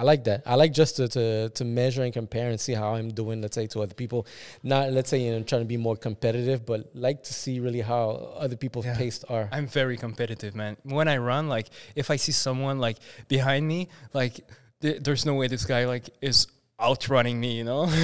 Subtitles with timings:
[0.00, 0.42] I like that.
[0.46, 1.24] I like just to, to
[1.58, 3.42] to measure and compare and see how I'm doing.
[3.42, 4.20] Let's say to other people,
[4.62, 7.82] not let's say you know trying to be more competitive, but like to see really
[7.92, 8.04] how
[8.44, 8.96] other people's Yeah.
[8.96, 9.46] pace are.
[9.52, 10.72] I'm very competitive, man.
[10.84, 12.96] When I run, like if I see someone like
[13.28, 14.34] behind me, like
[14.80, 16.46] th- there's no way this guy like is
[16.80, 17.84] outrunning me, you know?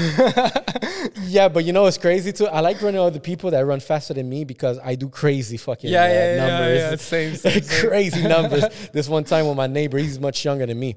[1.22, 2.46] Yeah, but you know it's crazy too?
[2.46, 5.90] I like running other people that run faster than me because I do crazy fucking
[5.90, 6.78] yeah, uh, yeah, yeah, numbers.
[6.78, 7.88] yeah, Same, same, same.
[7.88, 8.64] crazy numbers.
[8.92, 10.96] This one time with my neighbor, he's much younger than me.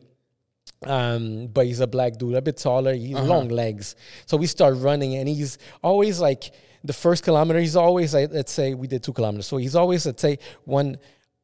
[0.85, 2.93] Um, but he's a black dude, a bit taller.
[2.93, 3.25] He's Uh-huh.
[3.25, 3.95] long legs.
[4.25, 6.51] So we start running, and he's always like
[6.85, 7.59] the first kilometer.
[7.59, 9.45] He's always like, let's say we did two kilometers.
[9.47, 10.97] So he's always let's say one,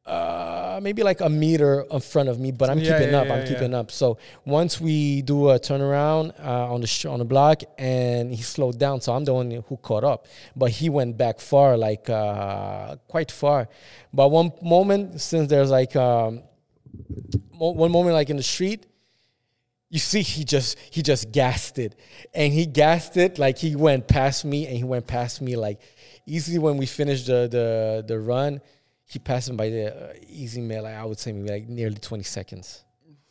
[0.06, 2.50] uh, maybe like a meter in front of me.
[2.52, 3.26] But I'm Yeah, keeping yeah, up.
[3.26, 3.90] yeah, I'm keeping up.
[3.90, 4.16] So
[4.46, 8.78] once we do a turnaround uh, on the sh- on the block, and he slowed
[8.78, 10.26] down, so I'm the one who caught up.
[10.54, 13.68] But he went back far, like uh, quite far.
[14.14, 16.42] But one moment, since there's like um,
[17.52, 18.86] mo- one moment, like in the street,
[19.88, 21.94] you see he just he just gassed it,
[22.34, 25.80] and he gassed it like he went past me, and he went past me like
[26.26, 26.58] easily.
[26.58, 28.60] When we finished the the the run,
[29.06, 30.82] he passed him by the uh, easy man.
[30.82, 32.84] Like I would say maybe like nearly twenty seconds,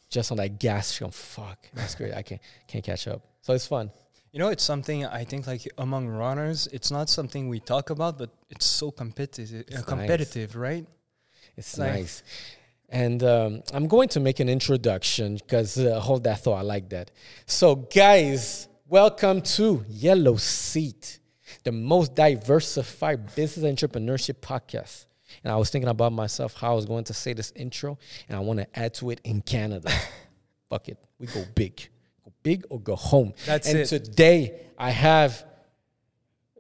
[0.10, 1.02] just on that gas.
[1.02, 2.14] I'm fuck, that's great.
[2.14, 3.22] I can't can't catch up.
[3.42, 3.92] So it's fun.
[4.32, 8.18] You know, it's something I think like among runners, it's not something we talk about,
[8.18, 9.84] but it's so competitive, uh, nice.
[9.86, 10.86] competitive, right?
[11.56, 12.22] It's Like- nice.
[12.90, 16.60] And um, I'm going to make an introduction because uh, hold that thought.
[16.60, 17.12] I like that.
[17.46, 21.20] So, guys, welcome to Yellow Seat,
[21.64, 25.08] the most diversified business entrepreneurship podcast.
[25.44, 27.98] And I was thinking about myself how I was going to say this intro,
[28.30, 29.92] and I want to add to it in Canada.
[30.70, 31.90] Fuck it, we go big,
[32.24, 33.34] go big or go home.
[33.46, 33.88] That's and it.
[33.88, 35.44] today I have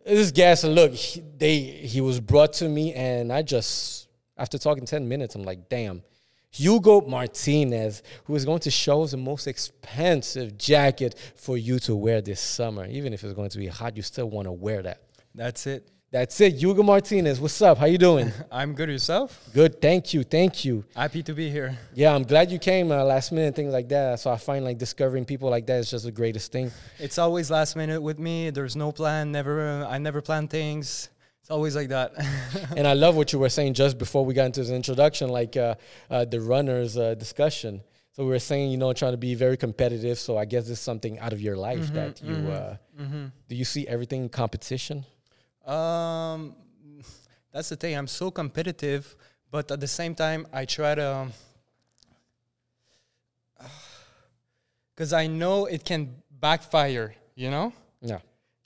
[0.06, 0.64] this guest.
[0.64, 5.08] and Look, he, they he was brought to me, and I just after talking ten
[5.08, 6.02] minutes, I'm like, damn.
[6.56, 11.93] Hugo Martinez, who is going to show us the most expensive jacket for you to
[11.93, 12.86] wear this summer.
[12.86, 15.02] Even if it's going to be hot, you still want to wear that.
[15.33, 15.92] That's it.
[16.11, 16.54] That's it.
[16.54, 17.77] Hugo Martinez, what's up?
[17.77, 18.32] How you doing?
[18.54, 19.49] I'm good yourself.
[19.54, 19.82] Good.
[19.82, 20.23] Thank you.
[20.23, 20.86] Thank you.
[20.95, 21.77] Happy to be here.
[21.93, 24.22] Yeah, I'm glad you came uh, last minute, things like that.
[24.22, 26.72] So I find like discovering people like that is just the greatest thing.
[26.99, 28.49] It's always last minute with me.
[28.49, 29.33] There's no plan.
[29.33, 29.86] Never.
[29.89, 31.10] I never plan things.
[31.45, 32.11] It's always like that.
[32.76, 35.56] and I love what you were saying just before we got into this introduction, like
[35.56, 35.76] uh,
[36.10, 37.83] uh, the runners uh, discussion.
[38.14, 40.17] So we were saying, you know, trying to be very competitive.
[40.17, 42.78] So I guess this is something out of your life that you uh,
[43.48, 43.55] do.
[43.55, 45.05] You see everything in competition.
[45.67, 46.55] Um,
[47.54, 47.95] that's the thing.
[47.95, 49.16] I'm so competitive,
[49.52, 51.28] but at the same time, I try to.
[54.95, 57.72] Because I know it can backfire, you know?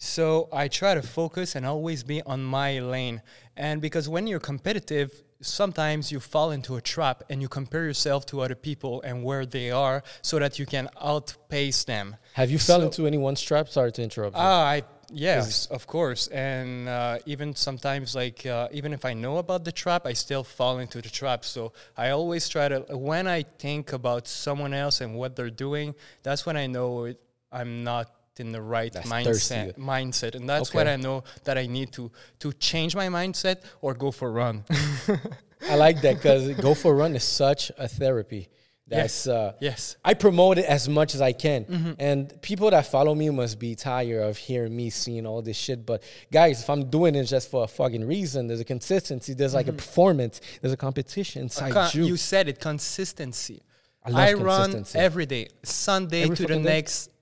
[0.02, 3.22] So I try to focus and always be on my lane.
[3.58, 8.26] And because when you're competitive, sometimes you fall into a trap and you compare yourself
[8.28, 12.16] to other people and where they are so that you can outpace them.
[12.34, 13.68] Have you fell So- into anyone's trap?
[13.68, 14.36] Sorry to interrupt.
[14.38, 14.42] you.
[14.42, 19.38] Ah, I yes, of course, and uh, even sometimes, like uh, even if I know
[19.38, 21.44] about the trap, I still fall into the trap.
[21.44, 25.94] So I always try to when I think about someone else and what they're doing,
[26.24, 27.20] that's when I know it,
[27.52, 29.24] I'm not in the right That's mindset.
[29.26, 29.56] thirsty.
[29.82, 30.94] Mindset, and that's when Okay.
[30.94, 34.64] I know that I need to to change my mindset or go for a run.
[35.70, 38.50] I like that because go for a run is such a therapy.
[38.88, 39.98] That's uh, yes.
[40.04, 41.66] I promote it as much as I can.
[41.66, 41.92] Mm-hmm.
[42.00, 45.86] And people that follow me must be tired of hearing me seeing all this shit.
[45.86, 46.02] But
[46.32, 49.68] guys, if I'm doing it just for a fucking reason, there's a consistency, there's like
[49.68, 52.06] a performance, there's a competition inside Con- you.
[52.06, 53.62] you said it consistency.
[54.04, 56.64] I I run every day, Sunday Every to the day?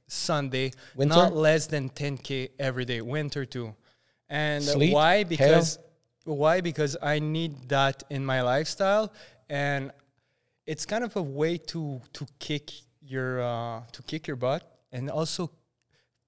[0.07, 1.15] Sunday, Winter?
[1.15, 3.01] not less than 10k every day.
[3.01, 3.75] Winter too,
[4.29, 4.93] and Sleet?
[4.93, 5.17] why?
[5.17, 5.25] Hail?
[5.25, 5.79] Because
[6.23, 6.61] why?
[6.61, 9.11] Because I need that in my lifestyle,
[9.49, 9.91] and
[10.65, 15.09] it's kind of a way to to kick your uh, to kick your butt, and
[15.09, 15.51] also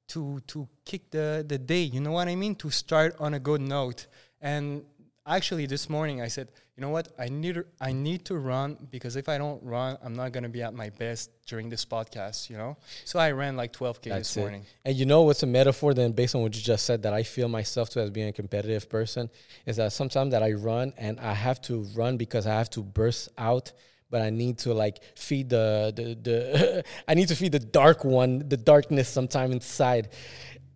[0.09, 1.83] to to kick the the day.
[1.83, 2.55] You know what I mean?
[2.55, 4.07] To start on a good note.
[4.41, 4.83] And
[5.25, 7.09] actually, this morning I said, you know what?
[7.19, 10.63] I need I need to run because if I don't run, I'm not gonna be
[10.63, 12.49] at my best during this podcast.
[12.49, 12.77] You know.
[13.03, 14.39] So I ran like 12k That's this it.
[14.39, 14.65] morning.
[14.85, 17.23] And you know what's a metaphor then based on what you just said that I
[17.23, 19.29] feel myself to as being a competitive person
[19.65, 22.81] is that sometimes that I run and I have to run because I have to
[22.81, 23.73] burst out
[24.09, 28.05] but I need to like feed the the, the I need to feed the dark
[28.05, 30.09] one the darkness sometime inside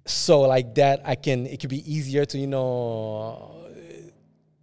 [0.05, 3.62] so like that I can it could be easier to you know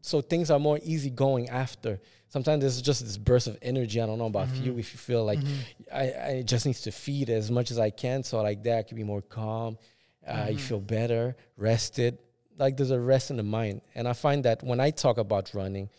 [0.01, 2.01] so things are more easy going after.
[2.29, 4.79] Sometimes there's just this burst of energy i don't know about you mm-hmm.
[4.79, 5.93] if you feel like mm-hmm.
[5.93, 8.83] I, I just needs to feed as much as i can so like that I
[8.85, 9.79] can be more calm
[10.25, 10.57] uh, you mm-hmm.
[10.59, 12.19] feel better rested.
[12.57, 13.81] Like there's a rest in the mind.
[13.97, 15.91] And i find that when i talk about running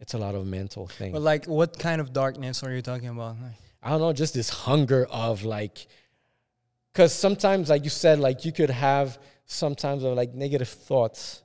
[0.00, 1.12] it's a lot of mental thing.
[1.12, 3.36] But like, what kind of darkness are you talking about?
[3.82, 5.86] I don't know, just this hunger of like,
[6.92, 11.42] because sometimes, like you said, like you could have sometimes of like negative thoughts,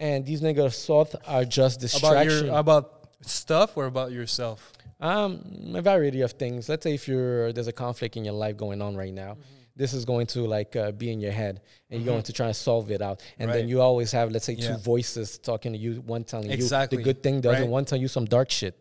[0.00, 2.84] and these negative thoughts are just About your about
[3.22, 4.72] stuff or about yourself?
[5.00, 6.68] Um, a variety of things.
[6.68, 9.36] Let's say if you're there's a conflict in your life going on right now,
[9.76, 12.48] this is going to like uh, be in your head, and you're going to try
[12.48, 13.22] to solve it out.
[13.38, 14.72] And then you always have, let's say, Yeah.
[14.72, 16.98] two voices talking to you, one telling Exactly.
[16.98, 18.74] you the good thing, the other one telling you some dark shit.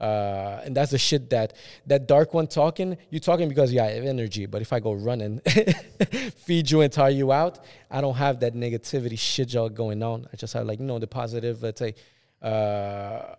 [0.00, 1.54] Uh, and that's the shit that
[1.86, 2.96] that dark one talking.
[3.10, 5.40] You talking because you have energy, but if I go running,
[6.36, 10.26] feed you and tire you out, I don't have that negativity shit y'all going on.
[10.32, 11.94] I just have like you know the positive, let's say,
[12.42, 13.36] uh,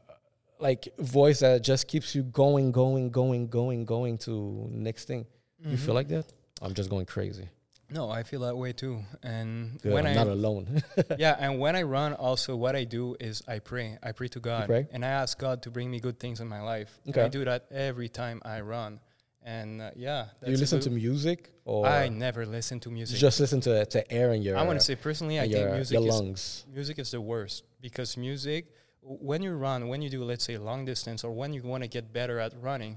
[0.60, 5.26] like voice that just keeps you going, going, going, going, going to next thing.
[5.64, 6.32] You feel like that?
[6.62, 7.50] I'm just going crazy.
[7.96, 8.96] No, I feel that way too.
[9.24, 10.84] And Good, when I'm I not alone.
[11.18, 13.98] yeah, and when I run, also what I do is I pray.
[14.04, 14.84] I pray to God, pray?
[14.94, 16.92] and I ask God to bring me good things in my life.
[17.06, 17.26] And Okay.
[17.26, 19.00] I do that every time I run.
[19.44, 23.18] And uh, yeah, Do you listen to music or I never listen to music.
[23.20, 25.72] just listen to to air in your I want to say personally, I in think
[25.80, 28.62] music your is music is the worst because music
[29.28, 31.90] when you run when you do let's say long distance or when you want to
[31.98, 32.94] get better at running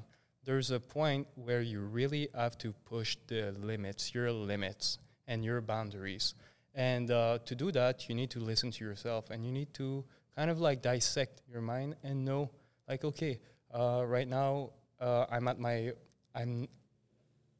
[0.48, 5.60] there's a point where you really have to push the limits your limits and your
[5.60, 6.34] boundaries
[6.74, 10.02] and uh, to do that you need to listen to yourself and you need to
[10.34, 12.50] kind of like dissect your mind and know
[12.88, 13.38] like okay
[13.74, 14.70] uh, right now
[15.06, 15.92] uh, i'm at my
[16.34, 16.66] i'm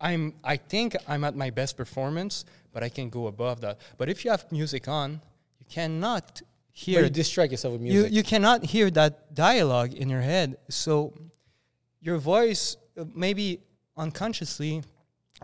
[0.00, 3.78] I'm I think I'm at my best performance, but I can go above that.
[3.98, 5.20] But if you have music on,
[5.58, 8.12] you cannot But hear you distract yourself with you, music.
[8.12, 10.56] you cannot hear that dialogue in your head.
[10.68, 11.12] So
[12.00, 12.76] your voice
[13.14, 13.60] maybe
[13.96, 14.82] unconsciously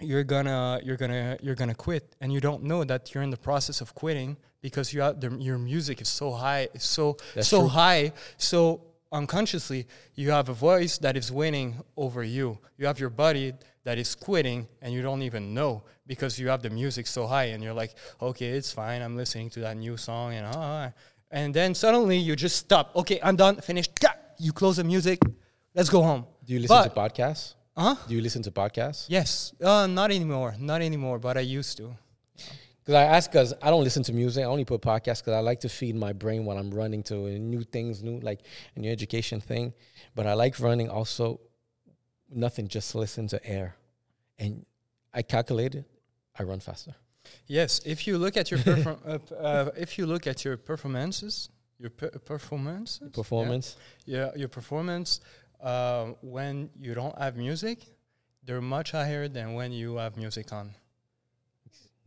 [0.01, 2.17] you're gonna you're gonna you're gonna quit.
[2.21, 5.31] And you don't know that you're in the process of quitting because you have the,
[5.39, 7.69] your music is so high so That's so true.
[7.69, 8.13] high.
[8.37, 8.81] So
[9.13, 9.87] unconsciously
[10.17, 12.59] you have a voice that is winning over you.
[12.77, 13.53] You have your body
[13.85, 17.45] that is quitting and you don't even know because you have the music so high
[17.55, 19.01] and you're like okay it's fine.
[19.01, 20.91] I'm listening to that new song and ah
[21.31, 22.97] and then suddenly you just stop.
[22.97, 23.57] Okay i'm done.
[23.61, 23.93] Finished.
[24.39, 25.21] You close the music
[25.75, 27.55] let's go home Do you listen But- to podcasts?
[27.77, 29.07] huh Do you listen to podcasts?
[29.09, 31.97] Yes, uh, not anymore, not anymore, but I used to.
[32.85, 34.43] Because I ask, because I don't listen to music.
[34.45, 37.15] I only put podcasts because I like to feed my brain while I'm running to
[37.55, 38.41] new things, new like
[38.77, 39.73] a new education thing.
[40.15, 41.41] But I like running also.
[42.31, 43.77] Nothing, just listen to air,
[44.39, 44.65] and
[45.13, 45.85] I calculated,
[46.39, 46.95] I run faster.
[47.47, 51.49] Yes, if you look at your perform- uh, uh, if you look at your performances,
[51.79, 53.77] your per- performances, yeah, Performance.
[54.07, 55.21] yeah, your performance
[55.65, 57.79] uh, when you don't have music,
[58.45, 60.75] they're much higher than when you have music on.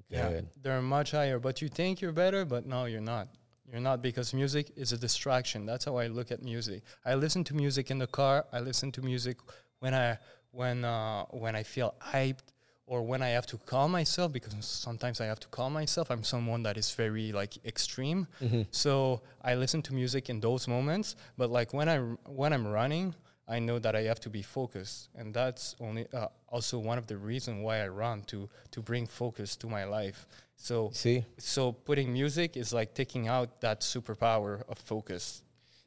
[0.09, 1.39] Yeah, they're much higher.
[1.39, 3.27] But you think you're better, but no, you're not.
[3.69, 5.65] You're not because music is a distraction.
[5.65, 6.83] That's how I look at music.
[7.05, 8.45] I listen to music in the car.
[8.53, 9.37] I listen to music
[9.79, 10.17] when I
[10.51, 12.47] when uh, when I feel hyped
[12.85, 16.09] or when I have to calm myself because sometimes I have to calm myself.
[16.09, 18.27] I'm someone that is very like extreme.
[18.71, 21.17] So I listen to music in those moments.
[21.37, 21.97] But like when I
[22.41, 23.13] when I'm running,
[23.47, 27.07] I know that I have to be focused, and that's only uh, also one of
[27.07, 30.27] the reasons why I run to to bring focus to my life.
[30.57, 35.43] So See, so putting music is like taking out that superpower of focus.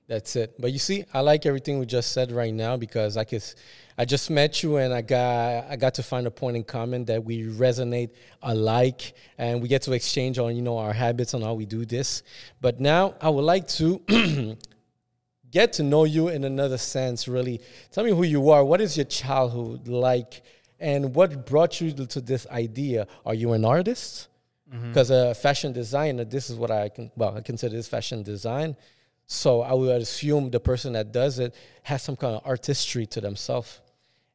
[0.08, 0.54] that's it.
[0.58, 3.44] But you see, I like everything we just said right now because I could,
[3.96, 7.04] I just met you and I got I got to find a point in common
[7.04, 8.10] that we resonate
[8.42, 11.84] alike and we get to exchange on you know our habits and how we do
[11.84, 12.22] this.
[12.60, 14.00] But now I would like to
[15.50, 17.28] get to know you in another sense.
[17.28, 18.64] Really, tell me who you are.
[18.64, 20.42] What is your childhood like,
[20.78, 23.06] and what brought you to this idea?
[23.26, 24.28] Are you an artist?
[24.72, 24.88] Mm-hmm.
[24.88, 27.10] Because a fashion designer, this is what I can.
[27.16, 28.76] Well, I consider this fashion design.
[29.26, 31.54] So I would assume the person that does it
[31.84, 33.80] has some kind of artistry to themselves.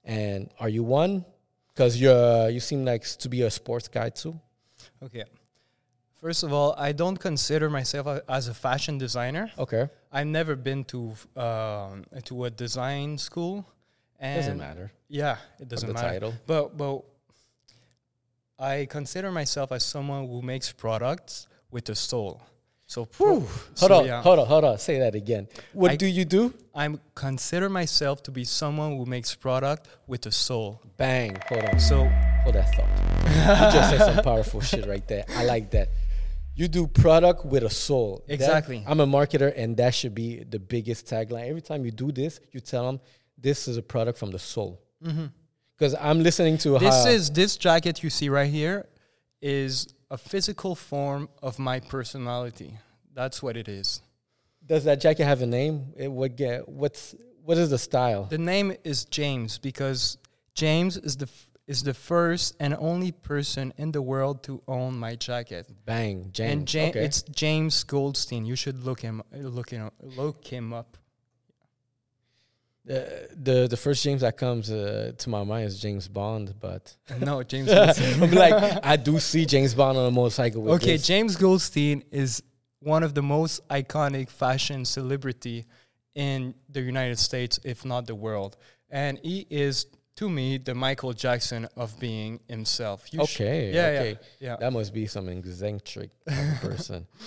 [0.03, 1.25] And are you one?
[1.73, 4.39] Because you're you seem like to be a sports guy too.
[5.03, 5.25] Okay.
[6.13, 9.51] First of all, I don't consider myself a, as a fashion designer.
[9.59, 10.99] Okay, I've never been to
[11.35, 13.65] um, to a design school.
[14.19, 14.91] And doesn't matter.
[15.09, 16.07] Yeah, it doesn't the matter.
[16.09, 16.33] title.
[16.47, 17.03] But but
[18.57, 22.41] I consider myself as someone who makes products with a soul.
[22.87, 24.77] So, pro- Hold so, on, yeah, hold on, hold on.
[24.77, 25.47] Say that again.
[25.73, 26.53] What I- do you do?
[26.73, 30.81] I consider myself to be someone who makes product with a soul.
[30.95, 31.35] Bang.
[31.49, 31.79] Hold on.
[31.79, 32.05] So
[32.43, 33.73] Hold that thought.
[33.73, 35.25] you just said some powerful shit right there.
[35.35, 35.89] I like that.
[36.55, 38.23] You do product with a soul.
[38.27, 38.83] That- Exactly.
[38.87, 41.47] I'm a marketer, and that should be the biggest tagline.
[41.49, 42.99] Every time you do this, you tell them
[43.37, 44.81] this is a product from the soul.
[45.03, 45.25] Mm-hmm.
[45.77, 48.87] Because I'm listening to this is this jacket you see right here
[49.41, 52.77] is a physical form of my personality.
[53.13, 54.01] That's what it is.
[54.65, 55.93] does that jacket have a name?
[55.97, 58.23] It would get what's what is the style?
[58.23, 60.17] The name is James because
[60.55, 64.97] James is the f- is the first and only person in the world to own
[64.97, 65.67] my jacket.
[65.85, 66.51] Bang, James.
[66.51, 67.05] and Ja- okay.
[67.05, 68.45] it's James Goldstein.
[68.45, 70.97] You should look him look him look him up.
[72.87, 72.99] Uh,
[73.35, 77.41] the the first James that comes uh, to my mind is James Bond, but No,
[77.41, 77.67] James.
[77.73, 78.21] Goldstein.
[78.21, 80.61] I'm like I do see James Bond on a motorcycle.
[80.61, 81.07] With okay, this.
[81.07, 82.43] James Goldstein is
[82.79, 85.65] one of the most iconic fashion celebrity
[86.13, 88.55] in the United States, if not the world,
[88.91, 93.13] and he is to me the Michael Jackson of being himself.
[93.13, 94.55] You sh- okay, yeah, okay, yeah, yeah.
[94.57, 96.09] that must be some eccentric
[96.61, 97.07] person.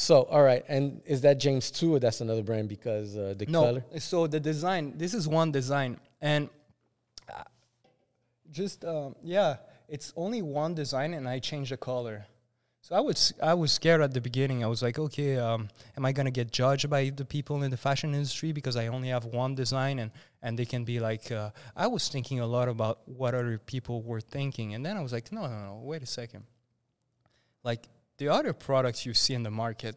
[0.00, 3.46] So, all right, and is that James too, or that's another brand because uh, the
[3.46, 3.84] no, color?
[3.98, 4.96] so the design.
[4.96, 6.48] This is one design, and
[7.28, 7.42] uh,
[8.48, 9.56] just um, yeah,
[9.88, 12.26] it's only one design, and I change the color.
[12.88, 14.64] So I was I was scared at the beginning.
[14.64, 17.76] I was like, okay, um, am I gonna get judged by the people in the
[17.76, 21.50] fashion industry because I only have one design and and they can be like, uh,
[21.76, 25.12] I was thinking a lot about what other people were thinking, and then I was
[25.12, 26.44] like, no, no, no, wait a second.
[27.62, 29.96] Like the other products you see in the market,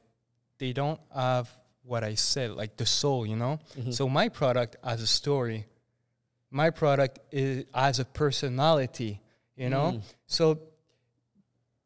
[0.57, 1.49] they don't have
[1.83, 3.59] what I said, like the soul, you know.
[3.79, 3.93] Mhm.
[3.93, 5.65] So my product has a story.
[6.49, 9.21] My product is has a personality,
[9.55, 9.93] you know.
[9.93, 10.01] Mm.
[10.27, 10.70] So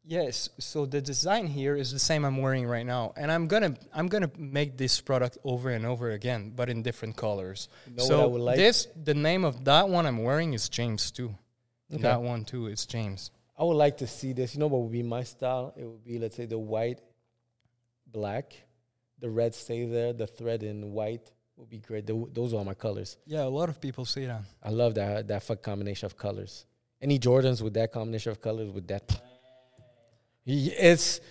[0.06, 3.76] yes, so the design here is the same I'm wearing right now, and I'm gonna
[3.94, 7.70] I'm gonna make this product over and over again, but in different colors.
[7.88, 8.58] You know so what I would like?
[8.58, 11.36] this the name of that one I'm wearing is James too.
[11.94, 12.02] Okay.
[12.02, 13.32] That one too is James.
[13.58, 14.54] I would like to see this.
[14.54, 15.74] You know what would be my style?
[15.78, 17.00] It would be, let's say, the white,
[18.06, 18.54] black,
[19.20, 22.06] the red stay there, the thread in white would be great.
[22.06, 23.18] Tho- those are my colors.
[23.26, 24.42] Yeah, a lot of people say that.
[24.62, 26.66] I love that that fuck combination of colors.
[27.02, 29.04] Any Jordans with that combination of colors with that,
[30.46, 31.22] it's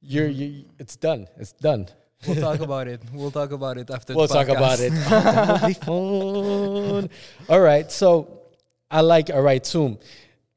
[0.00, 0.64] you're you.
[0.78, 1.26] It's done.
[1.38, 1.88] It's done.
[2.26, 3.02] We'll talk about it.
[3.12, 4.14] We'll talk about it after.
[4.14, 4.92] We'll talk about it.
[4.92, 7.10] that would be fun.
[7.48, 7.90] All right.
[7.90, 8.42] So
[8.90, 9.98] I like, all right, Zoom.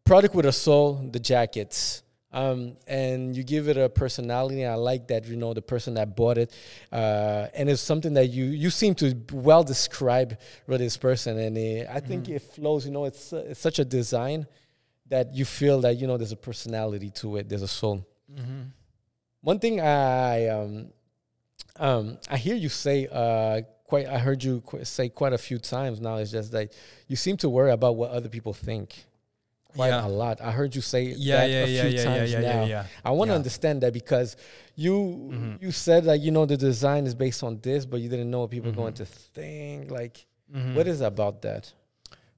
[0.06, 2.04] Product with a soul, the jackets.
[2.32, 4.66] Um, and you give it a personality.
[4.66, 6.54] I like that, you know, the person that bought it.
[6.92, 10.38] Uh, and it's something that you you seem to well describe
[10.68, 11.39] really this person.
[11.39, 14.46] And uh, I think it flows, you know, it's, uh, it's such a design
[15.10, 18.06] that you feel that, you know, there's a personality to it, there's a soul.
[18.32, 18.72] Mhm.
[19.42, 20.88] One thing I um,
[21.78, 24.08] um, I hear you say uh, quite.
[24.08, 26.18] I heard you qu- say quite a few times now.
[26.18, 26.74] It's just that
[27.08, 29.06] you seem to worry about what other people think
[29.76, 30.06] quite Yeah.
[30.06, 30.42] a lot.
[30.42, 32.48] I heard you say Yeah, that yeah, a yeah, few yeah, yeah, times yeah, now.
[32.48, 32.86] yeah, yeah.
[33.06, 34.36] I want to understand that because
[34.76, 34.94] you
[35.32, 35.62] Mhm.
[35.62, 38.42] you said that you know the design is based on this, but you didn't know
[38.42, 39.92] what people are going to think.
[39.92, 40.76] Like, Mhm.
[40.76, 41.72] what is it about that?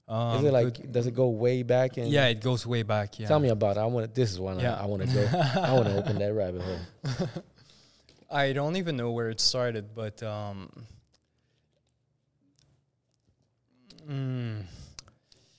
[0.10, 1.98] Is Um, it like good- does it go way back?
[1.98, 3.20] And Yeah, it goes way back.
[3.20, 3.28] Yeah.
[3.28, 3.82] tell me about it.
[3.82, 4.16] I want.
[4.16, 4.74] This is one Yeah.
[4.76, 5.22] I, I want to go.
[5.38, 7.28] I want to open that rabbit hole.
[8.32, 10.70] I don't even know where it started, but um,
[14.10, 14.64] mm,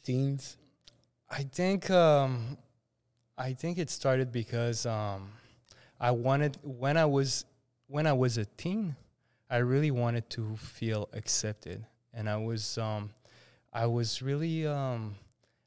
[0.02, 0.56] Teens.
[1.30, 2.58] I think um,
[3.38, 5.30] I think it started because um,
[6.00, 7.44] I wanted when I was
[7.86, 8.96] when I was a teen,
[9.48, 13.10] I really wanted to feel accepted, and I was um,
[13.72, 15.14] I was really um,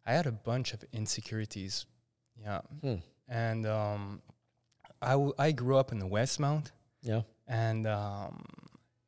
[0.05, 1.86] I had a bunch of insecurities,
[2.41, 2.95] yeah, Hmm.
[3.27, 4.22] and um,
[5.01, 7.22] I w- I grew up in the Westmount, Yeah.
[7.48, 8.43] and um,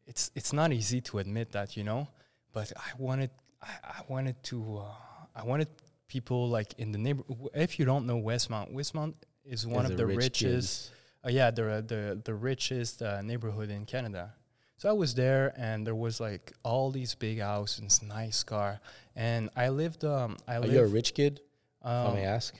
[0.08, 2.08] it's it's not easy to admit that you know
[2.54, 4.94] but i wanted i, I wanted to uh,
[5.36, 5.68] i wanted
[6.08, 7.24] people like in the neighbor
[7.56, 10.92] if you don't know westmount westmount is one There's of the the rich richest
[11.26, 14.34] uh, yeah the the the richest uh, neighborhood in canada
[14.78, 18.80] so i was there and there was like all these big houses nice car
[19.16, 21.40] and i lived um i Are lived you a rich kid?
[21.82, 22.54] if I um, may ask.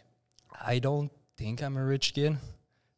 [0.62, 2.38] i don't think i'm a rich kid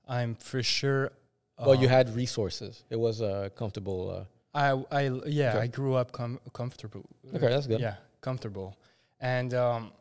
[0.07, 1.11] i'm for sure
[1.59, 2.83] Well, you um, had resources.
[2.93, 3.99] It was a comfortable.
[4.15, 4.67] Uh, I,
[4.99, 5.63] I, yeah, Okay.
[5.65, 7.01] I grew up com- comfortable.
[7.35, 7.81] okay, that's good.
[7.81, 8.77] Yeah, comfortable,
[9.19, 9.91] and um,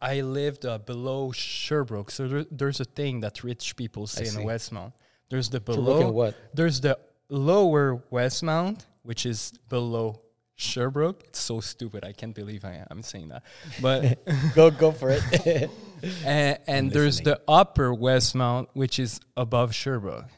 [0.00, 2.10] I lived uh, below Sherbrooke.
[2.10, 4.44] So there, there's a thing that rich people say in.
[4.46, 4.92] Westmount.
[5.28, 6.10] There's the So look at below.
[6.12, 6.32] what?
[6.54, 6.96] There's the
[7.28, 10.20] lower Westmount, which is below
[10.56, 11.24] Sherbrooke.
[11.28, 12.04] It's so stupid.
[12.04, 13.42] I can't believe I am saying that.
[13.80, 15.70] But go go for it.
[16.24, 20.30] and, and there's the upper Westmount, which is above Sherbrooke.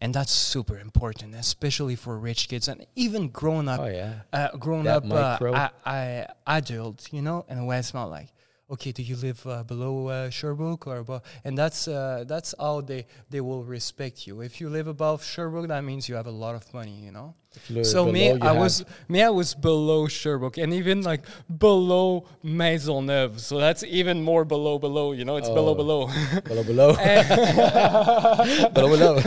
[0.00, 4.14] And that's super important, especially for rich kids and even grown up oh yeah.
[4.32, 5.70] uh, grown That up uh.
[5.86, 8.28] I, I, adult, you know, in Westmount, like,
[8.70, 11.22] okay, do you live uh, below uh, Sherbrooke or above?
[11.44, 14.40] And that's uh, that's how they they will respect you.
[14.40, 17.34] If you live above Sherbrooke, that means you have a lot of money, you know.
[17.56, 21.22] If you look so me, I was me, I was below Sherbrooke, and even like
[21.58, 23.38] below Maisonneuve.
[23.38, 25.12] So that's even more below, below.
[25.12, 25.74] You know, it's below, Oh.
[25.76, 26.06] below.
[26.44, 26.94] below below
[28.74, 29.20] below below.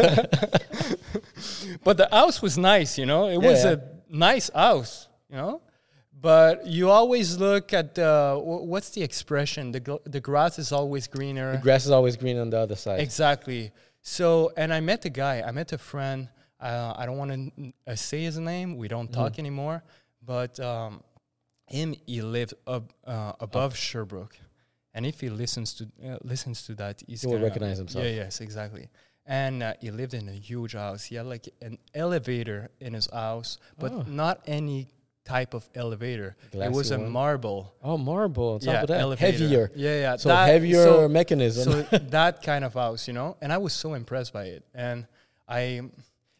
[1.83, 3.27] but the house was nice, you know.
[3.29, 3.71] It was Yeah.
[3.73, 3.79] a
[4.09, 5.61] nice house, you know.
[6.27, 8.11] But you always look at the
[8.71, 9.63] what's the expression?
[9.71, 9.81] The
[10.15, 11.49] the grass is always greener.
[11.53, 12.99] The grass is always green on the other side.
[13.07, 13.61] Exactly.
[14.01, 14.27] So,
[14.61, 15.35] and I met a guy.
[15.49, 16.19] I met a friend.
[16.59, 17.41] Uh, I don't want to
[17.91, 18.69] uh, say his name.
[18.81, 19.77] We don't talk anymore.
[20.33, 20.91] But um,
[21.77, 24.35] him, he lived up, uh, above Sherbrooke,
[24.93, 28.03] and if he listens to uh, listens to that, he's He will recognize himself.
[28.03, 28.21] Yeah.
[28.23, 28.41] Yes.
[28.41, 28.85] Exactly.
[29.25, 31.01] And uh, he lived in a huge house.
[31.09, 34.03] He had like an elevator in his house, but Oh.
[34.23, 34.87] not any
[35.27, 36.35] type of elevator.
[36.45, 37.73] it Glassy was a marble.
[37.83, 39.01] Oh, marble on top yeah, of that.
[39.01, 39.31] elevator.
[39.31, 39.71] Heavier.
[39.75, 40.15] Yeah, yeah.
[40.15, 41.63] So that- heavier so- mechanism.
[41.71, 45.05] so that kind of house, you know, and I was so impressed by it, and
[45.47, 45.81] I,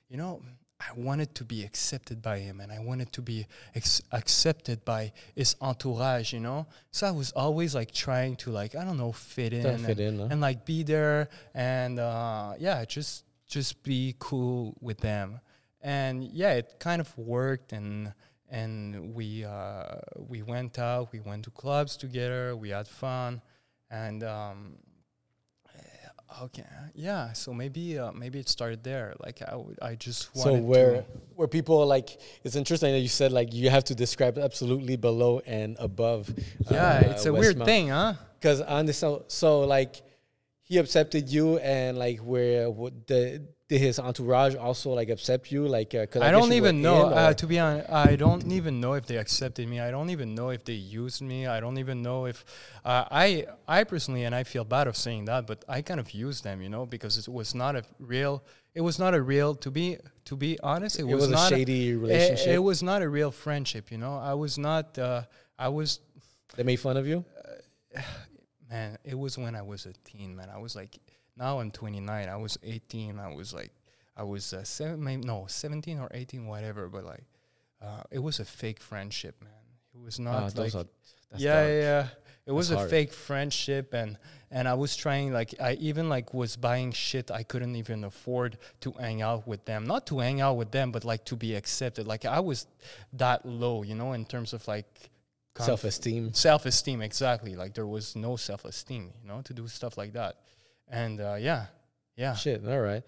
[0.10, 0.42] you know,
[0.80, 5.12] I wanted to be accepted by him, and I wanted to be ex- accepted by
[5.36, 6.68] his entourage, you know.
[6.92, 10.00] So I was always like trying to like I don't know fit in, to fit
[10.00, 10.28] and, in, huh?
[10.32, 15.40] and like be there, and uh, yeah, just just be cool with them,
[15.82, 18.14] and yeah, it kind of worked, and
[18.50, 23.42] and we uh, we went out, we went to clubs together, we had fun,
[23.90, 24.78] and um,
[25.76, 27.34] eh, okay, yeah.
[27.34, 29.16] So maybe uh, maybe it started there.
[29.20, 31.04] Like I would, I just So where
[31.36, 35.42] where people like it's interesting that you said like you have to describe absolutely below
[35.46, 36.34] and above.
[36.72, 38.14] yeah, it's a weird thing, huh?
[38.40, 39.24] Because I understand.
[39.28, 40.02] So like
[40.64, 42.70] he accepted you, and like where
[43.08, 45.68] the did his entourage also like accept you?
[45.68, 47.08] Like uh I, guess don't even know.
[47.08, 49.82] Uh, to be honest, I don't even know if they accepted me.
[49.82, 51.48] I don't even know if they used me.
[51.48, 52.46] I don't even know if
[52.86, 56.12] uh, I, I personally, and I feel bad of saying that, but I kind of
[56.12, 58.44] used them, you know, because it was not a real.
[58.74, 59.56] It was not a real.
[59.56, 62.48] To be to be honest, it, it was, not a shady it- relationship.
[62.48, 64.18] It, was not a real friendship, you know.
[64.18, 64.98] I was not.
[64.98, 65.24] Uh,
[65.60, 66.00] I was
[66.56, 67.26] they made fun of you.
[68.70, 68.98] man.
[69.04, 70.50] It was when I was a teen, man.
[70.50, 71.00] I was like
[71.38, 72.30] now I'm 29.
[72.30, 73.20] I was 18.
[73.20, 73.72] I was like
[74.16, 76.90] I was uh, seven, maybe, no 17 or 18, whatever.
[76.90, 77.24] But like
[77.82, 79.52] uh, it was a fake friendship, man.
[79.94, 80.86] It was not like those are,
[81.32, 81.70] that's yeah, dark.
[81.72, 82.08] yeah.
[82.46, 82.90] It was a hard.
[82.90, 84.18] fake friendship, and
[84.50, 88.58] and I was trying like I even like was buying shit I couldn't even afford
[88.82, 89.86] to hang out with them.
[89.86, 92.08] Not to hang out with them, but like to be accepted.
[92.08, 92.66] Like I was
[93.14, 95.10] that low, you know, in terms of like
[95.66, 96.34] Self esteem.
[96.34, 97.02] self esteem.
[97.02, 97.56] Exactly.
[97.56, 100.38] Like there was no self esteem, you know, to do stuff like that.
[100.90, 101.66] And uh, yeah,
[102.16, 102.36] yeah.
[102.36, 102.66] Shit.
[102.68, 103.04] All right.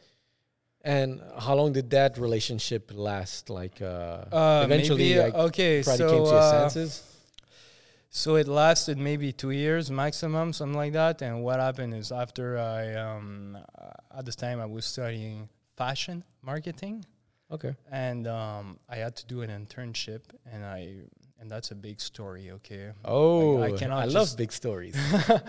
[0.82, 3.50] And how long did that relationship last?
[3.50, 7.04] Like uh, Uh, eventually, maybe, like, okay, probably so came to your uh, senses.
[8.10, 11.22] So it lasted maybe two years maximum, something like that.
[11.22, 16.24] And what happened is after I, um, uh, at this time, I was studying fashion
[16.42, 17.06] marketing,
[17.52, 17.76] Okay.
[17.92, 21.02] and um, I had to do an internship, and I,
[21.40, 22.52] and that's a big story.
[22.52, 22.92] Okay.
[23.06, 24.96] Oh, I I, cannot love just- big stories.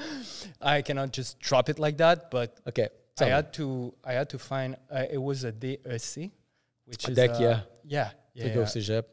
[0.60, 2.88] I cannot just drop it like that, but Okay.
[3.20, 3.30] I me.
[3.30, 4.76] had to, I had to find.
[4.90, 6.30] Uh, it was a DEC,
[6.86, 7.60] which A is DEC, uh, yeah.
[7.84, 9.04] yeah, yeah, to go cégep,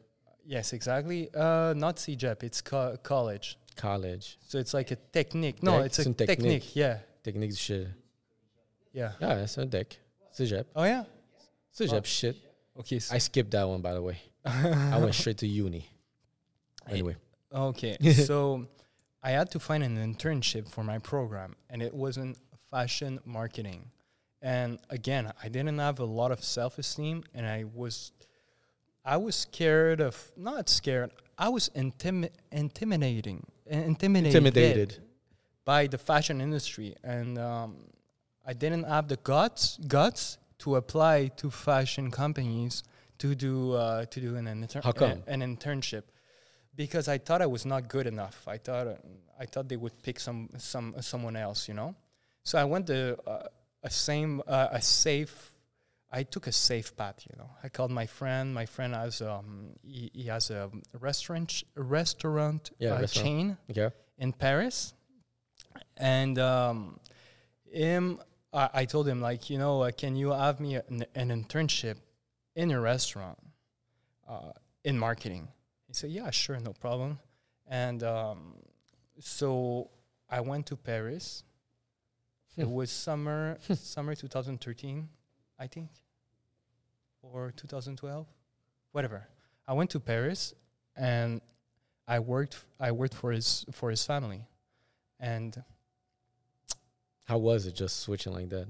[0.46, 1.28] yes, exactly.
[1.34, 3.58] Uh, not cégep, it's co- college.
[3.76, 5.62] college, So it's like a technique.
[5.62, 6.28] No, DEC, it's a technique.
[6.28, 6.76] technique.
[6.76, 7.88] Yeah, technique shit.
[8.94, 9.12] yeah.
[9.20, 9.98] Yeah, c'est un DEC.
[10.32, 10.64] Cégep.
[10.74, 11.04] Oh yeah.
[11.78, 12.04] Cégep Oh.
[12.04, 12.36] shit.
[12.80, 12.98] Okay.
[13.00, 14.18] So, I skipped that one, by the way.
[14.44, 15.84] I went straight to uni.
[16.88, 17.16] Anyway.
[17.52, 17.96] okay.
[18.12, 18.66] so
[19.22, 22.36] I had to find an internship for my program, and it was in
[22.70, 23.90] fashion marketing.
[24.40, 28.12] And again, I didn't have a lot of self-esteem, and I was,
[29.04, 31.10] I was scared of not scared.
[31.36, 34.98] I was intimi- intimidating, intimidated, Intimidated.
[35.64, 37.76] by the fashion industry, and um,
[38.46, 42.82] I didn't have the guts guts to apply to fashion companies
[43.18, 45.22] to do uh, to do an come?
[45.26, 46.02] an, an internship
[46.78, 48.46] because I thought I was not good enough.
[48.46, 48.94] I thought uh,
[49.42, 51.90] I thought they would pick some some someone else, you know.
[52.44, 53.48] So I went the uh,
[53.82, 55.34] a same uh, a safe.
[56.10, 57.50] I took a safe path, you know.
[57.62, 58.54] I called my friend.
[58.54, 60.70] My friend has um he, he has a
[61.08, 63.26] restaurant restaurant, Yeah, uh, restaurant.
[63.26, 63.90] chain Okay.
[64.16, 64.94] in Paris,
[65.96, 67.00] and um,
[67.70, 68.20] him,
[68.52, 71.96] I, I told him like, you know, uh, can you have me an, an internship
[72.54, 73.38] in a restaurant
[74.28, 74.52] uh,
[74.84, 75.48] in marketing?
[75.98, 77.18] Said, yeah, sure, no problem.
[77.66, 78.54] And um,
[79.18, 79.90] so
[80.30, 81.42] I went to Paris.
[82.56, 82.72] It Hmm.
[82.72, 85.08] was summer, summer 2013,
[85.58, 85.90] I think,
[87.22, 88.26] or 2012,
[88.92, 89.26] whatever.
[89.66, 90.54] I went to Paris,
[90.96, 91.40] and
[92.06, 92.64] I worked.
[92.80, 94.42] I worked for his for his family,
[95.20, 95.62] and
[97.26, 98.68] How was it just switching like that?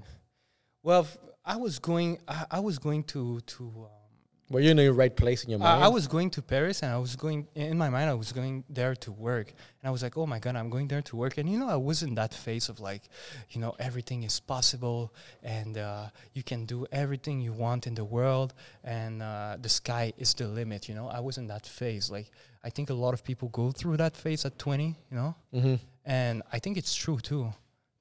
[0.83, 2.19] well, f- I was going.
[2.27, 3.98] I, I was going to to um,
[4.49, 5.83] Were you in the right place in your mind?
[5.83, 8.31] I, I was going to Paris and I was going in my mind I was
[8.31, 9.47] going there to work.
[9.47, 11.37] And I was like oh my god I'm going there to work.
[11.37, 13.03] And you know I was in that phase of like
[13.51, 18.05] you know everything is possible and uh, you can do everything you want in the
[18.05, 21.07] world and uh, the sky is the limit you know?
[21.07, 22.09] I was in that phase.
[22.09, 22.31] Like
[22.63, 25.35] I think a lot of people go through that phase at 20 you know?
[25.53, 27.53] Hmm and I think it's true too.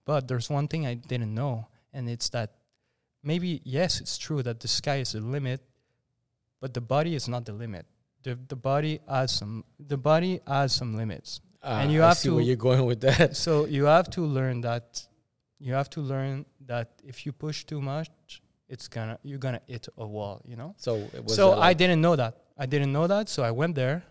[0.07, 2.55] But there's one thing I didn't know and it's that
[3.23, 5.61] maybe yes it's true that the sky is the limit
[6.61, 7.87] but the body is not the limit.
[8.23, 11.41] The, the body has some the body has some limits.
[11.63, 13.37] And you Uh, I have see where to- you're going with that.
[13.37, 15.07] so you have to learn that
[15.59, 18.11] you have to learn that if you push too much
[18.69, 20.75] it's gonna you're gonna hit a wall you know?
[20.77, 22.35] So it was so uh, i didn't know that.
[22.57, 24.03] I didn't know that so i went there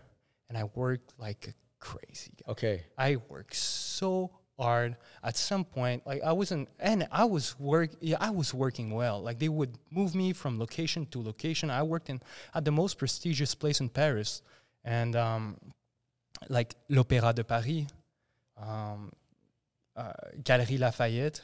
[0.48, 2.52] and i worked like a crazy guy.
[2.52, 2.76] Okay.
[2.98, 4.96] I worked so hard.
[5.22, 7.90] At some point, like I wasn't, and I was work.
[8.00, 9.22] Yeah, I was working well.
[9.22, 11.70] Like they would move me from location to location.
[11.70, 12.20] I worked in
[12.54, 14.42] at the most prestigious place in Paris,
[14.84, 15.56] and um,
[16.48, 17.86] like l'Opéra de Paris,
[18.56, 19.10] um,
[19.96, 21.40] uh, Galerie Lafayette,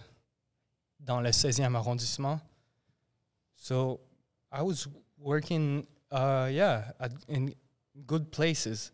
[1.03, 2.41] dans le 16e arrondissement.
[3.57, 4.01] So
[4.53, 7.55] I was working, uh, yeah, at, in
[8.07, 8.93] good places,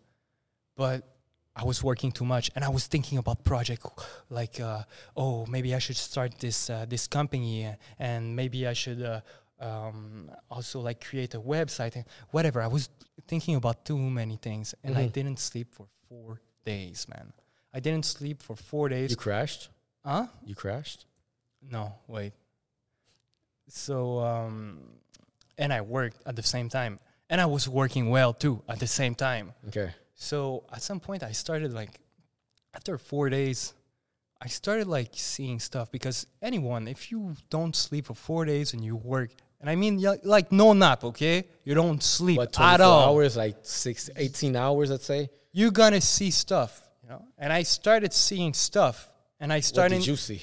[0.76, 1.09] but
[1.56, 3.84] I was working too much, and I was thinking about project
[4.30, 4.84] like, uh,
[5.16, 9.20] oh, maybe I should start this uh, this company, and maybe I should uh,
[9.60, 12.62] um, also like create a website and whatever.
[12.62, 12.88] I was
[13.26, 15.12] thinking about too many things, and I Mhm.
[15.12, 17.32] didn't sleep for four days, man.
[17.74, 19.10] I didn't sleep for four days.
[19.10, 19.68] You crashed.
[20.04, 20.26] Huh?
[20.44, 21.06] You crashed.
[21.60, 22.32] No, wait.
[23.68, 24.78] So, um,
[25.58, 28.86] and I worked at the same time, and I was working well too at the
[28.86, 29.52] same time.
[29.68, 29.92] Okay.
[30.20, 31.98] So at some point, I started like,
[32.74, 33.72] after four days,
[34.40, 38.84] I started like seeing stuff because anyone, if you don't sleep for four days and
[38.84, 39.30] you work,
[39.62, 43.08] and I mean like no nap, okay, you don't sleep What, at 24 all.
[43.08, 45.30] hours, like six, 18 hours, let's say?
[45.52, 47.24] You're gonna see stuff, you know.
[47.38, 49.94] And I started seeing stuff, and I started.
[49.96, 50.42] What did you see?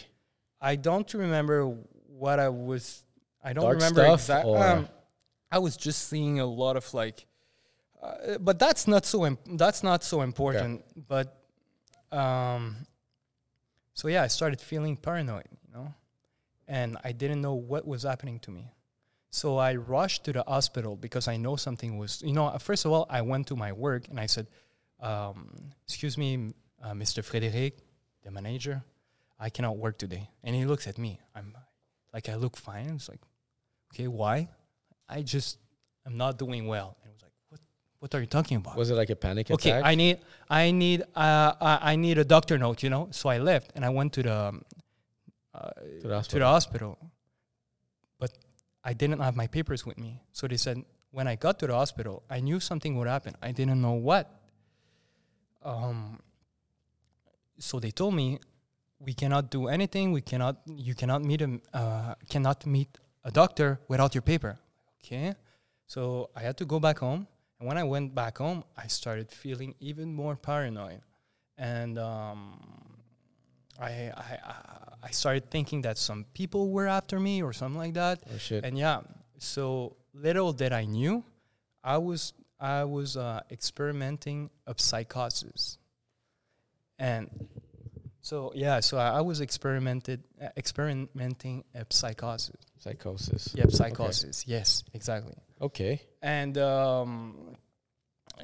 [0.59, 1.65] I don't remember
[2.07, 3.03] what I was.
[3.43, 4.55] I don't Dark remember exactly.
[4.55, 4.89] Um,
[5.51, 7.25] I was just seeing a lot of like,
[8.01, 9.25] uh, but that's not so.
[9.25, 10.83] Imp- that's not so important.
[11.07, 11.37] But,
[12.11, 12.75] um,
[13.93, 15.93] so yeah, I started feeling paranoid, you know,
[16.67, 18.71] and I didn't know what was happening to me.
[19.29, 22.21] So I rushed to the hospital because I know something was.
[22.25, 24.47] You know, first of all, I went to my work and I said,
[24.99, 27.23] um, "Excuse me, uh, Mr.
[27.23, 27.73] Frédéric,
[28.23, 28.83] the manager."
[29.39, 30.29] I cannot work today.
[30.43, 31.19] And he looks at me.
[31.35, 31.55] I'm
[32.13, 32.89] like, I look fine.
[32.95, 33.21] It's like,
[33.93, 34.49] okay, why?
[35.07, 35.57] I just,
[36.05, 36.97] I'm not doing well.
[37.01, 37.26] And he was like,
[37.99, 38.77] what, are you talking about?
[38.77, 39.85] Was it like a panic okay, attack?
[39.85, 43.07] I need, I need, uh, I need a doctor note, you know?
[43.11, 44.61] So I left and I went to the, um,
[45.53, 46.47] uh, to the to the hospital.
[46.47, 46.97] hospital.
[48.19, 48.31] But
[48.83, 50.21] I didn't have my papers with me.
[50.31, 53.35] So they said, when I got to the hospital, I knew something would happen.
[53.41, 54.29] I didn't know what.
[55.63, 56.19] Um,
[57.57, 58.39] so they told me,
[58.99, 60.11] we cannot do anything.
[60.11, 62.89] We cannot, you cannot meet a, uh, cannot meet
[63.23, 64.59] a doctor without your paper.
[65.03, 65.33] Okay.
[65.87, 67.27] So I had to go back home.
[67.59, 71.01] And when I went back home, I started feeling even more paranoid.
[71.57, 72.59] And um,
[73.79, 74.37] I, I,
[75.03, 78.19] I- started thinking that some people were after me or something like that.
[78.33, 78.63] oh, shit.
[78.65, 79.01] And yeah,
[79.39, 81.23] so little that I knew,
[81.83, 85.77] I was I was uh, experimenting a psychosis,
[86.99, 87.29] and
[88.21, 92.57] so yeah, so I, I was experimented uh, experimenting a psychosis.
[92.79, 93.53] Psychosis.
[93.55, 94.43] Yep, psychosis.
[94.47, 95.35] Yes, exactly.
[95.61, 96.01] Okay.
[96.27, 97.55] And um,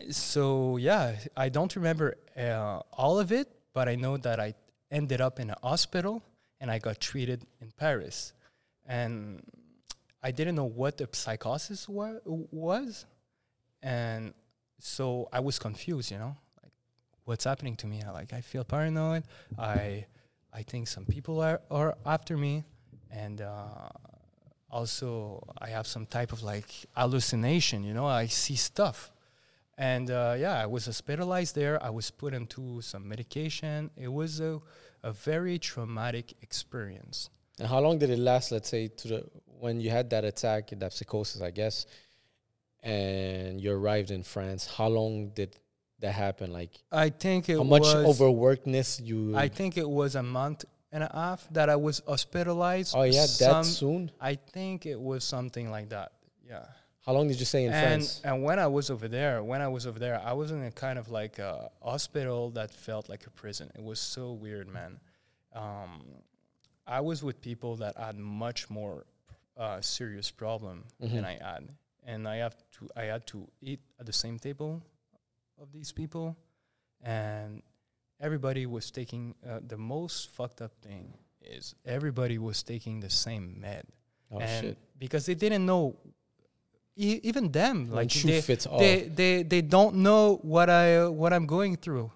[0.09, 4.53] so yeah, I don't remember uh, all of it, but I know that I
[4.89, 6.23] ended up in a hospital
[6.61, 8.31] and I got treated in Paris,
[8.85, 9.43] and
[10.23, 13.05] I didn't know what the psychosis wa- was,
[13.81, 14.33] and
[14.79, 16.09] so I was confused.
[16.09, 16.71] You know, like
[17.25, 18.01] what's happening to me?
[18.01, 19.23] I, like I feel paranoid.
[19.59, 20.05] I
[20.53, 22.63] I think some people are are after me,
[23.11, 23.41] and.
[23.41, 23.89] Uh,
[24.73, 29.11] also I have some type of like hallucination, you know, I see stuff.
[29.77, 31.81] And uh, yeah, I was hospitalized there.
[31.81, 33.89] I was put into some medication.
[33.95, 34.59] It was a,
[35.03, 37.29] a very traumatic experience.
[37.59, 38.51] And how long did it last?
[38.51, 39.23] Let's say to the
[39.59, 41.85] when you had that attack, that psychosis, I guess,
[42.81, 44.67] and you arrived in France.
[44.67, 45.55] How long did
[45.99, 46.51] that happen?
[46.51, 49.35] Like I think it how much overworkedness you?
[49.35, 52.93] I think it was a month and a half that I was hospitalized.
[52.95, 54.11] oh yeah, that Some- soon.
[54.21, 56.11] I think it was something like that.
[56.47, 56.65] Yeah.
[57.05, 58.21] How long did you stay in and France?
[58.23, 60.71] and when I was over there, when I was over there, I was in a
[60.71, 63.69] kind of like a hospital that felt like a prison.
[63.75, 64.99] It was so weird, man.
[65.53, 66.01] Um,
[66.87, 69.05] I was with people that had much more
[69.57, 71.11] uh, serious problem Mhm.
[71.13, 71.63] than I had,
[72.03, 74.81] and I have to I had to eat at the same table
[75.61, 76.35] of these people,
[77.01, 77.61] and
[78.23, 83.59] everybody was taking uh, the most fucked up thing is everybody was taking the same
[83.59, 83.83] med,
[84.31, 84.77] Oh and shit!
[84.97, 85.95] because they didn't know.
[86.95, 88.79] E- even them, One like they, fits all.
[88.79, 92.11] they they they don't know what I uh, what I'm going through.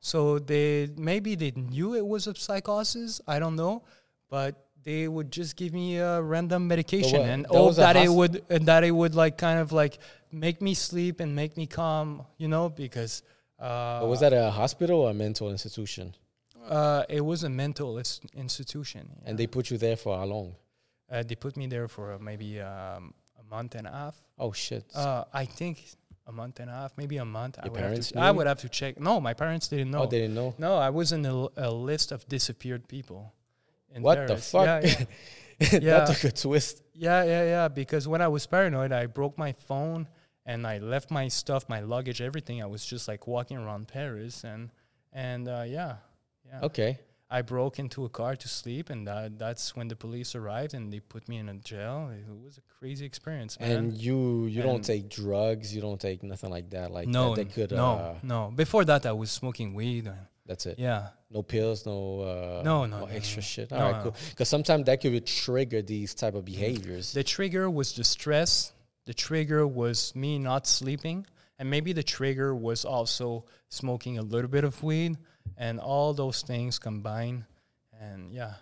[0.00, 3.20] So they maybe they knew it was a psychosis.
[3.26, 3.82] I don't know,
[4.30, 7.96] but they would just give me a random medication what, and that hope a that
[7.96, 9.98] it would and that it would like kind of like
[10.32, 12.24] make me sleep and make me calm.
[12.38, 13.22] You know, because
[13.60, 16.14] uh, was that a hospital or a mental institution?
[16.68, 20.54] uh, it was a mental ins- institution, And they put you there for how long?
[21.10, 24.16] uh, they put me there for maybe um, a month and a half.
[24.38, 24.84] Oh shit!
[24.94, 25.76] Uh, I think
[26.26, 27.58] a month and a half, maybe a month.
[27.58, 29.00] I Your would, have parents to, I would have to check.
[29.00, 30.02] No, my parents didn't know.
[30.02, 30.54] Oh, they didn't know.
[30.58, 33.32] no, I was in a, l- a list of disappeared people.
[33.94, 34.66] In What the fuck?
[34.66, 35.04] Yeah, yeah.
[35.72, 35.78] Yeah.
[35.80, 36.82] that took a twist.
[36.94, 37.68] yeah, yeah, yeah.
[37.68, 40.06] Because when I was paranoid, I broke my phone
[40.46, 42.62] and I left my stuff, my luggage, everything.
[42.62, 44.70] I was just like walking around Paris and
[45.12, 45.96] and uh, yeah,
[46.46, 46.60] yeah.
[46.62, 46.98] Okay.
[47.32, 50.92] I broke into a car to sleep, and that, that's when the police arrived and
[50.92, 52.10] they put me in a jail.
[52.12, 53.70] It was a crazy experience, man.
[53.70, 55.72] And you you don't take drugs.
[55.72, 56.90] You don't take nothing like that.
[56.90, 57.70] Like no, that, that could.
[57.70, 58.50] no, Uh, no.
[58.54, 60.06] Before that, I was smoking weed.
[60.08, 60.76] And that's it.
[60.80, 61.86] yeah, No pills.
[61.86, 62.20] No.
[62.22, 63.42] Uh, No, no, no, extra no.
[63.42, 63.70] shit.
[63.70, 64.16] No, All right, cool.
[64.30, 67.12] Because sometimes that could trigger these type of behaviors.
[67.12, 68.72] the trigger was the stress.
[69.10, 71.26] The trigger was me not sleeping,
[71.58, 75.18] and maybe the trigger was also smoking a little bit of weed,
[75.56, 77.42] and all those things combined,
[78.00, 78.54] and yeah,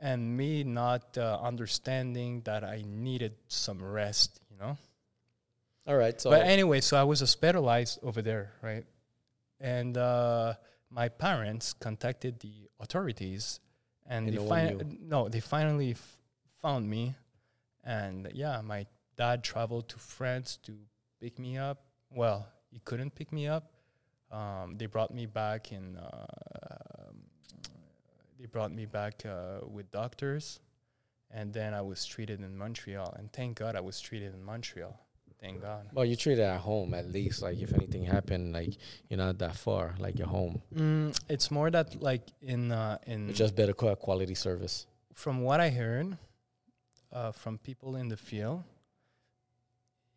[0.00, 4.76] and me not uh, understanding that I needed some rest, you know.
[5.86, 6.20] All right.
[6.20, 8.84] So but anyway, so I was hospitalized over there, right?
[9.60, 10.54] And uh,
[10.90, 13.60] my parents contacted the authorities,
[14.04, 14.48] and And they no
[15.00, 16.18] no, they finally f-
[16.60, 17.14] found me,
[17.84, 18.86] and yeah, my
[19.20, 20.72] dad traveled to France to
[21.20, 21.78] pick me up.
[22.10, 22.40] Well,
[22.72, 23.64] he couldn't pick me up.
[24.32, 25.84] Um, they brought me back in.
[25.96, 26.26] Uh,
[28.38, 30.60] they brought me back uh, with doctors,
[31.30, 33.14] and then I was treated in Montreal.
[33.18, 34.98] And thank God I was treated in Montreal.
[35.42, 35.82] Thank God.
[35.94, 37.42] well, you treat it at home at least.
[37.42, 38.72] Like if anything happened, like
[39.08, 39.94] you're not that far.
[39.98, 40.60] Like you're home.
[40.74, 44.86] Mm, it's more that like in uh, in It's just better quality service.
[45.14, 46.16] from what I heard
[47.12, 48.62] uh, from people in the field,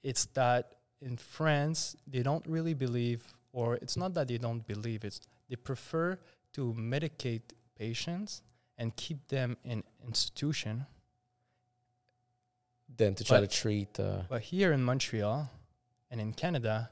[0.03, 5.03] it's that in France they don't really believe, or it's not that they don't believe.
[5.03, 6.17] It's they prefer
[6.53, 7.41] to medicate
[7.77, 8.41] patients
[8.77, 10.85] and keep them in institution.
[12.97, 13.99] than to try But- to treat.
[13.99, 15.49] Uh, But here in Montreal
[16.11, 16.91] and in Canada,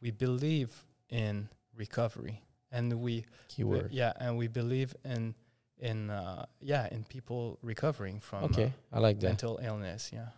[0.00, 3.90] we believe in recovery, and we keyword.
[3.92, 5.34] yeah, and we believe in
[5.78, 9.26] in uh, yeah in people recovering from uh, Okay, I like that.
[9.28, 10.10] mental illness.
[10.12, 10.28] Yeah, yeah.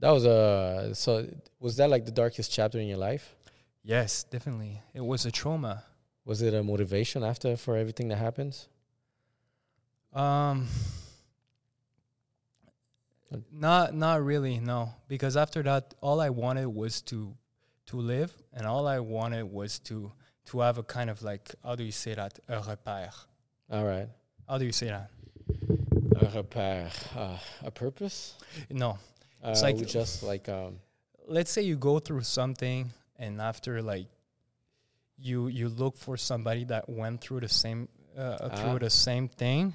[0.00, 0.90] That was a.
[0.94, 1.26] So
[1.58, 3.34] was that like the darkest chapter in your life?
[3.82, 4.80] Yes, definitely.
[4.94, 5.84] It was a trauma.
[6.24, 8.68] Was it a motivation after for everything that happens?
[10.12, 10.66] Um,
[13.52, 14.58] not not really.
[14.58, 17.36] No, because after that, all I wanted was to
[17.86, 20.12] to live, and all I wanted was to
[20.46, 23.14] to have a kind of like how do you say that a repère.
[23.70, 24.08] All right.
[24.48, 25.10] How do you say that?
[26.16, 28.34] A repère, uh, a purpose.
[28.68, 28.96] No, Uh,
[29.44, 30.80] It's like- we just like um.
[31.26, 34.06] let's say you go through something and after like
[35.18, 38.78] you you look for somebody that went through the same uh, through Ah.
[38.78, 39.74] the same thing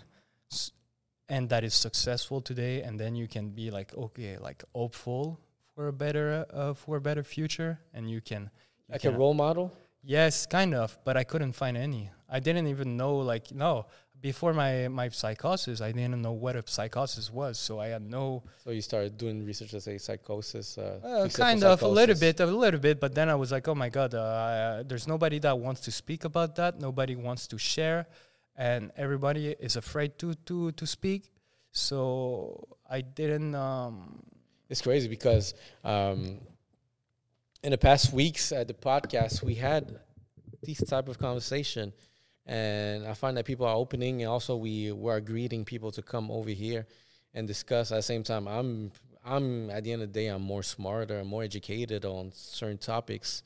[1.30, 5.40] and that is successful today and then you can be like okay like hopeful
[5.74, 8.44] for a better uh, for a better future and you can
[8.88, 9.72] you Like a role model.
[10.04, 13.86] yes kind of but i couldn't find any i didn't even know like no
[14.22, 18.42] before my my psychosis i didn't know what a psychosis was so i had no
[18.64, 20.78] So you started doing research as a psychosis.
[20.78, 23.68] Uh, uh, kind of a little bit, a little bit, but then I was like,
[23.68, 26.80] oh my god, uh, there's nobody that wants to speak about that.
[26.80, 28.08] Nobody wants to share,
[28.58, 31.22] and everybody is afraid to to to speak.
[31.72, 33.54] So I didn't.
[33.54, 34.24] Um,
[34.70, 36.42] It's crazy because um,
[37.62, 40.00] in the past weeks at the podcast we had
[40.64, 41.94] these type of conversation,
[42.46, 46.30] and I find that people are opening, and also we were greeting people to come
[46.30, 46.86] over here
[47.34, 47.92] and discuss.
[47.92, 48.92] At the same time, I'm
[49.26, 53.42] I'm at the end of the day I'm more smarter, more educated on certain topics.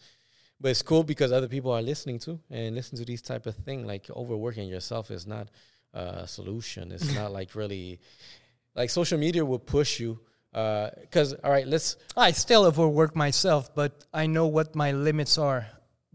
[0.62, 3.55] But it's cool because other people are listening to and listen to these type of
[3.55, 3.88] thing.
[3.88, 5.47] Like overworking yourself is not
[5.93, 6.91] a solution.
[6.91, 8.01] It's not like really
[8.75, 10.19] like social media will push you
[10.53, 15.38] uh, because all right let's I still overwork myself, but I know what my limits
[15.38, 15.67] are.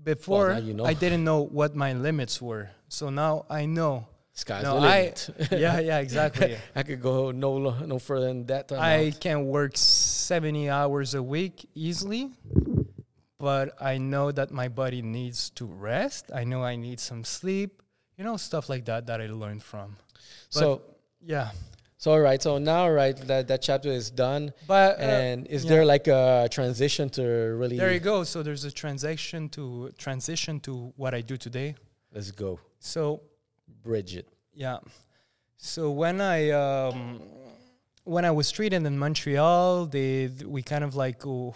[0.04, 0.84] Before now you know.
[0.84, 4.06] I didn't know what my limits were, so now I know.
[4.34, 6.56] sky's No, the I- limit yeah, yeah, exactly.
[6.76, 9.20] I could go no no further than that time I out.
[9.20, 12.30] can work 70 hours a week easily.
[13.38, 16.30] But I know that my body needs to rest.
[16.34, 17.82] I know I need some sleep.
[18.16, 19.96] You know, stuff like that that I learned from.
[20.48, 20.82] so
[21.20, 21.50] Yeah.
[22.04, 22.42] So all right.
[22.42, 24.52] So now right that that chapter is done.
[24.68, 25.70] But uh, and is yeah.
[25.70, 28.24] there like a transition to really there you go.
[28.24, 31.76] So there's a transition to transition to what I do today.
[32.12, 33.22] let's go So
[33.82, 34.80] bridge it Yeah.
[35.56, 37.22] So when I um,
[38.04, 41.54] when I was treated in Montreal, they we kind of like oh,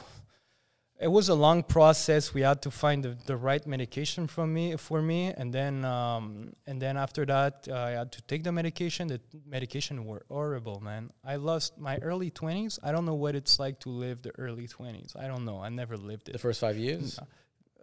[1.00, 2.34] it was a long process.
[2.34, 6.52] We had to find the, the right medication for me for me, and then um,
[6.66, 9.08] and then after that, uh, I had to take the medication.
[9.08, 11.10] The medication were horrible, man.
[11.24, 12.78] I lost my early twenties.
[12.82, 15.14] I don't know what it's like to live the early twenties.
[15.18, 15.60] I don't know.
[15.62, 16.32] I never lived it.
[16.32, 17.18] the first five years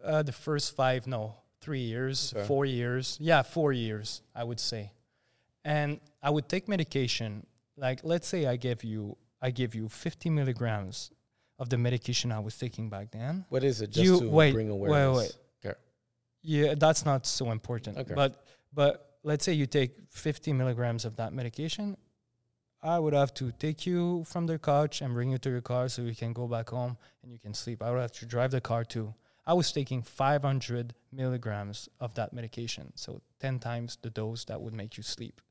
[0.04, 2.46] Uh, the first five, no, three years, Okay.
[2.46, 3.18] four years.
[3.20, 4.92] Yeah, four years, I would say.
[5.64, 7.48] And I would take medication.
[7.76, 11.10] Like, let's say I give you, I give you 50 milligrams
[11.60, 13.46] of the medication I was taking back then.
[13.50, 15.38] what is it just You- to wait, bring wait, awareness wait.
[15.72, 15.80] Okay.
[16.42, 17.98] Yeah, that's not so important.
[17.98, 18.14] Okay.
[18.14, 21.98] But but let's say you take 50 milligrams of that medication.
[22.84, 25.88] I would have to take you from the couch and bring you to your car
[25.90, 27.82] so you can go back home and you can sleep.
[27.82, 29.16] I would have to drive the car too.
[29.48, 34.74] I was taking 500 milligrams of that medication, so 10 times the dose that would
[34.74, 35.42] make you sleep.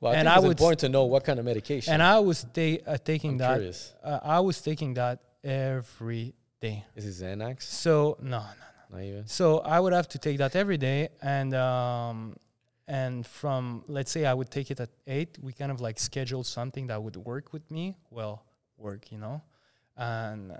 [0.00, 2.18] well I And I it's would important to know what kind of medication And I
[2.20, 3.92] was ta- uh, taking I'm that.
[4.04, 6.84] Uh, I was taking that every day.
[6.96, 8.96] is it Xanax So no, no.
[8.96, 12.36] not even So I would have to take that every day, and um,
[12.88, 16.44] and from let's say I would take it at eight, we kind of like schedule
[16.44, 17.96] something that would work with me.
[18.10, 18.44] Well,
[18.76, 19.42] work, you know,
[19.96, 20.56] and uh,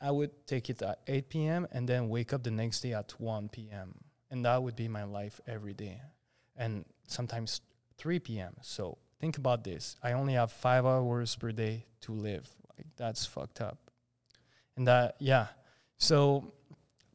[0.00, 1.66] I would take it at eight p.m.
[1.72, 3.94] and then wake up the next day at one p.m.
[4.30, 6.00] and that would be my life every day,
[6.56, 7.60] and sometimes
[7.98, 8.54] three p.m.
[8.62, 12.48] So think about this: I only have five hours per day to live.
[12.76, 13.91] Like that's fucked up,
[14.76, 15.48] and that yeah.
[15.98, 16.52] So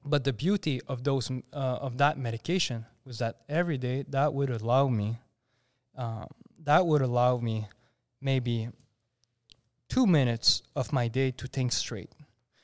[0.05, 4.49] but the beauty of those uh, of that medication was that every day that would
[4.49, 5.19] allow me
[5.97, 6.27] um,
[6.63, 7.67] that would allow me
[8.21, 8.69] maybe
[9.89, 12.11] two minutes of my day to think straight.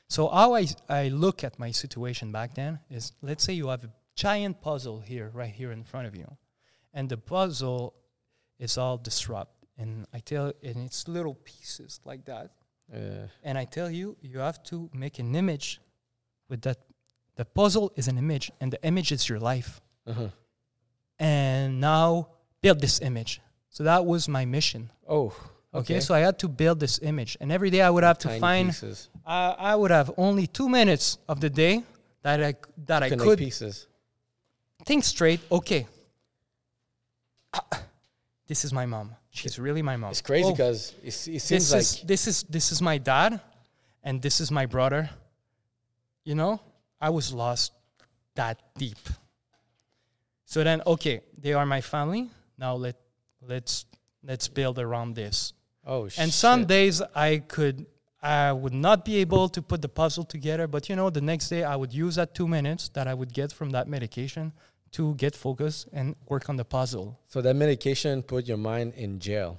[0.08, 3.84] So how I, I look at my situation back then is let's say you have
[3.84, 6.36] a giant puzzle here right here in front of you.
[6.92, 7.94] And the puzzle
[8.58, 12.50] is all disrupt and i tell and it's little pieces like that
[12.92, 15.80] uh, and I tell you, you have to make an image
[16.48, 16.78] with that.
[17.36, 19.80] The puzzle is an image, and the image is your life.
[20.06, 20.28] uh-huh.
[21.18, 22.28] And now
[22.60, 23.40] build this image.
[23.70, 24.90] So that was my mission.
[25.08, 25.32] oh
[25.74, 28.28] Okay, so I had to build this image, and every day I would have to
[28.38, 28.68] find.
[28.68, 29.10] pieces.
[29.26, 31.82] I I would have only two minutes of the day
[32.22, 32.54] that I
[32.86, 33.88] that I could pieces
[34.84, 35.40] think straight.
[35.50, 35.86] Okay,
[37.52, 37.82] Ah,
[38.46, 39.16] this is my mom.
[39.34, 40.10] She's really my mom.
[40.10, 42.98] it's crazy Oh, because it, it seems this like is this is this is my
[42.98, 43.40] dad
[44.04, 45.10] and this is my brother.
[46.24, 46.60] You know
[47.00, 47.72] i was lost
[48.36, 48.98] that deep.
[50.44, 52.30] So then okay they are my family.
[52.58, 52.96] Now let
[53.42, 53.86] let's
[54.22, 55.52] let's build around this.
[55.86, 56.32] Oh and shit.
[56.32, 57.86] some days i could
[58.22, 61.48] i would not be able to put the puzzle together but you know the next
[61.50, 64.52] day i would use that two minutes that i would get from that medication
[64.96, 69.18] to get focused and work on the puzzle so that medication put your mind in
[69.28, 69.52] jail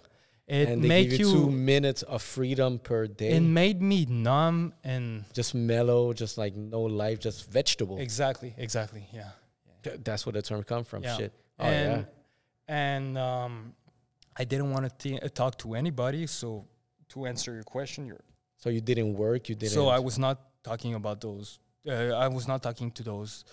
[0.48, 4.06] it and they make give you, two minutes of freedom per day it made me
[4.06, 9.04] numb and just mellow just like no life just vegetable Exactly, exactly.
[9.12, 9.32] Yeah.
[9.84, 11.18] Th- that's where the term come from Yeah.
[11.18, 12.06] shit oh and yeah
[12.68, 13.54] and um,
[14.42, 16.26] I didn't want to t- uh, talk to anybody.
[16.28, 16.66] So
[17.10, 18.24] to answer your question, you're,
[18.58, 21.60] so you didn't work you didn't so I was not talking about those.
[21.88, 21.92] Uh,
[22.26, 23.46] I was not talking to those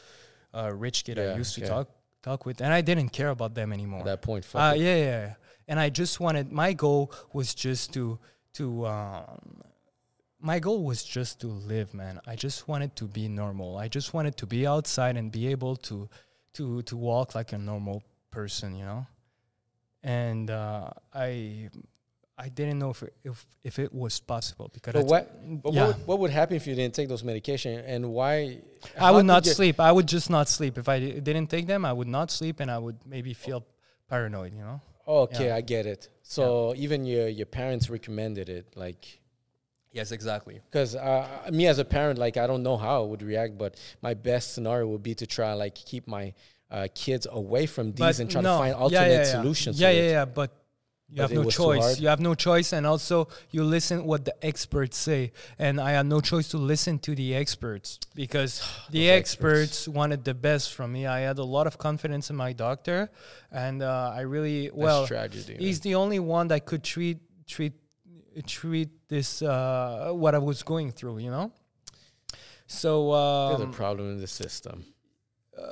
[0.54, 1.68] uh, rich kid Yeah, I used to yeah.
[1.68, 1.88] talk
[2.22, 4.00] talk with, and I didn't care about them anymore.
[4.00, 5.34] at that point Uh, yeah, yeah, yeah.
[5.68, 8.18] And I just wanted my goal was just to
[8.54, 9.62] to um,
[10.40, 12.20] my goal was just to live, man.
[12.26, 13.76] I just wanted to be normal.
[13.78, 16.08] I just wanted to be outside and be able to
[16.54, 19.06] to to walk like a normal person, you know.
[20.02, 21.70] And uh, I
[22.46, 25.86] I didn't know if it, if if it was possible because But what, but yeah.
[25.86, 28.58] what, would, what would happen if you didn't take those medication and why
[28.98, 29.76] I would not sleep.
[29.78, 31.84] I would just not sleep if I didn't take them.
[31.84, 33.60] I would not sleep, and I would maybe feel
[34.08, 34.80] paranoid, you know.
[35.24, 35.56] okay Yeah.
[35.58, 36.02] i get it
[36.36, 36.42] so
[36.84, 39.02] even your your parents recommended it like
[39.98, 40.56] Yes, exactly.
[40.70, 41.26] because uh,
[41.58, 44.54] me as a parent like i don't know how i would react but my best
[44.54, 46.24] scenario would be to try like keep my
[46.70, 50.24] uh, kids away from these and try to find alternate solutions Yeah, to yeah, yeah.
[50.24, 50.50] But
[51.12, 52.00] you have no choice.
[52.00, 55.32] You have no choice, and also you listen what the experts say.
[55.58, 59.72] And I had no choice to listen to the experts because the experts.
[59.72, 59.88] experts.
[59.88, 61.06] wanted the best from me.
[61.06, 63.10] I had a lot of confidence in my doctor,
[63.50, 65.06] and uh, I really That's well.
[65.06, 67.74] tragedy He's the only one that could treat treat
[68.46, 71.18] treat this uh, what I was going through.
[71.18, 71.52] You know.
[72.66, 74.86] So There's a um, problem in the system.
[75.58, 75.62] uh,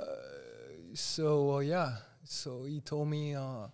[0.93, 1.97] so uh, yeah.
[2.25, 3.67] So he told me uh,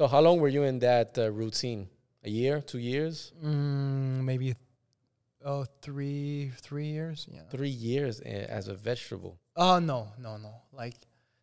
[0.00, 1.86] So how long were you in that uh, routine?
[2.24, 4.54] A year, two years, mm, maybe
[5.44, 7.28] oh three three years.
[7.30, 7.42] Yeah.
[7.50, 9.36] three years eh, as a vegetable.
[9.56, 10.94] Oh no no no like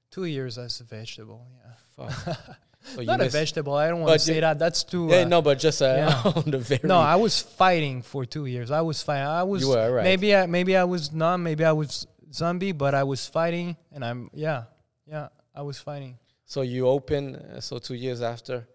[0.10, 1.46] two years as a vegetable.
[1.54, 1.74] Yeah.
[1.96, 2.38] Fuck.
[2.96, 3.74] So Not a vegetable.
[3.74, 4.58] I don't want to say that.
[4.60, 5.08] That's too.
[5.10, 6.32] Yeah, uh, no, but just uh, yeah.
[6.36, 6.80] on the very.
[6.84, 8.72] No, I was fighting for two years.
[8.72, 9.28] I was fighting.
[9.28, 10.04] I was You were, right.
[10.04, 11.38] maybe I maybe I was not.
[11.38, 14.66] Maybe I was zombie, but I was fighting, and I'm yeah
[15.06, 16.18] yeah I was fighting.
[16.48, 17.36] So you open.
[17.36, 18.66] Uh, so two years after,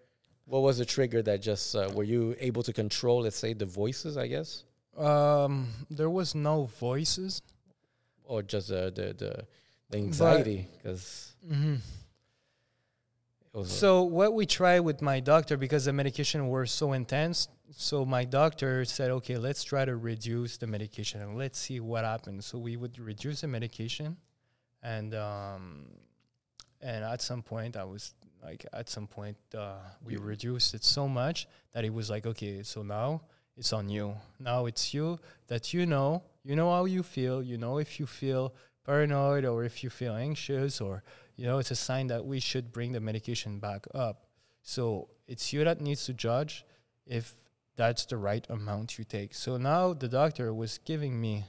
[0.45, 3.21] what was the trigger that just uh, were you able to control?
[3.23, 4.63] Let's say the voices, I guess,
[4.95, 7.41] Um, there was no voices.
[8.25, 9.31] or just uh, the the
[9.89, 11.75] the anxiety because Mm-hmm.
[13.65, 17.47] So what we tried with my doctor because the medication were so intense.
[17.75, 22.03] So my doctor said, okay, let's try to reduce the medication and let's see what
[22.03, 22.45] happens.
[22.47, 24.17] So we would reduce the medication,
[24.81, 25.85] and um,
[26.83, 28.13] and at some point I was
[28.47, 32.25] like, at some point uh, we You- reduced it so much that it was like,
[32.31, 33.21] okay, so now
[33.59, 34.15] it's on you.
[34.39, 37.41] Now it's you that you know, you know how you feel.
[37.41, 38.53] You know if you feel
[38.85, 41.03] paranoid or if you feel anxious or
[41.39, 44.27] you know, it's a sign that we should bring the medication back up.
[44.61, 46.65] So it's you that needs to judge
[47.07, 47.33] if
[47.75, 49.33] that's the right amount you take.
[49.33, 51.45] So now the doctor was giving me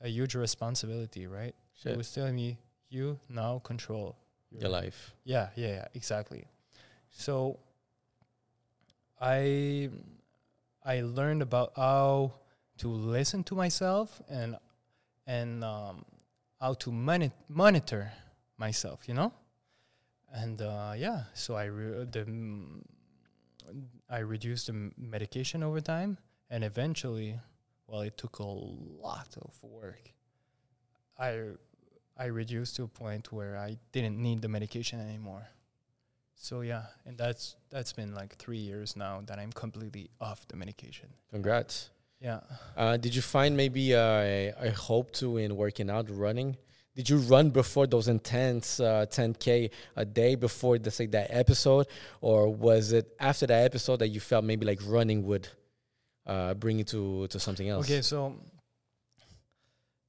[0.00, 1.54] a huge responsibility, right?
[1.92, 2.58] He was telling me,
[2.88, 4.16] you now control
[4.58, 5.14] your life.
[5.24, 6.46] yeah, yeah, yeah, exactly.
[7.10, 7.58] So
[9.20, 9.88] I
[10.84, 12.32] I learned about how
[12.78, 14.56] to listen to myself and
[15.26, 16.04] and um,
[16.60, 18.12] how to moni- monitor
[18.56, 19.32] myself, you know.
[20.32, 22.82] And uh, yeah, so I re- the mm,
[24.08, 26.18] I reduced the m- medication over time,
[26.50, 27.38] and eventually,
[27.86, 30.12] well, it took a lot of work.
[31.18, 31.50] I
[32.16, 35.48] I reduced to a point where I didn't need the medication anymore.
[36.34, 40.56] So yeah, and that's that's been like three years now that I'm completely off the
[40.56, 41.08] medication.
[41.30, 41.90] Congrats.
[42.20, 42.40] Yeah.
[42.76, 46.56] Uh, did you find maybe uh, a, a hope to in working out, running?
[46.94, 51.86] Did you run before those intense uh, 10k a day before the say that episode,
[52.20, 55.48] or was it after that episode that you felt maybe like running would
[56.26, 57.86] uh, bring you to to something else?
[57.86, 58.36] Okay, so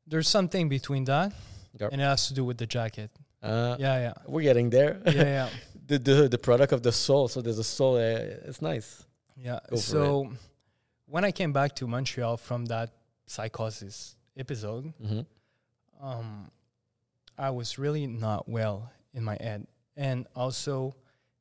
[0.05, 1.31] there's something between that,
[1.79, 1.89] Yep.
[1.91, 3.09] and it has to do with the jacket.
[3.41, 5.01] Uh, Yeah, yeah, we're getting there.
[5.05, 5.49] yeah, yeah,
[5.87, 7.27] the, the the product of the soul.
[7.27, 7.95] So there's a soul.
[7.95, 9.05] Uh, it's nice.
[9.37, 9.59] yeah.
[9.69, 10.29] Go so
[11.05, 12.89] when I came back to Montreal from that
[13.25, 15.21] psychosis episode, Mm-hmm.
[16.05, 16.51] um,
[17.37, 19.67] I was really not well in my head,
[19.97, 20.95] and also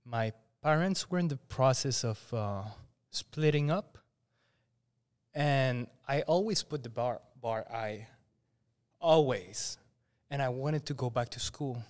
[0.05, 2.63] my parents were in the process of uh,
[3.11, 3.99] splitting up,
[5.35, 8.07] and I always put the bar bar I,
[9.01, 9.79] always,
[10.33, 11.85] and I wanted to go back to school,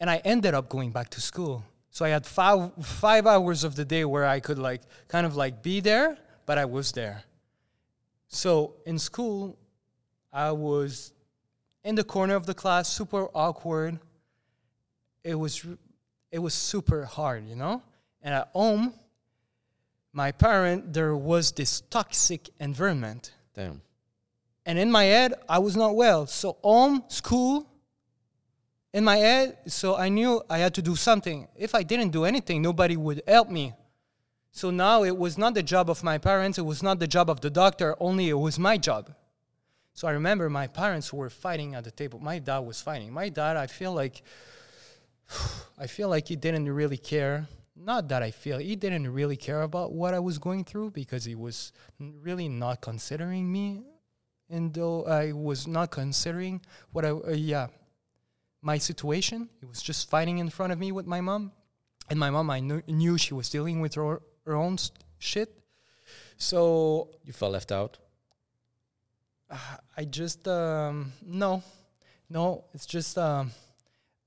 [0.00, 1.62] and I ended up going back to school.
[1.90, 5.36] So I had five five hours of the day where I could like kind of
[5.36, 7.22] like be there, but I was there.
[8.28, 9.58] So in school,
[10.32, 11.12] I was
[11.84, 13.98] in the corner of the class, super awkward.
[15.22, 15.66] It was
[16.32, 17.82] it was super hard, you know?
[18.22, 18.94] And at home,
[20.14, 23.34] my parent there was this toxic environment.
[23.52, 23.82] Damn.
[24.66, 26.26] And in my head, I was not well.
[26.26, 27.66] So home, school,
[28.92, 31.46] in my head, so I knew I had to do something.
[31.56, 33.72] If I didn't do anything, nobody would help me.
[34.50, 37.30] So now it was not the job of my parents, it was not the job
[37.30, 39.14] of the doctor, only it was my job.
[39.94, 42.18] So I remember my parents were fighting at the table.
[42.20, 43.12] My dad was fighting.
[43.12, 44.22] My dad, I feel like
[45.78, 47.46] I feel like he didn't really care.
[47.76, 51.24] Not that I feel he didn't really care about what I was going through because
[51.24, 53.82] he was really not considering me,
[54.50, 56.60] and though I was not considering
[56.92, 57.68] what I uh, yeah
[58.62, 61.52] my situation, it was just fighting in front of me with my mom,
[62.10, 65.48] and my mom I knew, knew she was dealing with her her own st- shit.
[66.36, 67.98] So You felt left out.
[69.96, 71.62] I just um, no,
[72.28, 72.64] no.
[72.72, 73.50] It's just um,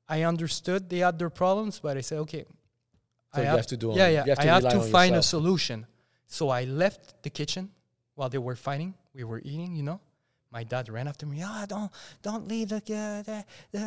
[0.09, 2.45] I understood they had their problems, but I said okay.
[3.33, 3.93] So I you have to do.
[3.95, 4.25] yeah, yeah.
[4.27, 5.85] Have I have to find a solution.
[6.27, 7.69] So I left the kitchen
[8.15, 8.95] while they were fighting.
[9.13, 9.99] We were eating, you know.
[10.53, 11.41] My dad ran after me.
[11.43, 11.91] Ah, don't,
[12.21, 13.37] don't leave the uh, the
[13.71, 13.83] the,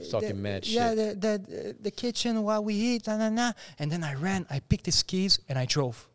[0.00, 1.20] the Talking the- mad Yeah, shit.
[1.20, 3.06] the, the the kitchen while we eat.
[3.08, 3.52] Nah, nah, nah.
[3.80, 4.46] And then I ran.
[4.48, 6.08] I picked his keys and I drove.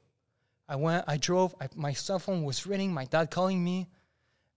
[0.70, 1.04] I went.
[1.08, 1.54] I drove.
[1.60, 2.94] I, my cell phone was ringing.
[2.94, 3.90] My dad calling me.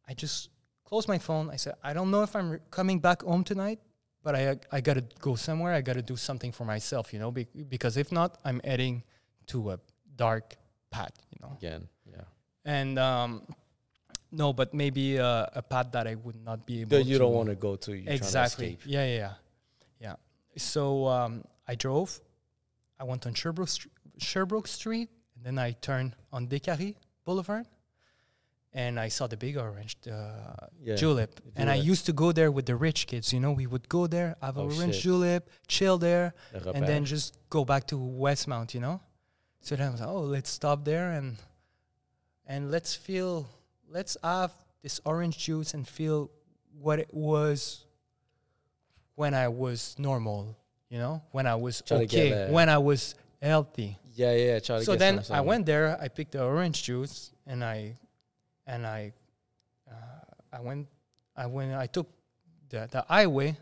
[0.08, 0.50] I just
[0.84, 1.50] closed my phone.
[1.50, 3.80] I said, I don't know if I'm re- coming back home tonight,
[4.22, 5.72] but I I gotta go somewhere.
[5.74, 9.02] I gotta do something for myself, you know, be, because if not, I'm heading
[9.48, 9.78] to a
[10.14, 10.54] dark
[10.90, 11.52] path, you know.
[11.58, 12.22] Again, yeah.
[12.64, 13.42] And um,
[14.34, 16.90] no, but maybe uh, a pad that I would not be able.
[16.98, 17.92] That you to don't want to go to.
[17.92, 18.78] Exactly.
[18.82, 18.88] To.
[18.88, 19.32] Yeah, yeah, yeah,
[20.00, 20.16] yeah.
[20.56, 22.20] So um, I drove.
[23.00, 27.66] I went on Sherbrooke, Str- Sherbrooke Street, and then I turned on Décarie Boulevard,
[28.72, 30.18] and I saw the big orange, the
[30.82, 30.96] Yeah.
[30.96, 31.40] julep.
[31.56, 33.32] And I used to go there with the rich kids.
[33.32, 35.02] You know, we would go there, have Oh, a orange shit.
[35.04, 38.74] julep, chill there, The and then just go back to Westmount.
[38.74, 39.00] You know.
[39.60, 41.36] So then I was like, oh, let's stop there and
[42.46, 43.48] and let's feel,
[43.94, 46.30] let's have this orange juice and feel
[46.78, 47.86] what it was
[49.14, 50.58] when I was normal.
[50.90, 53.98] You know, when I was Try okay, when I was healthy.
[54.14, 54.58] yeah, yeah.
[54.58, 55.96] Try to So then I went there.
[55.98, 57.96] I picked the orange juice and I
[58.66, 59.12] and I
[59.90, 60.88] uh, I went
[61.36, 62.10] I went I took
[62.68, 63.56] the the highway.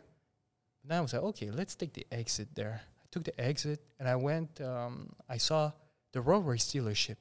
[0.84, 2.82] Then I was like, okay, let's take the exit there.
[2.82, 4.60] I took the exit and I went.
[4.60, 5.70] Um, I saw
[6.10, 7.16] the Rolls Royce dealership.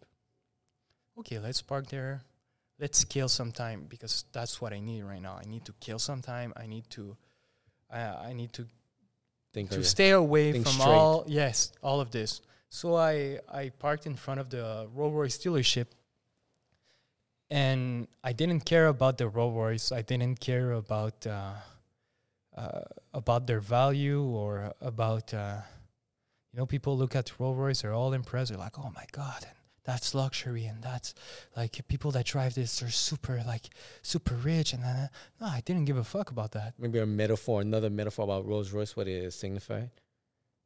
[1.19, 2.23] Okay, let's park there.
[2.81, 5.39] Let's kill some time because that's what I need right now.
[5.39, 6.51] I need to kill some time.
[6.57, 7.15] I need to.
[7.89, 8.65] I I need to
[9.53, 10.87] think to stay away from straight.
[10.87, 15.37] all yes all of this so i i parked in front of the rolls royce
[15.37, 15.87] dealership
[17.49, 21.53] and i didn't care about the rolls royce i didn't care about uh,
[22.55, 22.81] uh,
[23.13, 25.57] about their value or about uh,
[26.51, 29.43] you know people look at rolls royce they're all impressed they're like oh my god
[29.43, 29.55] and
[29.91, 31.13] that's luxury and that's
[31.55, 33.65] like people that drive this are super like
[34.01, 37.61] super rich and then no i didn't give a fuck about that Maybe a metaphor,
[37.61, 39.89] another metaphor about Rolls Royce, what it signified.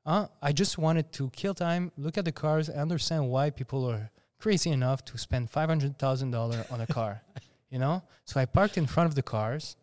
[0.05, 3.89] Uh, I just wanted to kill time, look at the cars, and understand why people
[3.89, 7.21] are crazy enough to spend five hundred thousand dollar on a car.
[7.71, 9.75] You know, so I parked in front of the cars,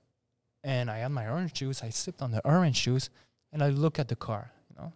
[0.64, 1.82] and I had my orange juice.
[1.82, 3.10] I sipped on the orange juice,
[3.52, 4.52] and I look at the car.
[4.70, 4.92] You know,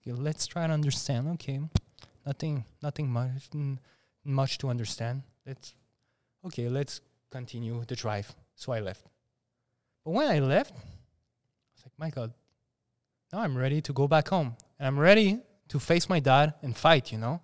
[0.00, 1.28] okay, let's try to understand.
[1.34, 1.60] Okay,
[2.26, 3.78] nothing, nothing much, n-
[4.24, 5.22] much to understand.
[5.46, 5.74] Let's,
[6.46, 7.00] okay, let's
[7.30, 8.34] continue the drive.
[8.54, 9.04] So I left.
[10.04, 10.76] But when I left, I
[11.74, 12.32] was like, my God,
[13.32, 14.56] now I'm ready to go back home.
[14.78, 17.40] And I'm ready to face my dad and fight, you know?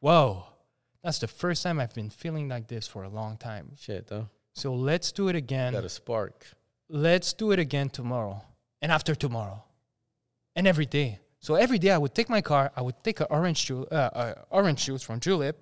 [0.00, 0.46] Whoa.
[1.02, 3.72] That's the first time I've been feeling like this for a long time.
[3.78, 4.28] Shit, though.
[4.54, 5.72] So let's do it again.
[5.72, 6.46] Got a spark.
[6.88, 8.42] Let's do it again tomorrow
[8.80, 9.64] and after tomorrow
[10.54, 11.18] and every day.
[11.42, 13.94] So every day I would take my car, I would take an orange, ju- uh,
[13.94, 15.56] uh, orange juice from Julep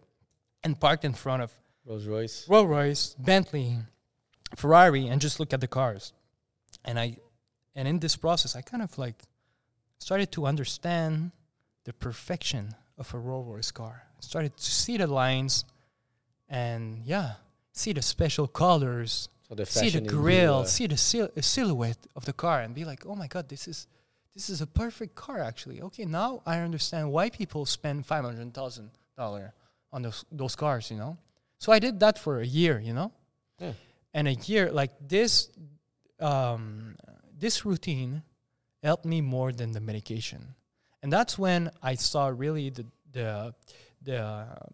[0.62, 1.50] and parked in front of
[1.86, 2.46] Rolls Royce.
[2.48, 3.78] Rolls Royce, Bentley,
[4.56, 6.12] Ferrari, and just look at the cars.
[6.84, 7.16] And I,
[7.74, 9.22] and in this process, I kind of like
[9.98, 11.32] started to understand
[11.84, 14.02] the perfection of a Rolls Royce car.
[14.18, 15.64] I started to see the lines,
[16.46, 17.32] and yeah,
[17.72, 22.26] see the special colors, So the see the grill, uh, see the sil- silhouette of
[22.26, 23.86] the car, and be like, oh my god, this is
[24.34, 25.82] this is a perfect car actually.
[25.82, 29.52] Okay, now I understand why people spend five hundred thousand dollar
[29.92, 30.90] on those those cars.
[30.90, 31.16] You know,
[31.58, 32.78] so I did that for a year.
[32.80, 33.12] You know,
[33.58, 33.72] Yeah.
[34.14, 35.50] and a year like this,
[36.20, 36.96] um,
[37.38, 38.22] this routine
[38.82, 40.54] helped me more than the medication,
[41.02, 43.54] and that's when I saw really the the
[44.02, 44.72] the um,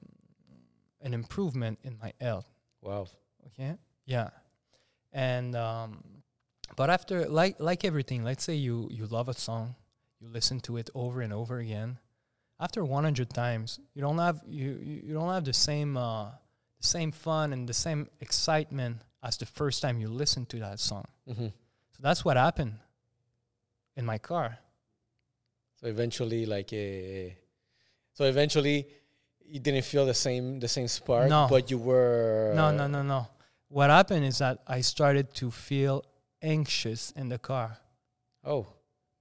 [1.00, 2.46] an improvement in my health
[2.82, 3.06] wow.
[3.46, 3.76] okay
[4.06, 4.30] yeah
[5.12, 6.02] and um
[6.74, 9.74] but after like like everything let's say you you love a song
[10.20, 11.98] you listen to it over and over again.
[12.58, 16.30] After 100 times you don't have you you don't have the same uh
[16.80, 20.80] the same fun and the same excitement as the first time you listen to that
[20.80, 21.04] song.
[21.26, 21.48] Hmm
[21.92, 22.74] so that's what happened
[23.96, 24.58] in my car.
[25.80, 27.32] So eventually, like, uh,
[28.12, 28.86] so eventually,
[29.46, 31.46] you didn't feel the same the same spark, No.
[31.48, 33.28] but you were no no no no.
[33.68, 36.04] What happened is that i started to feel
[36.42, 37.78] anxious in the car
[38.44, 38.66] Oh,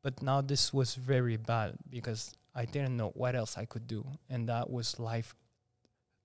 [0.03, 4.05] But now this was very bad because I didn't know what else I could do,
[4.30, 5.34] and that was life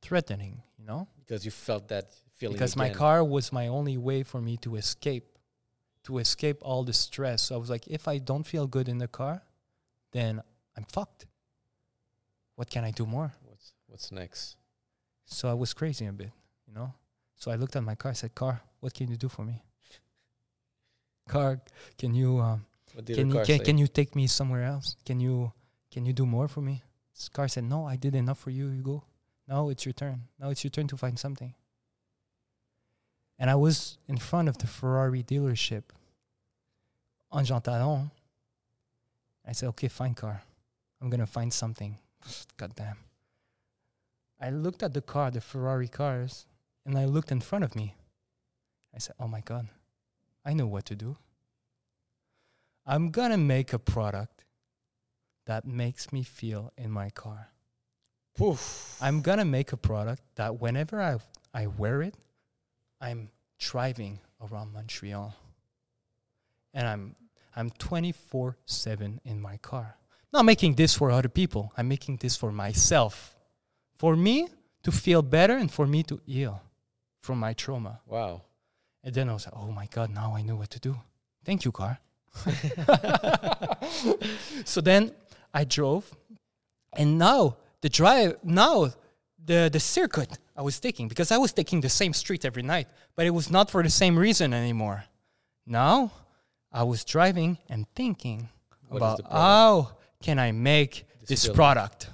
[0.03, 1.09] threatening, you know?
[1.19, 2.57] because you felt that feeling.
[2.57, 5.39] Because my car was my only way for me to escape,
[6.05, 7.43] to escape all the stress.
[7.43, 9.43] So I was like, if I don't feel good in the car,
[10.13, 10.43] then
[10.77, 11.27] I'm fucked.
[12.57, 13.33] What can I do more?
[13.45, 14.57] What's what's next?
[15.25, 16.33] So I was crazy a bit,
[16.67, 16.93] you know?
[17.37, 19.63] So I looked at my car, I said, Car, what can you do for me?
[21.31, 21.61] Car,
[21.97, 22.67] can you um,
[23.07, 24.97] can you can, can you take me somewhere else?
[25.05, 25.53] Can you
[25.91, 26.83] can you do more for me?
[27.13, 29.05] Scar said, No, I did enough for you, you go.
[29.47, 30.23] Now it's your turn.
[30.39, 31.55] Now it's your turn to find something.
[33.39, 35.85] And I was in front of the Ferrari dealership
[37.31, 38.11] on Jean Talon.
[39.47, 40.43] I said, Okay, fine car.
[41.01, 41.99] I'm gonna find something.
[42.57, 42.97] God damn.
[44.41, 46.47] I looked at the car, the Ferrari cars,
[46.87, 47.95] and I looked in front of me.
[48.95, 49.69] I said, Oh my god,
[50.45, 51.17] I know what to do.
[52.87, 54.45] I'm gonna make a product
[55.47, 57.51] that makes me feel in my car.
[58.37, 58.97] Poof.
[59.01, 61.19] I'm gonna make a product that whenever I
[61.53, 62.15] I wear it,
[63.01, 65.35] I'm driving around Montreal,
[66.73, 67.15] and I'm
[67.55, 69.97] I'm 24 seven in my car.
[70.33, 71.73] Not making this for other people.
[71.77, 73.37] I'm making this for myself,
[73.99, 74.49] for me
[74.83, 76.63] to feel better and for me to heal
[77.21, 78.01] from my trauma.
[78.07, 78.43] Wow.
[79.03, 80.97] And then I was like, oh my God, now I know what to do.
[81.45, 81.99] Thank you, car.
[84.65, 85.13] so then
[85.53, 86.15] I drove,
[86.93, 88.93] and now the drive, now
[89.45, 92.89] the, the circuit I was taking, because I was taking the same street every night,
[93.17, 95.05] but it was not for the same reason anymore.
[95.67, 96.13] Now
[96.73, 98.49] I was driving and thinking
[98.89, 99.93] What about how
[100.23, 102.11] can I make This this product.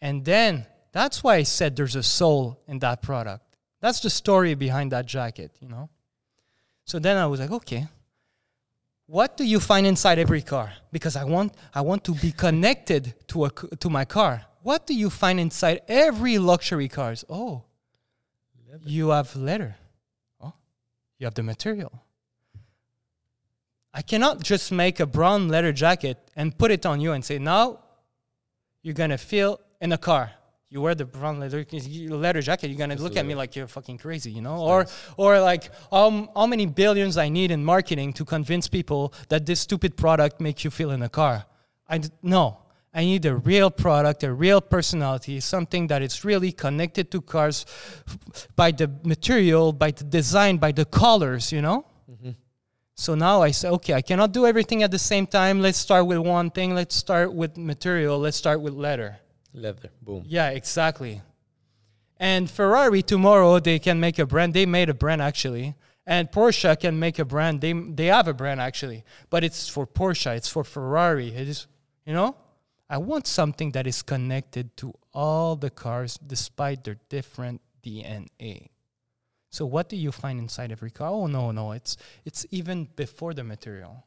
[0.00, 3.45] And then that's why I said there's a soul in that product.
[3.86, 5.88] That's the story behind that jacket, you know?
[6.86, 7.86] So then I was like, okay,
[9.06, 10.72] what do you find inside every car?
[10.90, 14.44] Because I want, I want to be connected to, a, to my car.
[14.64, 17.24] What do you find inside every luxury cars?
[17.30, 17.62] Oh,
[18.84, 19.76] you have leather.
[20.42, 20.54] Oh,
[21.20, 21.92] you have the material.
[23.94, 27.38] I cannot just make a brown leather jacket and put it on you and say,
[27.38, 27.84] now
[28.82, 30.32] you're gonna feel in a car.
[30.68, 31.64] You wear the brown leather
[32.08, 34.58] leather jacket, you're gonna look at me like you're fucking crazy, you know?
[34.58, 34.86] Or
[35.16, 39.60] or like um, how many billions I need in marketing to convince people that this
[39.60, 41.46] stupid product makes you feel in a car.
[41.88, 42.58] I d- no.
[42.92, 47.66] I need a real product, a real personality, something that is really connected to cars
[48.56, 51.84] by the material, by the design, by the colors, you know?
[52.94, 55.60] So now I say, okay, I cannot do everything at the same time.
[55.60, 56.74] Let's start with one thing.
[56.74, 58.18] Let's start with material.
[58.18, 59.18] Let's start with leather.
[59.56, 59.90] Leather.
[60.02, 60.22] Boom.
[60.26, 61.22] Yeah, exactly.
[62.18, 64.54] And Ferrari tomorrow they can make a brand.
[64.54, 65.74] They made a brand actually.
[66.06, 67.60] And Porsche can make a brand.
[67.60, 70.36] They they have a brand actually, but it's for Porsche.
[70.36, 71.28] It's for Ferrari.
[71.34, 71.66] It is,
[72.04, 72.36] you know.
[72.88, 78.68] I want something that is connected to all the cars, despite their different DNA.
[79.50, 81.08] So what do you find inside every car?
[81.10, 84.04] Oh no, no, it's it's even before the material.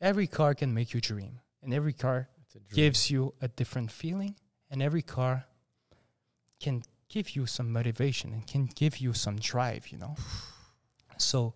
[0.00, 2.76] Every car can make you dream, and every car It's a dream.
[2.76, 4.36] gives you a different feeling,
[4.74, 5.44] and every car
[6.60, 10.16] can give you some motivation and can give you some drive, you know.
[11.16, 11.54] so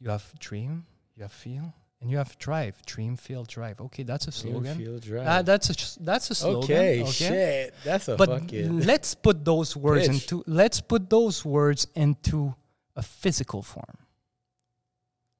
[0.00, 2.74] you have dream, you have feel, and you have drive.
[2.84, 3.80] Dream, feel, drive.
[3.80, 4.78] Okay, that's a Dream, slogan.
[4.78, 5.26] feel, drive.
[5.28, 6.64] Uh, that's a that's a slogan.
[6.64, 7.74] okay, shit.
[7.84, 8.80] That's a But fucking.
[8.80, 12.52] let's put those words into let's put those words into
[12.96, 13.96] a physical form.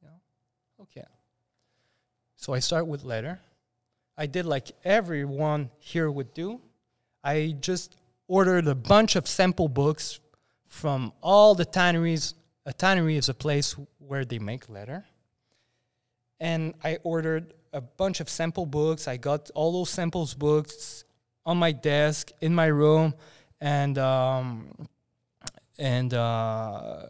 [0.00, 0.10] Know?
[0.82, 1.04] Okay.
[2.36, 3.40] So I start with letter.
[4.16, 6.60] I did like everyone here would do.
[7.26, 7.96] I just
[8.28, 10.20] ordered a bunch of sample books
[10.64, 12.34] from all the tanneries.
[12.64, 15.04] A tannery is a place where they make leather.
[16.38, 19.08] And I ordered a bunch of sample books.
[19.08, 21.04] I got all those samples books
[21.44, 23.14] on my desk in my room,
[23.60, 24.88] and um,
[25.78, 27.06] and uh,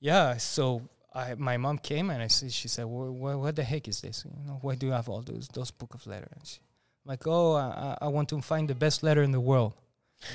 [0.00, 0.36] yeah.
[0.36, 0.82] So
[1.14, 4.00] I, my mom came and I said, she said, "What, what, what the heck is
[4.00, 4.24] this?
[4.24, 6.60] You know, why do you have all those those book of letters?"
[7.04, 9.74] I'm like, "Oh, I, I I want to find the best letter in the world."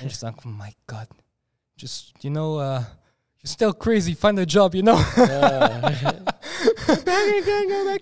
[0.00, 1.08] And she's like, "Oh my god,
[1.76, 2.84] just you know, uh,
[3.40, 4.14] you're still crazy.
[4.14, 6.20] Find a job, you know." Yeah.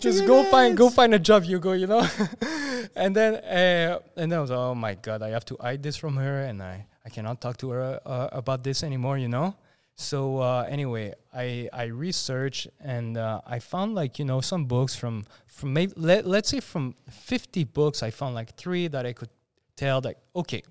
[0.00, 2.06] just go find go find a job you go you know
[2.96, 5.96] and then uh, and then I was oh my god I have to hide this
[5.96, 9.54] from her and I I cannot talk to her uh, about this anymore you know
[9.96, 14.94] so uh, anyway I I researched and uh, I found like you know some books
[14.94, 19.12] from from maybe let, let's say from 50 books I found like three that I
[19.12, 19.30] could
[19.74, 20.62] tell like okay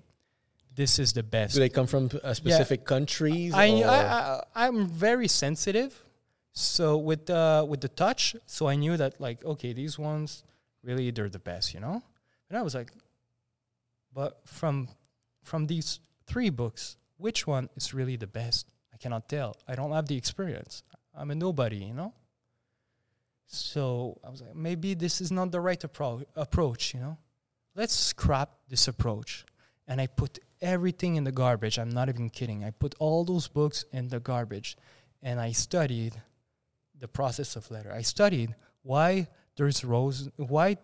[0.76, 3.52] this is the best Do they come from uh, specific countries?
[3.54, 6.04] I, I, I I'm very sensitive,
[6.52, 10.44] so with the with the touch, so I knew that like okay, these ones
[10.84, 12.02] really they're the best, you know.
[12.48, 12.92] And I was like,
[14.12, 14.88] but from
[15.42, 18.66] from these three books, which one is really the best?
[18.96, 19.58] I cannot tell.
[19.68, 20.82] I don't have the experience.
[21.14, 22.14] I'm a nobody, you know.
[23.46, 27.18] So I was like, maybe this is not the right appro- approach, you know.
[27.74, 29.44] Let's scrap this approach
[29.86, 31.78] and I put everything in the garbage.
[31.78, 32.64] I'm not even kidding.
[32.64, 34.78] I put all those books in the garbage
[35.22, 36.14] and I studied
[36.98, 37.92] the process of letter.
[37.92, 40.78] I studied why there's rose why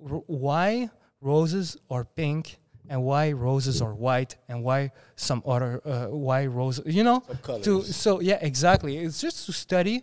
[0.00, 0.90] r- why
[1.20, 2.58] roses are pink
[2.88, 7.22] and why roses are white and why some other uh, why roses you know?
[7.64, 8.98] To so yeah exactly.
[8.98, 10.02] It's just to study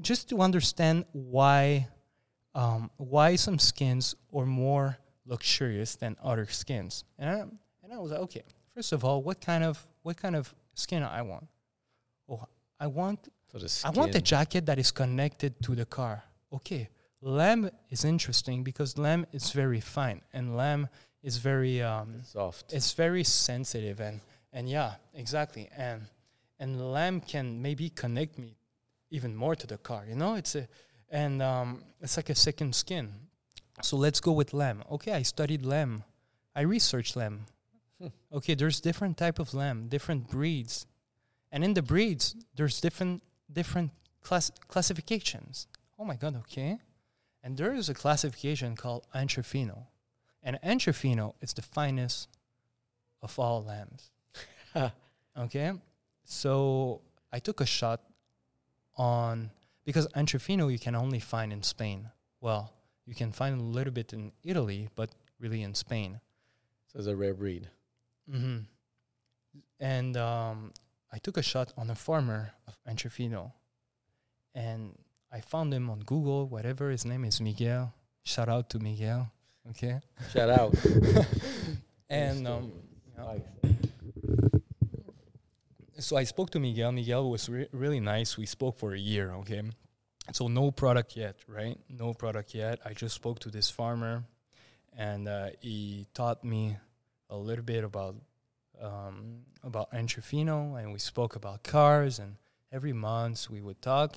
[0.00, 1.88] just to understand why
[2.54, 7.04] um, why some skins are more luxurious than other skins.
[7.18, 7.38] And I,
[7.82, 8.42] and I was like okay
[8.74, 11.46] first of all what kind of what kind of skin I want?
[12.28, 12.44] Oh
[12.78, 13.28] I want
[13.82, 16.24] So I want a jacket that is connected to the car.
[16.52, 16.88] Okay
[17.22, 20.88] lamb is interesting because lamb is very fine and lamb
[21.22, 22.72] is very um, Soft.
[22.72, 24.20] it's very sensitive and
[24.52, 25.68] and yeah exactly.
[25.76, 26.02] And
[26.58, 28.56] and lamb can maybe connect me
[29.10, 30.34] even more to the car you know?
[30.34, 30.68] It's a
[31.10, 33.12] and um, it's like a second skin.
[33.82, 36.04] So let's go with lamb okay i studied lamb
[36.54, 37.46] i researched lamb
[38.00, 38.08] Hmm.
[38.36, 40.86] okay there's different type of lamb different breeds.
[41.52, 43.90] And in the breeds there's different different
[44.22, 45.66] class classifications.
[45.98, 46.78] Oh my god okay.
[47.42, 49.86] And there is a classification called Entrefino.
[50.42, 52.28] And Entrefino is the finest
[53.22, 54.10] of all lambs.
[55.38, 55.72] okay?
[56.24, 58.00] So I took a shot
[58.96, 59.50] on
[59.84, 62.08] because Entrefino you can only find in Spain.
[62.40, 62.72] Well,
[63.06, 66.20] you can find a little bit in Italy, but really in Spain.
[66.86, 67.68] So it's a rare breed.
[68.30, 68.58] hmm
[69.78, 70.72] And um,
[71.12, 73.52] I took a shot on a farmer of Entrefino.
[74.54, 74.98] And
[75.32, 77.92] I found him on Google, whatever his name is, Miguel.
[78.22, 79.30] Shout out to Miguel.
[79.68, 80.00] Okay.
[80.32, 80.74] Shout out.
[82.10, 82.72] And um,
[83.16, 83.38] yeah.
[85.98, 86.90] so I spoke to Miguel.
[86.90, 88.36] Miguel was re- really nice.
[88.36, 89.62] We spoke for a year, okay?
[90.32, 91.78] So no product yet, right?
[91.88, 92.80] No product yet.
[92.84, 94.24] I just spoke to this farmer,
[94.96, 96.76] and uh, he taught me
[97.30, 98.16] a little bit about
[98.82, 102.18] um, about Entrefino, and we spoke about cars.
[102.18, 102.36] And
[102.72, 104.16] every month we would talk.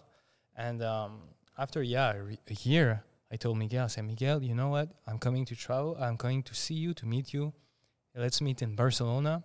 [0.56, 1.20] And um,
[1.60, 3.04] after yeah a, re- a year,
[3.34, 4.90] I told Miguel, I said, Miguel, you know what?
[5.08, 5.98] I'm coming to travel.
[6.00, 7.52] I'm coming to see you to meet you.
[8.16, 9.44] Let's meet in Barcelona,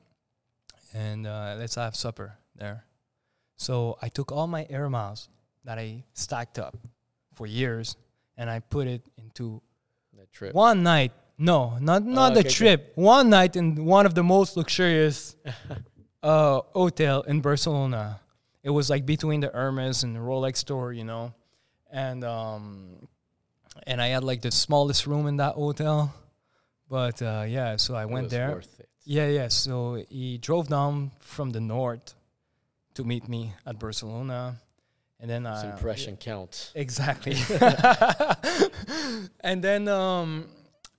[0.92, 2.84] and uh, let's have supper there.
[3.56, 5.30] So I took all my air miles
[5.64, 6.76] that I stacked up
[7.32, 7.96] for years,
[8.36, 9.62] and I put it into
[10.18, 10.54] That trip.
[10.54, 11.12] one night.
[11.38, 12.54] No, not not Oh, the okay, okay.
[12.60, 12.92] trip.
[12.96, 15.34] One night in one of the most luxurious
[16.22, 18.20] uh, hotel in Barcelona.
[18.62, 21.32] It was like between the Hermes and the Rolex store, you know,
[21.90, 23.08] and um,
[23.86, 26.14] and I had like the smallest room in that hotel.
[26.88, 28.50] But uh, yeah, so I It went was there.
[28.52, 28.88] Worth it.
[29.04, 29.48] Yeah, yeah.
[29.48, 32.14] So he drove down from the north
[32.94, 34.60] to meet me at Barcelona,
[35.20, 36.72] and then This uh, impression counts.
[36.74, 37.36] Exactly.
[39.40, 40.48] and then um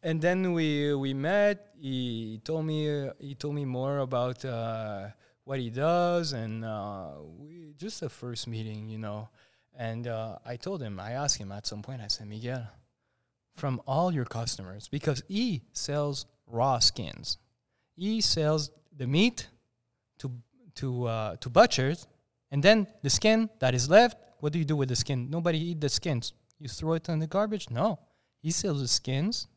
[0.04, 1.66] and then we we met.
[1.80, 5.08] He told me uh, he told me more about uh,
[5.44, 9.30] what he does and uh, we just a first meeting, you know.
[9.78, 12.02] And uh, I told him, I asked him at some point.
[12.02, 12.68] I said, Miguel,
[13.56, 17.38] from all your customers, because he sells raw skins,
[17.96, 19.48] he sells the meat
[20.20, 20.32] to
[20.76, 22.08] to uh, to butchers,
[22.52, 25.30] and then the skin that is left, what do you do with the skin?
[25.30, 26.34] Nobody eat the skins.
[26.60, 27.70] You throw it in the garbage?
[27.70, 28.00] No.
[28.42, 29.48] He sells the skins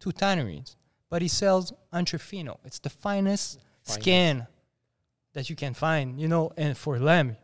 [0.00, 0.76] to tanneries,
[1.10, 2.58] but he sells Entrefino.
[2.64, 4.02] It's the finest, Finest.
[4.02, 4.46] skin
[5.34, 7.36] that you can find, you know, and for lamb.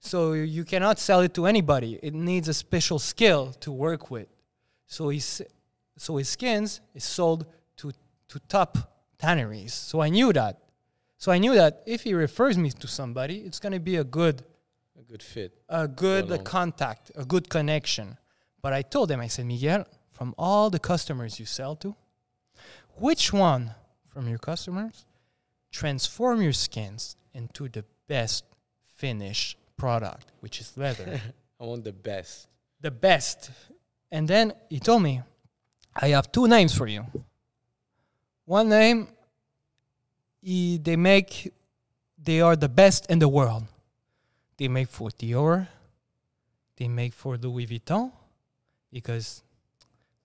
[0.00, 1.98] So you cannot sell it to anybody.
[2.02, 4.28] It needs a special skill to work with.
[4.86, 5.42] So he's
[5.96, 7.46] so his skins is sold
[7.78, 7.92] to
[8.28, 8.78] to top
[9.18, 9.74] tanneries.
[9.74, 10.58] So I knew that.
[11.18, 14.04] So I knew that if he refers me to somebody, it's going to be a
[14.04, 14.42] good
[14.98, 15.52] A good fit.
[15.68, 16.44] a good along.
[16.44, 18.18] contact, a good connection.
[18.62, 21.94] But I told him, I said, Miguel, from all the customers you sell to,
[22.98, 23.74] which one
[24.06, 25.06] from your customers
[25.70, 28.44] transform your skins into the best
[28.96, 31.20] finished product, which is leather?
[31.60, 32.48] I want the best.
[32.80, 33.50] the best.
[34.10, 35.22] And then he told me,
[35.94, 37.06] I have two names for you.
[38.44, 39.08] One name,
[40.42, 41.52] he, they make,
[42.22, 43.64] they are the best in the world.
[44.58, 45.68] They make for Dior,
[46.76, 48.12] they make for Louis Vuitton,
[48.92, 49.42] because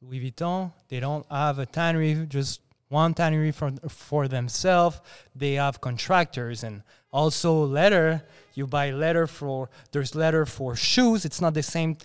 [0.01, 2.61] Louis Vuitton, they don't have a tannery, just
[2.91, 4.99] one tannery for, for themselves.
[5.35, 8.23] They have contractors and also leather.
[8.53, 11.25] You buy leather for, there's leather for shoes.
[11.25, 11.97] It's not the same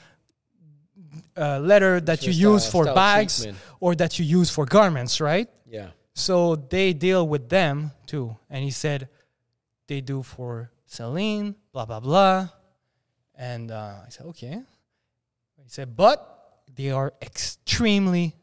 [1.36, 3.58] uh, leather that you Just, use uh, for bags treatment.
[3.80, 5.48] or that you use for garments, right?
[5.68, 5.88] Yeah.
[6.14, 8.36] So they deal with them too.
[8.48, 9.08] And he said
[9.88, 12.48] they do for Celine, blah, blah, blah.
[13.34, 14.62] And uh, I said, okay.
[15.62, 18.36] He said, but they are extremely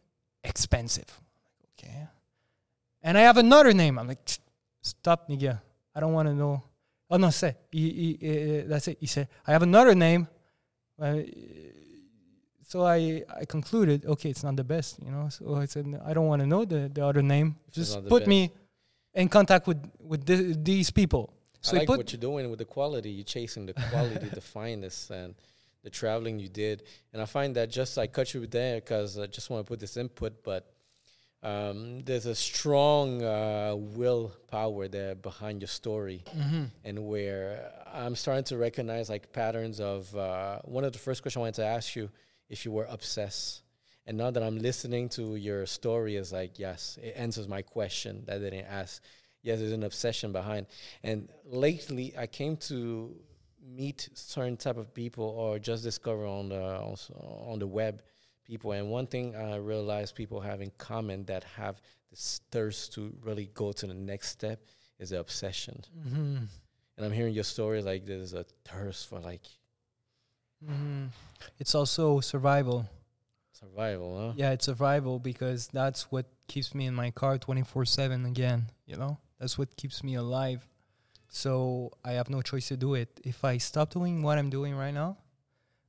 [0.43, 1.21] expensive.
[1.79, 2.07] Okay.
[3.03, 3.99] And I have another name.
[3.99, 4.19] I'm like,
[4.81, 5.61] stop, Miguel.
[5.93, 6.63] I don't want to know.
[7.09, 7.55] Oh, no, say.
[7.71, 8.97] He, he, uh, that's it.
[8.99, 10.27] He said, I have another name.
[10.99, 11.19] Uh,
[12.65, 15.29] so I, I concluded, okay, it's not the best, you know.
[15.29, 17.57] So I said, I don't want to know the, the other name.
[17.71, 18.51] Just put me
[19.13, 21.31] in contact with with the, these people.
[21.61, 23.11] So I like put what you're doing with the quality.
[23.11, 25.35] You're chasing the quality, the finest, and
[25.83, 26.83] the traveling you did.
[27.11, 29.79] And I find that just I cut you there because I just want to put
[29.79, 30.72] this input, but
[31.43, 36.65] um, there's a strong uh, willpower there behind your story, mm-hmm.
[36.85, 41.41] and where I'm starting to recognize like patterns of uh, one of the first questions
[41.41, 42.09] I wanted to ask you
[42.49, 43.61] if you were obsessed.
[44.05, 48.23] And now that I'm listening to your story, is like yes, it answers my question
[48.25, 49.03] that I didn't ask.
[49.41, 50.67] Yes, there's an obsession behind.
[51.03, 53.13] And lately, I came to
[53.61, 58.01] meet certain type of people or just discover on the on the web
[58.43, 58.71] people.
[58.71, 63.49] And one thing I realized people have in common that have this thirst to really
[63.53, 64.59] go to the next step
[64.99, 65.83] is the obsession.
[66.07, 66.35] Mm-hmm.
[66.95, 69.41] And I'm hearing your story like there's a thirst for like
[70.69, 71.05] Mm-hmm.
[71.59, 72.89] It's also survival.
[73.51, 74.33] survival, huh?
[74.35, 78.95] Yeah, it's survival because that's what keeps me in my car 24 7 again, you
[78.95, 79.17] know?
[79.39, 80.67] That's what keeps me alive.
[81.29, 83.19] So I have no choice to do it.
[83.23, 85.17] If I stop doing what I'm doing right now,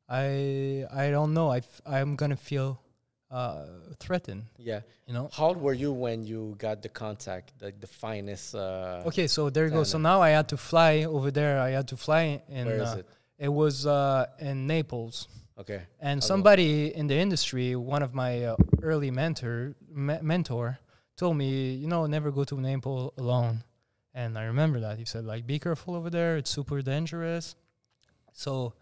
[0.08, 1.48] I I don't know.
[1.50, 2.80] I f- I'm gonna feel
[3.30, 3.64] uh,
[3.98, 4.44] threatened.
[4.58, 4.80] Yeah.
[5.06, 5.30] You know.
[5.32, 8.54] How old were you when you got the contact, like the finest?
[8.54, 9.84] Uh, Okay, so there you go.
[9.84, 11.58] So now I had to fly over there.
[11.60, 13.06] I had to fly, and Where is uh, it?
[13.38, 15.28] it was uh, in Naples.
[15.58, 15.82] Okay.
[16.00, 16.28] And Hello.
[16.28, 20.78] somebody in the industry, one of my uh, early mentor me- mentor,
[21.16, 23.62] told me, you know, never go to Naples alone.
[24.14, 26.36] And I remember that he said, like, be careful over there.
[26.36, 27.56] It's super dangerous.
[28.32, 28.74] So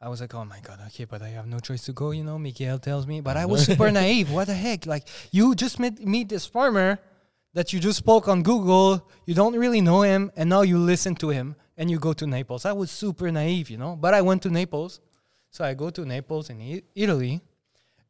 [0.00, 2.10] I was like, oh my god, okay, but I have no choice to go.
[2.10, 4.30] You know, Miguel tells me, but I was super naive.
[4.30, 4.84] What the heck?
[4.86, 6.98] Like, you just met meet this farmer
[7.54, 9.08] that you just spoke on Google.
[9.24, 12.26] You don't really know him, and now you listen to him and you go to
[12.26, 12.64] Naples.
[12.66, 15.00] I was super naive, you know, but I went to Naples.
[15.50, 17.40] So I go to Naples in I- Italy,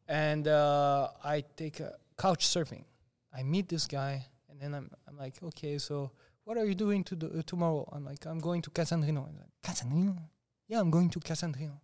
[0.09, 2.85] and uh, I take a couch surfing.
[3.33, 6.11] I meet this guy, and then I'm I'm like, okay, so
[6.45, 7.89] what are you doing to do, uh, tomorrow?
[7.93, 9.29] I'm like, I'm going to Casandrino.
[9.29, 10.17] I'm like, Casandrino?
[10.69, 11.79] Yeah, I'm going to Casandrino.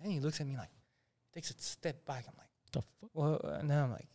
[0.00, 0.70] Then he looks at me like,
[1.32, 2.24] takes a step back.
[2.28, 3.10] I'm like, The fuck?
[3.12, 4.08] well, and then I'm like,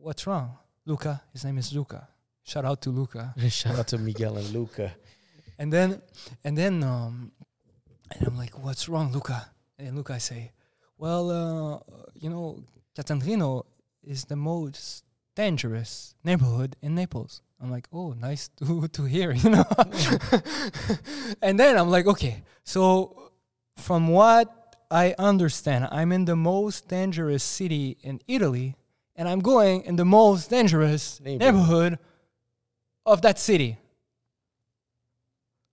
[0.00, 0.56] what's wrong?
[0.86, 2.08] Luca, his name is Luca.
[2.42, 3.34] Shout out to Luca.
[3.48, 4.94] Shout out to Miguel and Luca.
[5.58, 6.02] And then,
[6.42, 7.32] and then, um,
[8.10, 10.52] and I'm like, "What's wrong, Luca?" And Luca, I say,
[10.98, 11.78] "Well, uh,
[12.14, 12.64] you know,
[12.96, 13.64] Casandrino
[14.02, 15.04] is the most
[15.36, 19.64] dangerous neighborhood in Naples." I'm like, "Oh, nice to to hear," you know.
[21.42, 23.32] and then I'm like, "Okay, so
[23.78, 28.76] from what I understand, I'm in the most dangerous city in Italy,
[29.16, 31.54] and I'm going in the most dangerous Neighborhood.
[31.54, 31.98] neighborhood
[33.06, 33.78] of that city."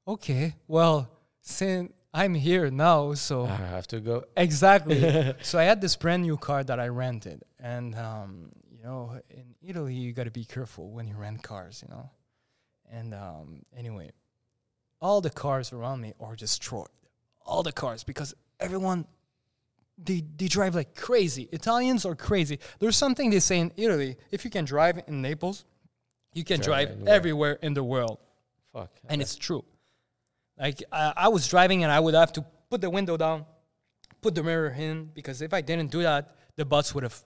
[0.08, 1.10] Okay, well,
[1.42, 4.24] since I'm here now, so I have to go.
[4.38, 5.36] exactly.
[5.42, 8.52] so I had this brand new car that I rented, and um,
[8.82, 12.10] you know, in Italy, you got to be careful when you rent cars, you know.
[12.92, 14.12] And um, anyway,
[15.00, 16.88] all the cars around me are destroyed.
[17.46, 19.06] All the cars because everyone
[19.98, 21.48] they they drive like crazy.
[21.52, 22.60] Italians are crazy.
[22.80, 25.66] There's something they say in Italy: if you can drive in Naples,
[26.34, 28.20] you can Drive drive everywhere in the world
[28.74, 28.92] Fuck.
[29.10, 29.64] and it's true.
[30.58, 33.46] Like I, I was driving and I would have to put the window down,
[34.22, 37.20] put the mirror in because if I didn't do that, the bus would have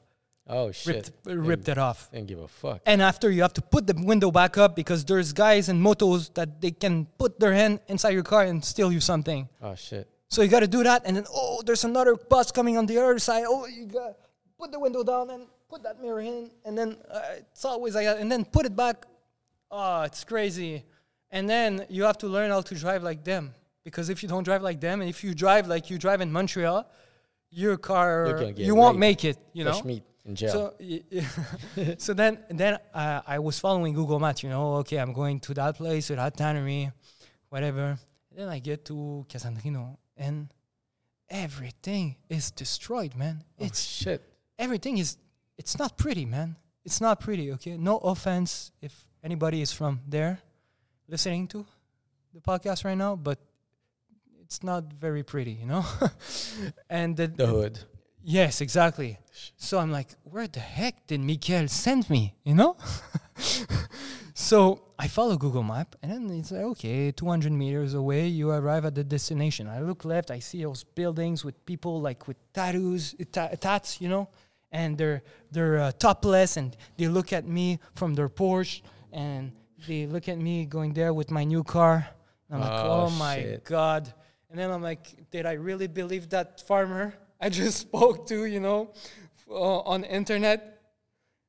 [0.48, 1.12] oh shit.
[1.26, 2.10] ripped ripped it off.
[2.12, 2.82] Didn't give a fuck.
[2.86, 6.34] And after you have to put the window back up because there's guys in motos
[6.34, 9.50] that they can put their hand inside your car and steal you something.
[9.62, 10.10] Oh shit.
[10.30, 12.98] So you got to do that, and then oh, there's another bus coming on the
[12.98, 13.44] other side.
[13.48, 14.16] Oh, you got to
[14.60, 18.06] put the window down and put that mirror in, and then uh, it's always like
[18.06, 19.06] that, and then put it back.
[19.72, 20.84] Oh, it's crazy.
[21.32, 24.44] And then you have to learn how to drive like them because if you don't
[24.44, 26.90] drive like them, and if you drive like you drive in Montreal,
[27.52, 29.38] your car get you won't make it.
[29.54, 29.82] You know.
[30.26, 30.52] In jail.
[30.52, 34.42] So, y- y- so then, then uh, I was following Google Maps.
[34.44, 36.92] You know, okay, I'm going to that place, to that tannery,
[37.50, 38.00] whatever.
[38.36, 40.52] then I get to Casandrino, and
[41.30, 43.44] everything is destroyed, man.
[43.60, 44.22] oh, It's shit.
[44.58, 45.18] everything is.
[45.58, 46.56] It's not pretty, man.
[46.84, 47.52] It's not pretty.
[47.54, 50.40] Okay, no offense if anybody is from there,
[51.08, 51.66] listening to
[52.34, 53.40] the podcast right now, but
[54.42, 55.86] it's not very pretty, you know.
[56.90, 57.80] and the, The hood.
[58.28, 59.20] Yes, exactly.
[59.56, 62.34] So I'm like, where the heck did Miguel send me?
[62.44, 62.76] You know?
[64.34, 68.84] so I follow Google Map and then it's like, okay, 200 meters away, you arrive
[68.84, 69.68] at the destination.
[69.68, 74.10] I look left, I see those buildings with people like with tattoos, ta- tats, you
[74.10, 74.28] know,
[74.72, 75.22] and they're
[75.52, 78.82] they're uh, topless and they look at me from their porch
[79.14, 79.52] and
[79.88, 82.08] they look at me going there with my new car.
[82.50, 83.66] I'm like, Oh, oh my shit.
[83.66, 84.12] God.
[84.50, 88.60] And then I'm like, did I really believe that farmer I just spoke to, you
[88.60, 88.94] know,
[89.50, 90.82] uh, on the internet?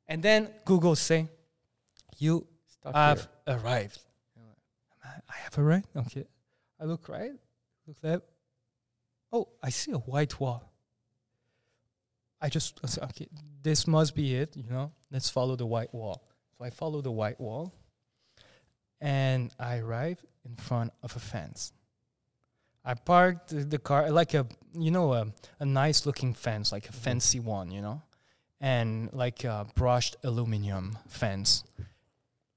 [0.07, 1.29] And then Google say,
[2.19, 3.59] you Stuck have here.
[3.59, 4.01] arrived.
[5.29, 5.87] I have arrived?
[5.97, 6.25] Okay.
[6.81, 7.33] I look right,
[7.87, 8.25] look left.
[9.33, 10.73] Oh, I see a white wall.
[12.41, 13.29] I just, I said, okay,
[13.63, 16.23] this must be it, you know, let's follow the white wall.
[16.57, 17.75] So I follow the white wall
[19.01, 21.73] and I arrive in front of a fence.
[22.87, 25.27] I parked the- car like a you know a,
[25.59, 28.03] a nice looking fence, like a fancy one, you know.
[28.61, 31.65] and like a brushed aluminum fence.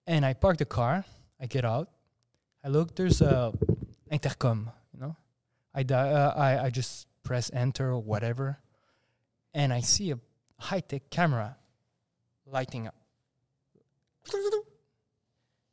[0.08, 1.04] And I park the car.
[1.42, 1.90] I get out.
[2.64, 2.96] I look.
[2.96, 3.52] There's a
[4.12, 4.72] intercom.
[4.94, 5.16] You know,
[5.74, 8.60] I di- uh, I I just press enter or whatever,
[9.54, 10.20] and I see a
[10.58, 11.58] high tech camera
[12.46, 12.96] lighting up.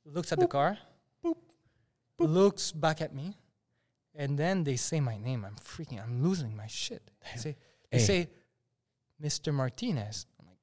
[0.04, 0.78] Looks at the car.
[1.24, 1.36] Boop.
[2.18, 3.34] Looks back at me,
[4.16, 5.44] and then they say my name.
[5.44, 6.02] I'm freaking.
[6.02, 7.02] I'm losing my shit.
[7.32, 7.56] They say,
[7.90, 8.04] they Hey.
[8.04, 8.28] say,
[9.22, 9.52] Mr.
[9.52, 10.26] Martinez.
[10.40, 10.58] I'm like,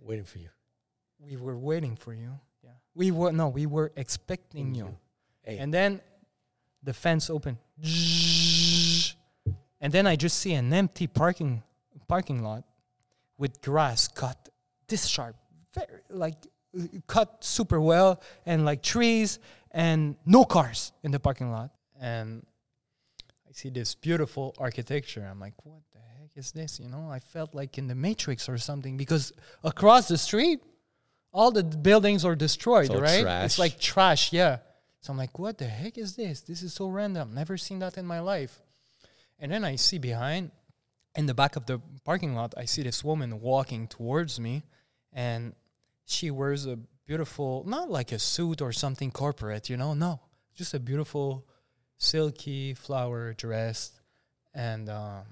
[0.00, 0.48] Waiting for you.
[1.18, 2.38] we were waiting for you.
[2.64, 2.70] Yeah.
[2.94, 4.96] We were no, we were expecting you.
[5.42, 5.58] Hey.
[5.58, 6.00] And then
[6.82, 7.58] the fence opened.
[9.80, 11.62] And then I just see an empty parking
[12.08, 12.64] parking lot
[13.38, 14.48] with grass cut
[14.88, 15.36] this sharp,
[15.74, 16.34] very like
[16.78, 19.38] uh, cut super well and like trees
[19.70, 21.70] and no cars in the parking lot.
[22.02, 22.44] And
[23.48, 25.24] I see this beautiful architecture.
[25.30, 26.80] I'm like, what the heck is this?
[26.80, 29.32] You know, I felt like in the Matrix or something because
[29.62, 30.60] across the street,
[31.32, 33.22] all the buildings are destroyed, Right?
[33.22, 33.44] trash.
[33.44, 34.58] It's like trash, yeah.
[35.00, 36.40] So I'm like, what the heck is this?
[36.40, 37.34] This is so random.
[37.34, 38.60] Never seen that in my life.
[39.38, 40.50] And then I see behind,
[41.14, 44.64] in the back of the parking lot, I see this woman walking towards me,
[45.12, 45.54] and
[46.06, 50.20] she wears a beautiful, not like a suit or something corporate, you know, no,
[50.54, 51.46] just a beautiful,
[52.02, 53.92] silky flower dress,
[54.54, 55.24] and um,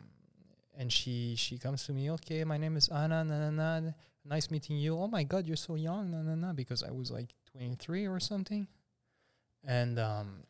[0.79, 3.91] and she she comes to me, okay, my name is Anna, na na na,
[4.25, 4.97] nice meeting you.
[4.97, 8.21] Oh my God, you're so young, na na na, because I was like 23 or
[8.21, 8.69] something,
[9.67, 10.45] and um,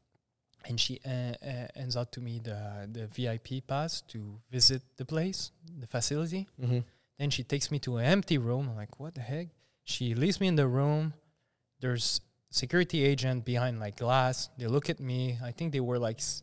[0.69, 5.05] and she uh, uh, ends out to me the the VIP pass to visit the
[5.05, 6.47] place, the facility.
[6.61, 6.81] Mm-hmm.
[7.19, 8.69] Then she takes me to an empty room.
[8.71, 9.49] I'm like, what the heck?
[9.85, 11.15] She leaves me in the room.
[11.81, 14.51] There's security agent behind like glass.
[14.59, 15.39] They look at me.
[15.43, 16.43] I think they were like s-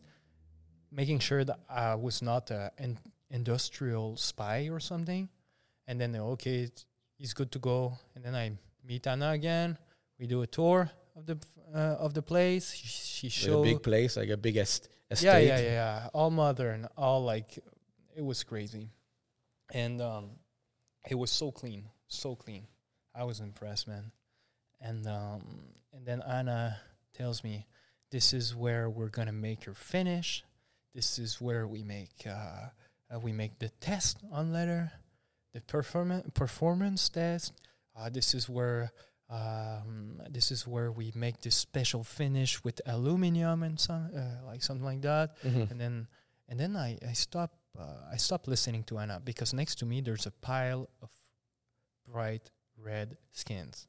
[0.90, 2.98] making sure that I was not an in-
[3.30, 5.28] industrial spy or something.
[5.86, 6.62] And then they're okay.
[6.64, 6.84] it's-
[7.16, 7.98] He's good to go.
[8.14, 8.52] And then I
[8.86, 9.76] meet Anna again.
[10.20, 11.36] We do a tour of the
[11.74, 12.72] uh, of the place.
[12.72, 15.26] She, she Like a big place, like a big est- estate.
[15.26, 16.08] yeah, yeah, yeah, yeah.
[16.14, 17.58] All modern, all like
[18.16, 18.90] it was crazy,
[19.74, 20.30] and um,
[21.10, 22.66] it was so clean, so clean.
[23.14, 24.12] I was impressed, man.
[24.80, 25.42] And um,
[25.92, 26.80] and then Anna
[27.14, 27.66] tells me,
[28.10, 30.44] "This is where we're gonna make your finish.
[30.94, 32.68] This is where we make uh,
[33.14, 34.92] uh, we make the test on letter,
[35.52, 37.52] the performance performance test.
[37.96, 38.92] Uh, this is where."
[39.30, 44.62] Um, this is where we make this special finish with aluminium and some uh, like
[44.62, 45.70] something like that Mhm.
[45.70, 46.08] and then
[46.48, 50.00] and then I I stop uh, I stop listening to Anna because next to me
[50.00, 51.10] there's a pile of
[52.06, 53.86] bright red skins.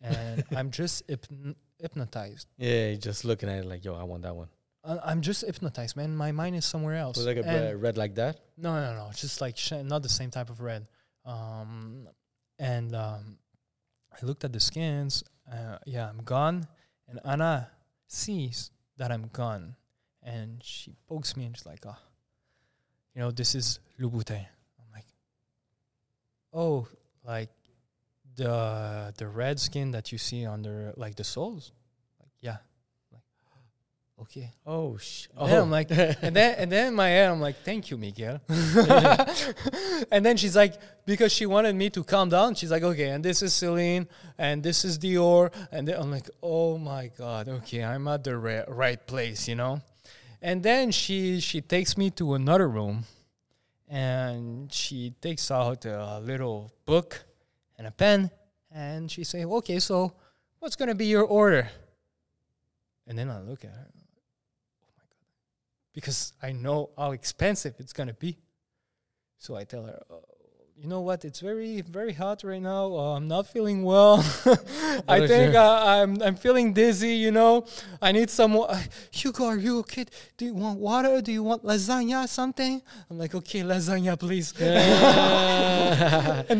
[0.00, 2.46] And I'm just hypn- hypnotized.
[2.58, 4.48] Yeah, you're just looking at it like, yo, I want that one.
[4.84, 6.16] I- I'm just hypnotized, man.
[6.16, 7.16] My mind is somewhere else.
[7.18, 8.40] Was like a And- red like that?
[8.56, 9.10] no, no, no.
[9.14, 10.86] Just like sh- not the same type of red.
[11.24, 12.08] Um,
[12.58, 13.38] and um,
[14.12, 15.22] I looked at the skins.
[15.50, 16.66] Uh, yeah, I'm gone.
[17.08, 17.70] And Anna
[18.06, 19.76] sees that I'm gone,
[20.22, 21.96] and she pokes me and she's like, "Oh,
[23.14, 24.46] you know, this is Louboutin."
[24.78, 25.06] I'm like,
[26.52, 26.86] "Oh,
[27.24, 27.50] like
[28.42, 31.72] the the red skin that you see under like the soles."
[32.20, 32.58] Like, yeah.
[33.12, 33.22] Like,
[34.22, 34.48] okay.
[34.64, 35.46] Oh, sh- And oh.
[35.46, 35.90] then I'm like,
[36.26, 38.40] and then and then in my head I'm like, thank you, Miguel.
[40.14, 40.74] and then she's like,
[41.06, 42.54] because she wanted me to calm down.
[42.54, 44.06] She's like, okay, and this is Celine,
[44.38, 48.36] and this is Dior, and then I'm like, oh my god, okay, I'm at the
[48.36, 49.80] ri- right place, you know.
[50.42, 53.04] And then she she takes me to another room,
[53.88, 57.24] and she takes out a little book
[57.80, 58.30] and a pen,
[58.70, 60.12] and she say, okay, so
[60.58, 61.70] what's gonna be your order?
[63.06, 65.24] And then I look at her oh my God,
[65.94, 68.36] because I know how expensive it's gonna be.
[69.38, 70.24] So I tell her, oh,
[70.80, 71.26] you know what?
[71.26, 72.86] It's very very hot right now.
[72.94, 74.16] Uh, I'm not feeling well.
[75.06, 77.16] I think uh, I'm I'm feeling dizzy.
[77.16, 77.66] You know,
[78.00, 78.54] I need some.
[78.54, 78.74] wa-
[79.10, 80.06] Hugo, are you okay?
[80.38, 81.20] Do you want water?
[81.20, 82.26] Do you want lasagna?
[82.26, 82.80] Something?
[83.10, 84.54] I'm like, okay, lasagna, please.
[84.60, 84.70] and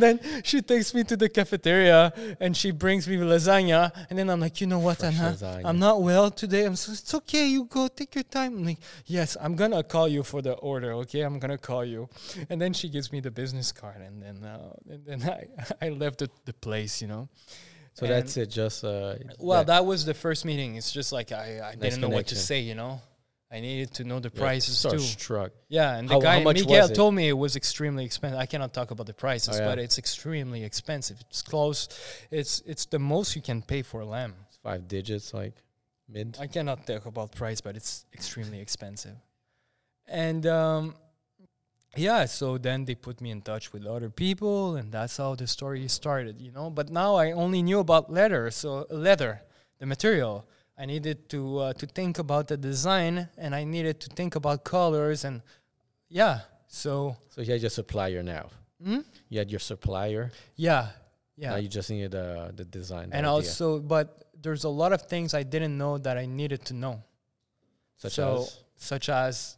[0.02, 3.90] then she takes me to the cafeteria and she brings me lasagna.
[4.10, 5.32] And then I'm like, you know what, Fresh Anna?
[5.32, 5.62] lasagna.
[5.64, 6.66] I'm not well today.
[6.66, 7.46] I'm so, it's okay.
[7.46, 8.58] You go take your time.
[8.58, 10.92] I'm like, yes, I'm gonna call you for the order.
[11.04, 12.10] Okay, I'm gonna call you.
[12.50, 15.46] And then she gives me the business card, and then uh, and then I
[15.86, 17.00] I left the, the place.
[17.02, 17.28] You know.
[17.94, 18.50] So And- that's it.
[18.50, 19.64] Just uh, Well, yeah.
[19.64, 20.76] that was the first meeting.
[20.76, 22.60] It's just like I I Nice didn't know what to say.
[22.60, 23.00] You know.
[23.52, 24.88] I needed to know the Yeah, prices too.
[24.90, 25.50] starstruck.
[25.68, 28.38] Yeah, and the How- guy how Miguel told me it was extremely expensive.
[28.38, 29.68] I cannot talk about the prices, Oh, yeah.
[29.70, 31.16] but it's extremely expensive.
[31.28, 31.88] It's close.
[32.30, 34.34] It's it's the most you can pay for a lamb.
[34.48, 35.54] It's Five digits, like
[36.08, 36.36] mid.
[36.38, 39.16] I cannot talk about price, but it's extremely expensive.
[40.06, 40.94] And um,
[41.96, 45.46] yeah, so then they put me in touch with other people, and that's how the
[45.46, 46.70] story started, you know.
[46.70, 49.42] But now I only knew about leather, so leather,
[49.78, 50.46] the material.
[50.78, 54.64] I needed to uh, to think about the design, and I needed to think about
[54.64, 55.42] colors, and
[56.08, 56.40] yeah.
[56.68, 58.50] So So you had your supplier now.
[58.82, 59.00] Hmm?
[59.28, 60.30] You had your supplier.
[60.56, 60.90] yeah,
[61.36, 61.50] yeah.
[61.50, 63.10] Now you just needed uh, the design.
[63.12, 63.30] and idea.
[63.30, 67.02] also, but there's a lot of things I didn't know that I needed to know.
[67.96, 69.56] such so, as such as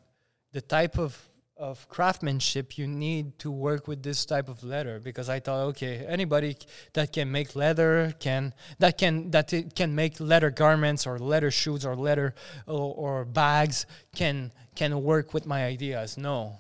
[0.53, 1.17] the type of
[1.63, 6.05] of craftsmanship you need to work with this type of leather because I thought okay
[6.09, 6.57] anybody
[6.95, 11.53] that can make leather can that can that it can make leather garments or leather
[11.53, 12.35] shoes or leather
[12.67, 16.19] or, or bags can can work with my ideas.
[16.19, 16.59] No.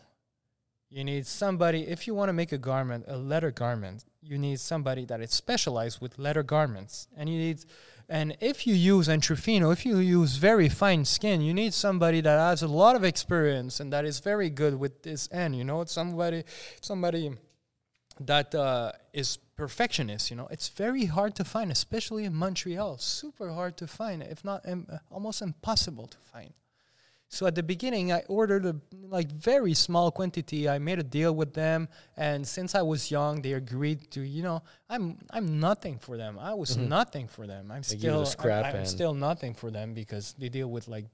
[0.88, 4.60] You need somebody if you want to make a garment a leather garment you need
[4.60, 7.64] somebody that is specialized with leather garments and you need
[8.12, 12.38] and if you use Entrefino, if you use very fine skin, you need somebody that
[12.38, 15.56] has a lot of experience and that is very good with this end.
[15.56, 16.44] You know, it's somebody,
[16.82, 17.30] somebody
[18.20, 20.30] that uh, is perfectionist.
[20.30, 22.98] You know, it's very hard to find, especially in Montreal.
[22.98, 24.66] Super hard to find, if not
[25.10, 26.52] almost impossible to find.
[27.32, 28.76] So at the beginning, I ordered a
[29.08, 30.68] like very small quantity.
[30.68, 34.20] I made a deal with them, and since I was young, they agreed to.
[34.20, 36.38] You know, I'm I'm nothing for them.
[36.38, 36.88] I was Mhm.
[36.88, 37.70] nothing for them.
[37.72, 41.06] I'm They still I, and- still nothing for them because they deal with like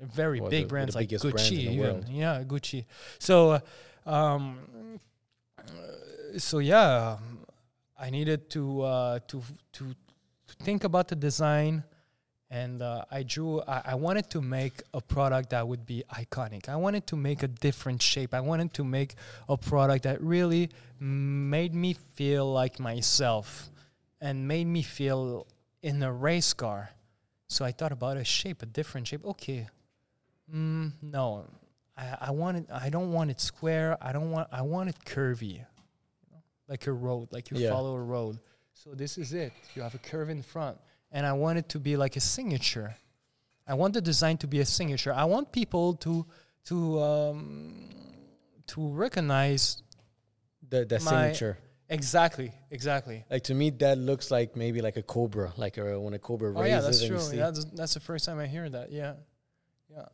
[0.00, 1.56] very Well, big the- brands the like brands Gucci.
[1.62, 2.06] the even.
[2.10, 2.84] Yeah, Gucci.
[3.20, 3.60] So,
[4.04, 4.98] um,
[6.38, 7.18] so yeah,
[7.96, 9.42] I needed to uh, to
[9.78, 9.94] to
[10.48, 11.84] to think about the design
[12.52, 13.62] and uh, I drew.
[13.62, 16.68] I, I wanted to make a product that would be iconic.
[16.68, 18.34] I wanted to make a different shape.
[18.34, 19.14] I wanted to make
[19.48, 20.68] a product that really
[21.00, 23.70] made me feel like myself,
[24.20, 25.46] and made me feel
[25.82, 26.90] in a race car.
[27.48, 29.24] So I thought about a shape, a different shape.
[29.24, 29.66] Okay,
[30.54, 31.46] mm, no,
[31.96, 32.66] I, I want it.
[32.70, 33.96] I don't want it square.
[34.02, 34.48] I don't want.
[34.52, 35.64] I want it curvy,
[36.68, 37.70] like a road, like you Yeah.
[37.70, 38.38] follow a road.
[38.74, 39.52] So this is it.
[39.74, 40.76] You have a curve in front
[41.12, 42.96] and I want it to be like a signature.
[43.66, 45.12] I want the design to be a signature.
[45.12, 46.26] I want people to
[46.64, 47.88] to um,
[48.68, 49.82] to recognize
[50.68, 51.58] the the signature.
[51.88, 53.24] exactly, exactly.
[53.30, 56.52] Like to me, that looks like maybe like a cobra, like a, when a cobra
[56.56, 56.70] Oh raises.
[56.70, 57.38] yeah, that's true.
[57.38, 58.90] Yeah, that's, that's the first time I hear that.
[58.90, 59.14] Yeah,
[59.88, 60.06] yeah,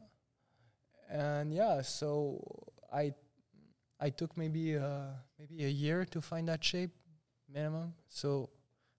[1.11, 1.82] and yeah.
[1.82, 2.42] So
[2.92, 3.14] I
[4.01, 6.90] I took maybe uh maybe a year to find that shape
[7.53, 7.94] minimum.
[8.09, 8.51] So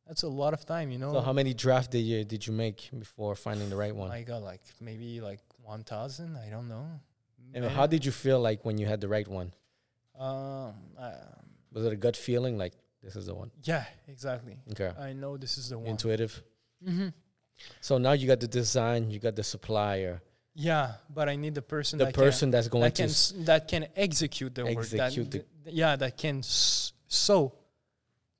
[0.09, 1.13] that's a lot of time, you know.
[1.13, 4.09] So how many drafts did you did you make before finding the right one?
[4.11, 6.35] I got like maybe like one thousand.
[6.35, 6.87] I don't know.
[7.53, 9.53] and how did you feel like when you had the right one?
[10.19, 11.13] Um, I,
[11.71, 13.51] Was it a gut feeling like this is the one?
[13.63, 14.57] yeah, exactly.
[14.71, 15.87] Okay, I know this is the one.
[15.87, 16.41] intuitive.
[16.83, 17.09] hmm
[17.81, 20.21] So now you got the design, you got the supplier,
[20.55, 23.09] Yeah, but I need the person the that person that's can, going that to can
[23.09, 24.77] s- that can execute the work.
[24.91, 27.53] Execute That, the- th- yeah, that can s- sew.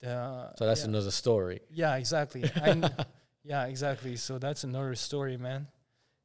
[0.02, 0.88] The, So that's yeah.
[0.88, 1.62] another story.
[1.70, 2.43] Yeah, exactly.
[3.43, 4.16] Yeah, exactly.
[4.16, 5.68] So that's another story, man.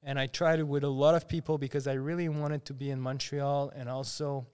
[0.03, 2.91] And I tried it with a lot of people because I really wanted to be
[2.91, 4.47] in Montreal and also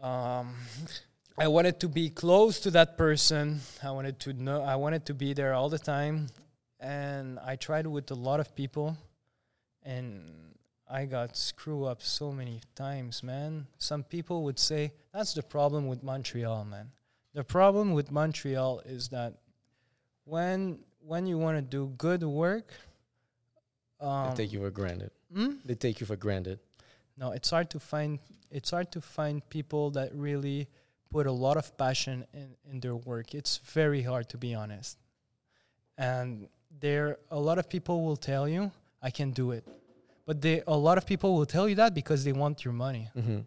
[0.00, 0.54] um,
[1.36, 3.60] I wanted to be close to that person.
[3.82, 6.28] I wanted to know I wanted to be there all the time.
[6.78, 8.96] And I tried with a lot of people
[9.82, 10.54] and
[10.88, 13.66] I got screwed up so many times, man.
[13.78, 16.92] Some people would say that's the problem with Montreal, man.
[17.34, 19.34] The problem with Montreal is that
[20.24, 22.72] when when you want to do good work,
[24.00, 25.10] um, they take you for granted.
[25.34, 25.52] hmm?
[25.64, 26.58] They take you for granted.
[27.16, 28.18] no, it's hard to find.
[28.50, 30.68] It's hard to find people that really
[31.10, 33.34] put a lot of passion in in their work.
[33.34, 34.98] It's very hard to be honest,
[35.98, 36.48] and
[36.80, 38.70] there a lot of people will tell you
[39.02, 39.64] I can do it,
[40.26, 43.08] but they a lot of people will tell you that because they want your money.
[43.14, 43.40] hmm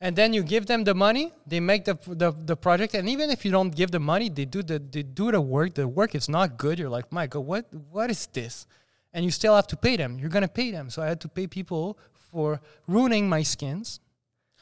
[0.00, 3.30] and then you give them the money they make the, the the project and even
[3.30, 6.14] if you don't give the money they do the they do the work the work
[6.14, 8.66] is not good you're like my god what what is this?
[9.12, 10.88] And you still have to pay them you're gonna pay them.
[10.88, 11.98] So i had to pay people
[12.30, 14.00] for ruining my skins.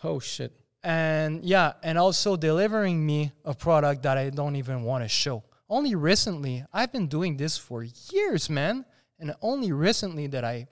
[0.02, 0.52] Oh shit!
[0.82, 5.44] and yeah and also delivering me a product that i don't even want to show.
[5.68, 8.84] Only recently i've been doing this for years man
[9.20, 10.66] and only recently that i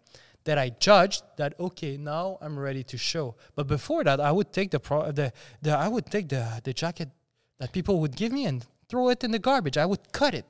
[0.47, 4.51] that i judged that okay now i'm ready to show but before that i would
[4.52, 5.32] take the pro the,
[5.62, 7.10] the i would take the the jacket
[7.59, 10.47] that people would give me and throw it in the garbage i would cut it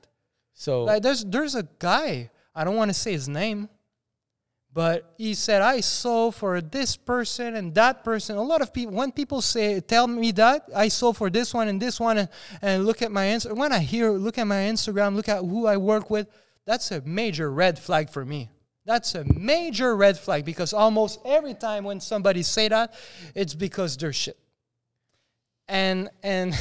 [0.53, 3.69] So like there's there's a guy I don't want to say his name,
[4.73, 8.35] but he said I saw for this person and that person.
[8.35, 11.67] A lot of people when people say tell me that I saw for this one
[11.67, 12.29] and this one and,
[12.63, 15.67] and look at my answer when I hear look at my Instagram, look at who
[15.67, 16.27] I work with,
[16.65, 18.49] that's a major red flag for me.
[18.87, 22.93] That's a major red flag because almost every time when somebody say that,
[23.35, 24.37] it's because they're shit.
[25.67, 26.53] and and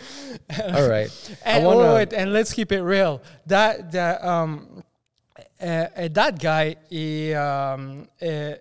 [0.76, 1.10] All right.
[1.44, 3.20] And, wanna- oh, wait, and let's keep it real.
[3.46, 4.84] That that um,
[5.60, 8.52] uh, uh, that guy he um, uh,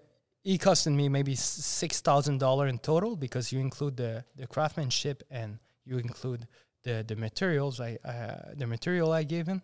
[0.43, 5.21] he costed me maybe six thousand dollar in total because you include the the craftsmanship
[5.29, 6.47] and you include
[6.81, 9.61] the the materials I uh, the material I gave him,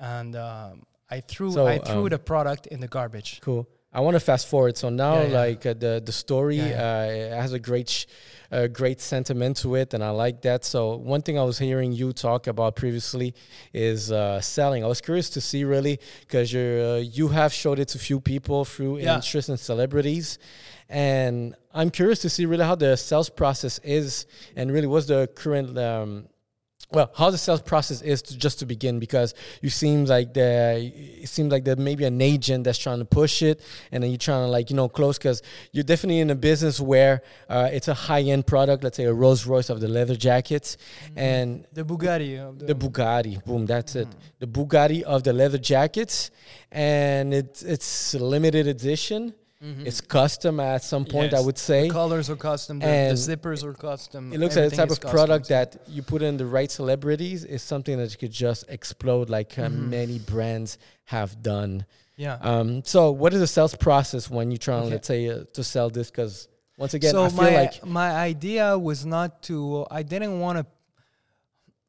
[0.00, 3.40] and um, I threw So, I threw um, the product in the garbage.
[3.40, 3.68] Cool.
[3.96, 4.76] I want to fast forward.
[4.76, 5.38] So now, Yeah, yeah.
[5.46, 8.06] like uh, the the story Yeah, Uh, has a great, sh-
[8.50, 10.64] uh, great sentiment to it, and I like that.
[10.64, 13.34] So one thing I was hearing you talk about previously
[13.72, 14.82] is uh, selling.
[14.82, 18.18] I was curious to see really because you uh, you have showed it to few
[18.20, 20.38] people through interest in celebrities,
[20.88, 24.26] and I'm curious to see really how the sales process is,
[24.56, 25.78] and really what's the current.
[25.78, 26.26] Um,
[26.94, 30.92] well, how the sales process is to, just to begin because you seems like the
[30.94, 33.60] it seems like there maybe an agent that's trying to push it,
[33.90, 35.42] and then you're trying to like you know close because
[35.72, 39.12] you're definitely in a business where uh, it's a high end product, let's say a
[39.12, 40.76] Rolls Royce of the leather jackets,
[41.16, 44.08] and The Bugatti of the, the Bugatti, boom, that's it,
[44.38, 46.30] the Bugatti of the leather jackets,
[46.70, 49.34] and it's it's limited edition.
[49.64, 49.86] Mhm.
[49.86, 51.82] It's custom at some point, I would say.
[51.88, 52.78] The colors are custom.
[52.80, 54.32] The, the And zippers are custom.
[54.32, 55.10] It looks like the type of custom.
[55.18, 59.30] product that you put in the right celebrities is something that you could just explode
[59.30, 59.88] like uh, Mhm.
[59.88, 61.86] many brands have done.
[62.16, 62.34] Yeah.
[62.42, 64.90] Um, so, what is the sales process when you're trying, Okay.
[64.94, 66.10] let's say, uh, to sell this?
[66.10, 66.46] Because
[66.78, 69.86] once again, so I feel my like my idea was not to.
[69.90, 70.66] I didn't want to.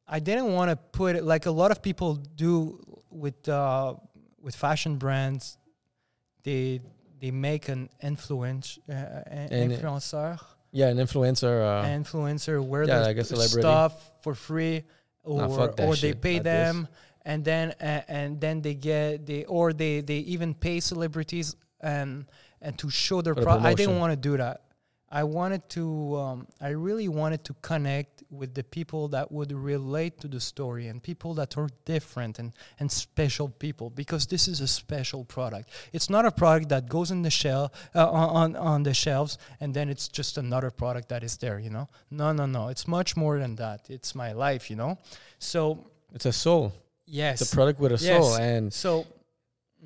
[0.08, 2.78] I didn't want to put it like a lot of people do
[3.10, 3.94] with uh,
[4.40, 5.58] with fashion brands.
[6.44, 6.80] They
[7.20, 10.38] they make an influence uh, an influencer
[10.72, 11.62] yeah, an influencer.
[11.62, 13.60] Uh, an influencer where yeah, like a celebrity.
[13.62, 14.84] stuff for free
[15.22, 16.52] or Nah, or they pay Not this.
[16.66, 16.88] them
[17.24, 22.26] and then uh, and then they get they or they they even pay celebrities and
[22.60, 24.62] and to show their the I didn't want to do that.
[25.08, 30.18] I wanted to um, I really wanted to connect with the people that would relate
[30.20, 34.60] to the story and people that are different and and special people because this is
[34.60, 35.70] a special product.
[35.92, 39.74] It's not a product that goes in the shell uh, on on the shelves and
[39.74, 41.86] then it's just another product that is there, you know?
[42.10, 42.68] No, no, no.
[42.68, 43.88] It's much more than that.
[43.88, 44.98] It's my life, you know?
[45.38, 46.72] So, it's a soul.
[47.06, 47.40] yes.
[47.40, 48.24] It's a product with a Yes.
[48.24, 49.06] soul, and so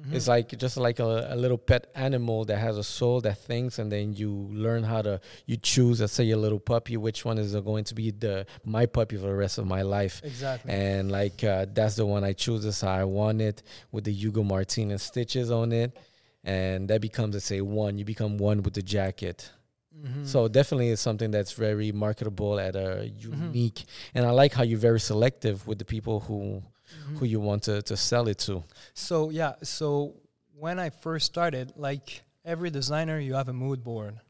[0.01, 0.15] mhm.
[0.15, 3.79] it's like just like a, a little pet animal that has a soul that thinks,
[3.79, 6.01] and then you learn how to you choose.
[6.01, 9.27] Let's say your little puppy, which one is going to be the my puppy for
[9.27, 10.21] the rest of my life.
[10.25, 10.73] exactly.
[10.73, 12.63] and like uh, that's the one I choose.
[12.65, 13.63] This how I want it
[13.93, 15.97] with the Hugo Martinez stitches on it,
[16.45, 17.99] and that becomes let's say one.
[17.99, 19.51] You become one with the jacket.
[19.95, 20.25] Mhm.
[20.27, 23.47] So definitely it's something that's very marketable at a Mm-hmm.
[23.47, 27.19] unique, and I like how you're very selective with the people who Mhm.
[27.19, 28.65] who you want to to sell it to.
[28.95, 30.15] So yeah, so
[30.59, 34.21] when I first started, like every designer, you have a mood board,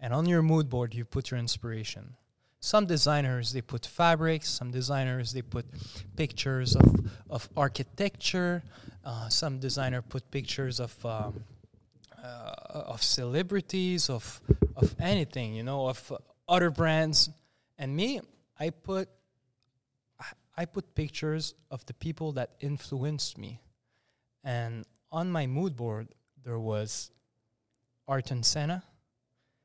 [0.00, 2.16] and on your mood board you put your inspiration.
[2.60, 4.48] Some designers they put fabrics.
[4.50, 5.64] Some designers they put
[6.16, 8.62] pictures of of architecture.
[9.04, 11.44] Uh, some designer put pictures of um,
[12.22, 12.52] uh,
[12.94, 14.40] of celebrities, of
[14.76, 17.30] of anything, you know, of uh, other brands.
[17.78, 18.20] And me,
[18.58, 19.08] I put
[20.62, 23.60] I- put pictures of the people that influenced me.
[24.44, 26.08] And on my mood board,
[26.44, 27.10] there was
[28.08, 28.82] Ayrton Senna,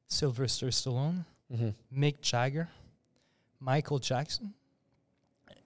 [0.07, 2.03] Sylvester Stallone, Mm-hmm.
[2.03, 2.69] Mick Jagger,
[3.59, 4.55] Michael Jackson,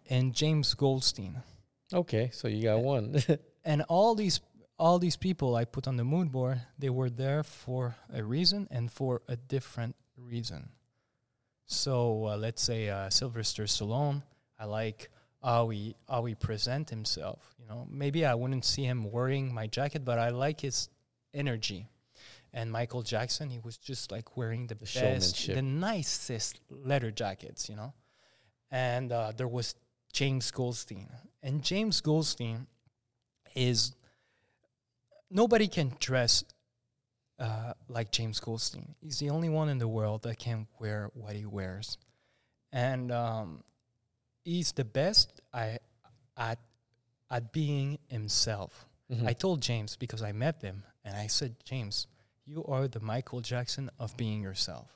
[0.10, 1.42] and James Goldstein.
[1.94, 3.16] Okay, so you got one.
[3.64, 4.42] And all these
[4.78, 8.68] all these people I put on the mood board, they were there for a reason
[8.72, 10.70] and for a different reason.
[11.66, 14.24] So uh, let's say uh, Sylvester Stallone,
[14.58, 15.10] I like
[15.44, 17.56] how he how he present himself.
[17.60, 20.90] You know, maybe I wouldn't see him wearing my jacket, but I like his
[21.34, 21.88] energy.
[22.52, 24.86] And Michael Jackson, he was just like wearing the, The
[25.16, 27.94] best, the nicest leather jackets, you know.
[28.72, 29.76] And uh, there was
[30.14, 31.10] James Goldstein,
[31.44, 32.66] and James Goldstein
[33.56, 33.96] is
[35.30, 36.44] nobody can dress
[37.40, 38.96] uh, like James Goldstein.
[39.00, 41.98] He's the only one in the world that can wear what he wears,
[42.72, 43.64] and um,
[44.50, 45.78] he's the best I,
[46.38, 46.60] at
[47.30, 48.88] at being himself.
[49.12, 49.28] Mhm.
[49.28, 52.08] I told James because I met him, and I said, James,
[52.46, 54.88] you are the Michael Jackson of being yourself.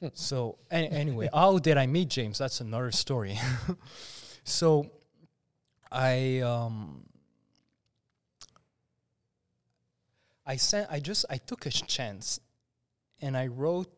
[0.00, 0.08] Hmm.
[0.14, 2.38] so a- anyway, how did I meet James?
[2.38, 3.36] That's another story.
[4.44, 4.90] so
[5.92, 7.04] I um
[10.46, 12.40] I sent I just I took a chance
[13.20, 13.92] and I wrote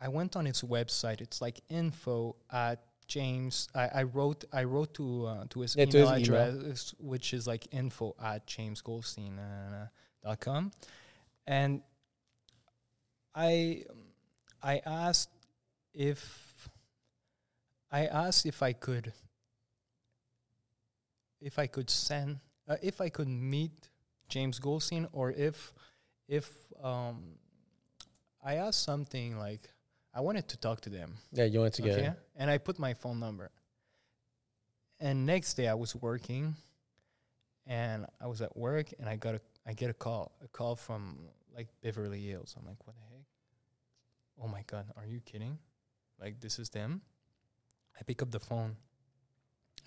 [0.00, 1.20] I went on its website.
[1.20, 2.82] It's like info at
[3.14, 3.68] James.
[3.74, 6.42] I, I wrote I wrote to uh, to his Yeah, to email his email.
[6.48, 9.86] address, which is like info at jamesgoldstein uh,
[10.22, 10.72] dot com,
[11.46, 11.82] and
[13.34, 13.84] I
[14.62, 15.30] I asked
[15.92, 16.22] if
[17.92, 19.12] I asked if I could
[21.40, 23.90] if I could send uh, if I could meet
[24.28, 25.72] James Goldstein or if
[26.28, 26.50] if
[26.82, 27.38] um
[28.42, 29.70] I asked something like
[30.14, 31.14] I wanted to talk to them.
[31.32, 31.90] Yeah, you went Okay.
[31.90, 32.16] together.
[32.36, 33.50] And I put my phone number.
[35.00, 36.54] And next day I was working
[37.66, 40.32] and I was at work and I got a I get a call.
[40.44, 41.18] A call from
[41.56, 42.54] like Beverly Hills.
[42.58, 43.24] I'm like, what the heck?
[44.42, 45.58] Oh my god, are you kidding?
[46.20, 47.00] Like this is them?
[47.98, 48.76] I pick up the phone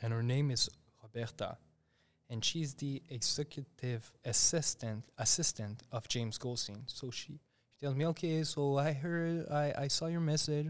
[0.02, 0.70] and her name is
[1.02, 1.58] Roberta.
[2.30, 6.84] And she's the executive assistant assistant of James Goldstein.
[6.88, 7.40] So she
[7.80, 10.68] tells me, okay, so I heard I, I saw your message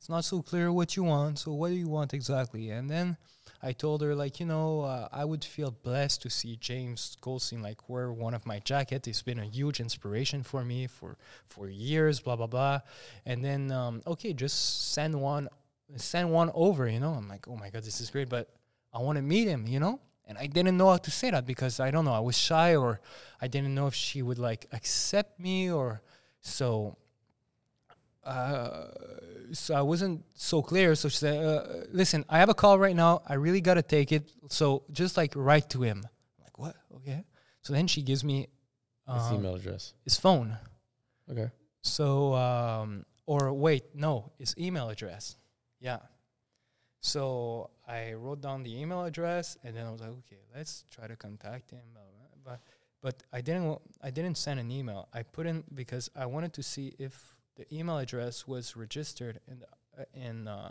[0.00, 1.40] it's not so clear what you want.
[1.40, 2.70] So what do you want exactly?
[2.70, 3.18] And then
[3.62, 7.60] I told her like, you know, uh, I would feel blessed to see James Goldstein
[7.60, 9.06] like wear one of my jacket.
[9.06, 12.18] It's been a huge inspiration for me for for years.
[12.18, 12.80] Blah blah blah.
[13.26, 15.50] And then um, okay, just send one,
[15.96, 16.88] send one over.
[16.88, 18.48] You know, I'm like, oh my god, this is great, but
[18.94, 19.66] I want to meet him.
[19.66, 20.00] You know.
[20.26, 22.12] And I didn't know how to say that because I don't know.
[22.12, 23.00] I was shy, or
[23.42, 26.00] I didn't know if she would like accept me, or
[26.40, 26.96] so
[28.24, 28.86] uh,
[29.52, 30.94] so I wasn't so clear.
[30.94, 31.62] So she said, uh,
[31.92, 33.22] "Listen, I have a call right now.
[33.26, 34.30] I really gotta take it.
[34.48, 36.76] So just like write to him." I'm like what?
[36.96, 37.24] Okay.
[37.62, 38.48] So then she gives me
[39.06, 39.94] His um, email address.
[40.04, 40.56] his phone.
[41.30, 41.50] Okay.
[41.82, 45.36] So um, or wait, no, his email address.
[45.80, 45.98] Yeah.
[47.00, 51.06] So I wrote down the email address, and then I was like, okay, let's try
[51.06, 51.80] to contact him.
[52.44, 52.60] But
[53.02, 55.08] but I didn't I didn't send an email.
[55.12, 59.60] I put in because I wanted to see if the email address was registered in
[59.60, 59.66] the
[60.00, 60.70] uh, in uh,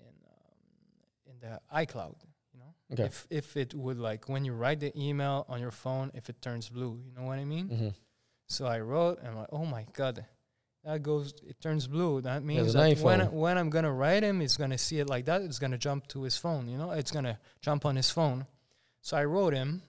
[0.00, 2.16] in um, in the iCloud.
[2.52, 3.04] You know, Okay.
[3.04, 6.40] if if it would like when you write the email on your phone, if it
[6.40, 7.68] turns blue, you know what I mean.
[7.68, 7.88] hmm
[8.46, 10.24] So I wrote, and I'm like, oh my god,
[10.84, 12.20] that goes, it turns blue.
[12.22, 15.08] That means an that when I, when i'm gonna write him, it's gonna see it
[15.08, 15.42] like that.
[15.42, 16.68] It's gonna jump to his phone.
[16.68, 18.46] You know, it's gonna jump on his phone.
[19.02, 19.82] So I wrote him,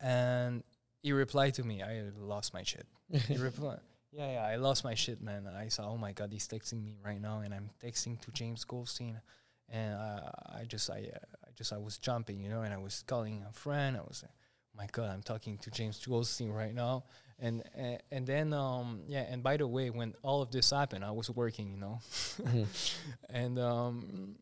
[0.00, 0.62] and
[1.02, 1.82] he replied to me.
[1.82, 2.86] I lost my shit.
[3.28, 3.80] He replied.
[4.12, 5.46] Yeah, yeah, I lost my shit, man.
[5.46, 8.64] I saw, oh my god, he's texting me right now, and I'm texting to James
[8.64, 9.20] Goldstein,
[9.68, 12.78] and uh, I just, I, uh, I just, I was jumping, you know, and I
[12.78, 13.96] was calling a friend.
[13.96, 17.04] I was, like, oh my god, I'm talking to James Goldstein right now,
[17.38, 21.04] and uh, and then, um, yeah, and by the way, when all of this happened,
[21.04, 22.00] I was working, you know,
[22.42, 22.66] Mhm.
[23.30, 24.34] and um,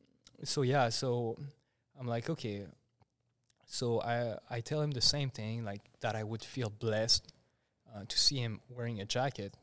[0.44, 1.36] so yeah, so
[2.00, 2.64] I'm like, okay,
[3.70, 7.32] so I I tell him the same thing, like that I would feel blessed
[7.94, 9.54] uh, to see him wearing a jacket,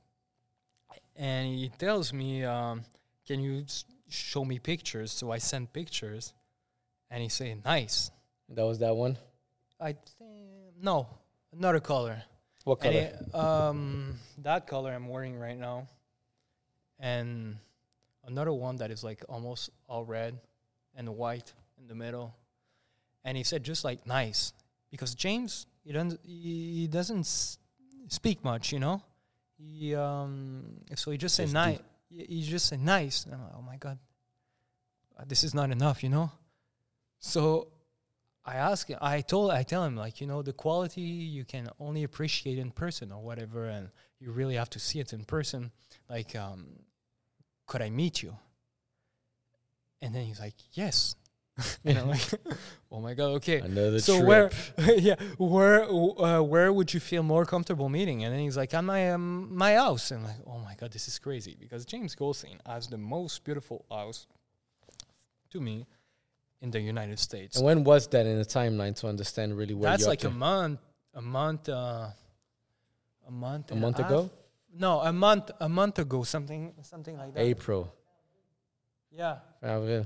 [1.16, 2.84] and he tells me, um,
[3.28, 6.34] "Can you s- show me pictures?" So I send pictures,
[7.10, 8.12] and he say, "Nice."
[8.50, 9.18] That was that one.
[9.80, 11.08] I think no,
[11.52, 12.22] another color.
[12.64, 12.94] What color?
[12.94, 15.88] it- um, that color I'm wearing right now,
[17.00, 17.58] and
[18.26, 20.38] another one that is like almost all red
[20.96, 22.34] and white in the middle.
[23.26, 24.54] And he said just like nice,
[24.92, 27.58] because James he doesn't he doesn't s-
[28.08, 29.02] speak much, you know.
[29.58, 30.64] He um
[30.96, 31.80] so he just said nice.
[32.10, 33.26] He just said nice.
[33.26, 33.98] And I'm like, oh my god,
[35.20, 36.32] uh, this is not enough, you know.
[37.20, 37.70] So
[38.46, 41.68] I ask him, I told, I tell him like, you know, the quality you can
[41.80, 43.90] only appreciate in person or whatever, and
[44.20, 45.72] you really have to see it in person.
[46.08, 46.68] Like, um,
[47.66, 48.38] could I meet you?
[50.00, 51.16] And then he's like, yes.
[51.86, 52.22] and I'm like,
[52.92, 53.60] oh my god, okay.
[53.60, 54.28] Another so trip.
[54.28, 58.24] where, yeah, where, uh, where would you feel more comfortable meeting?
[58.24, 60.12] And then he's like, at my um, my house.
[60.12, 63.86] And like, oh my god, this is crazy because James Goldstein has the most beautiful
[63.90, 64.28] house
[65.52, 65.88] to me
[66.62, 67.56] in the United States.
[67.58, 70.80] And when was that in the timeline to understand really where That's like a month,
[71.14, 72.08] a month, uh,
[73.28, 74.30] a month, a month ago?
[74.78, 77.40] No, a month, a month ago, something, something like that.
[77.40, 77.94] April.
[79.10, 80.06] Yeah, Avril.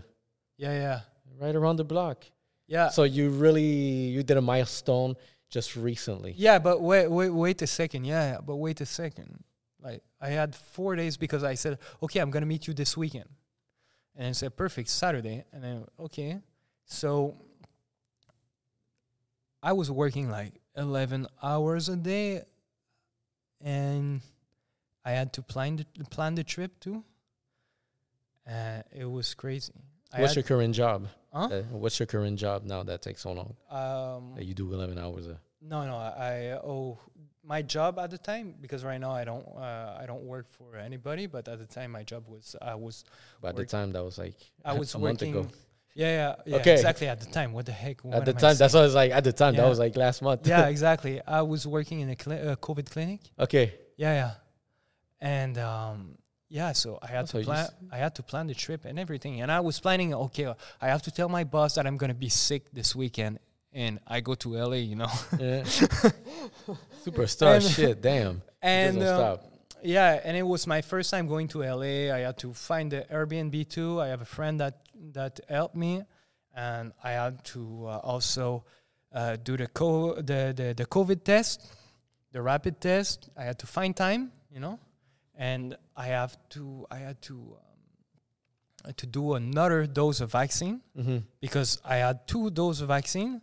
[0.58, 1.00] yeah, yeah,
[1.38, 2.26] Right around the block.
[2.68, 2.90] yeah.
[2.90, 5.16] So you really you did a milestone
[5.50, 6.34] just recently.
[6.38, 8.06] Yeah, but wait, wait, wait a second.
[8.06, 9.44] Yeah, but wait a second.
[9.82, 13.30] Like I had four days because I said, okay, I'm gonna meet you this weekend,
[14.16, 16.40] and I said, perfect, Saturday, and then okay,
[16.86, 17.36] so
[19.64, 22.44] I was working like eleven hours a day,
[23.62, 24.22] and
[25.06, 27.04] I had to plan the plan the trip too.
[28.48, 29.74] Uh, it was crazy.
[30.12, 31.08] I What's your current job?
[31.32, 31.50] Huh?
[31.52, 33.56] Uh, what's your current job now that takes so long?
[33.70, 35.96] um, That you do 11 hours a No, no.
[35.98, 36.98] I oh
[37.44, 40.76] my job at the time because right now I don't uh, I don't work for
[40.78, 41.28] anybody.
[41.28, 43.04] But at the time, my job was I was
[43.42, 44.36] But at the time, that was like
[44.66, 45.36] I was a month working.
[45.36, 45.48] ago.
[45.96, 46.56] Yeah, yeah, yeah.
[46.58, 46.74] Okay.
[46.74, 47.52] Exactly at the time.
[47.52, 47.98] What the heck?
[48.12, 49.12] At the time, that's what I was like.
[49.12, 50.48] At the time, that was like last month.
[50.48, 51.20] yeah, exactly.
[51.26, 53.22] I was working in a cli- uh, COVID clinic.
[53.38, 53.74] okay.
[53.98, 54.32] Yeah, yeah.
[55.20, 56.16] And um,
[56.50, 57.68] yeah, so I had So to you plan.
[57.92, 60.14] I had to plan the trip and everything, and I was planning.
[60.14, 63.40] Okay, I have to tell my boss that I'm gonna be sick this weekend,
[63.74, 64.78] and I go to LA.
[64.92, 65.64] You know, Yeah.
[67.06, 68.02] Superstar And- shit.
[68.02, 68.42] Damn.
[68.62, 69.38] and uh,
[69.82, 72.14] yeah, and it was my first time going to LA.
[72.14, 74.02] I had to find the Airbnb too.
[74.02, 74.82] I have a friend that
[75.14, 76.04] that helped me,
[76.56, 78.66] and I had to uh, also
[79.14, 81.66] uh, do the co the, the the COVID test,
[82.32, 83.30] the rapid test.
[83.38, 84.80] I had to find time, you know,
[85.40, 87.36] and I have to I had to
[88.86, 91.18] um, to do another dose of vaccine Mm-hmm.
[91.42, 93.42] because I had two doses of vaccine,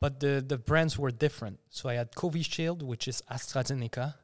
[0.00, 1.58] but the, the brands were different.
[1.70, 4.14] So I had Covishield, which is AstraZeneca,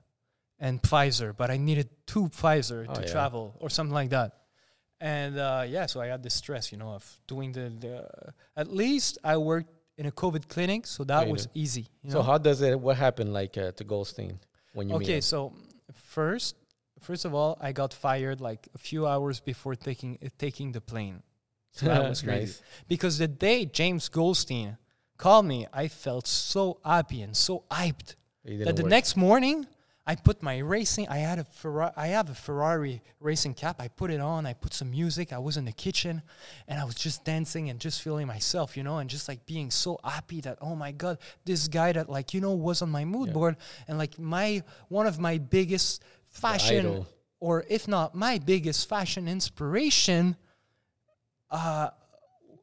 [0.59, 3.13] and Pfizer, but I needed two Pfizer Oh, to yeah.
[3.13, 4.33] travel or something like that.
[5.01, 8.09] And uh, yeah, so I had the stress, you know, of doing the, the
[8.57, 11.57] at least I worked in a COVID clinic, so that Oh, was did.
[11.63, 11.87] easy.
[12.03, 12.23] You So know?
[12.25, 12.79] how does it?
[12.81, 14.39] What happened like uh, to Goldstein
[14.75, 15.53] when you meet okay, so
[15.95, 16.57] first,
[17.01, 20.81] first of all, I got fired like a few hours before taking uh, taking the
[20.81, 21.23] plane.
[21.73, 22.41] So that was crazy.
[22.41, 22.63] nice.
[22.89, 24.79] because the day James Goldstein
[25.17, 28.15] called me, I felt so happy and so hyped
[28.45, 28.91] that the work.
[28.91, 29.67] next morning
[30.07, 31.07] I put my racing.
[31.09, 31.93] I had a Ferrari.
[31.95, 33.77] I have a Ferrari racing cap.
[33.79, 34.47] I put it on.
[34.47, 35.35] I put some music.
[35.35, 36.23] I was in the kitchen,
[36.67, 39.71] and I was just dancing and just feeling myself, you know, and just like being
[39.71, 43.05] so happy that oh my god, this guy that like you know was on my
[43.05, 43.35] mood Yeah.
[43.35, 43.57] board
[43.87, 47.07] and like my one of my biggest fashion
[47.41, 50.37] or if not my biggest fashion inspiration.
[51.51, 51.91] Uh,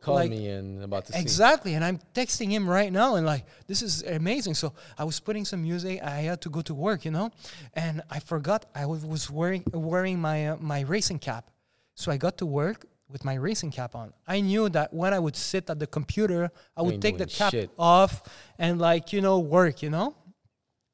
[0.01, 1.19] Call like- me and about to.
[1.19, 4.53] Exactly, and I'm texting him right now, and like this is amazing.
[4.53, 6.03] So I was putting some music.
[6.03, 7.31] I had to go to work, you know,
[7.73, 11.49] and I forgot I was- was wearing wearing my uh, my racing cap.
[11.95, 14.13] So I got to work with my racing cap on.
[14.27, 17.51] I knew that when I would sit at the computer, I would take the cap
[17.51, 17.71] shit.
[17.79, 18.21] off
[18.59, 20.15] and like you know work, you know.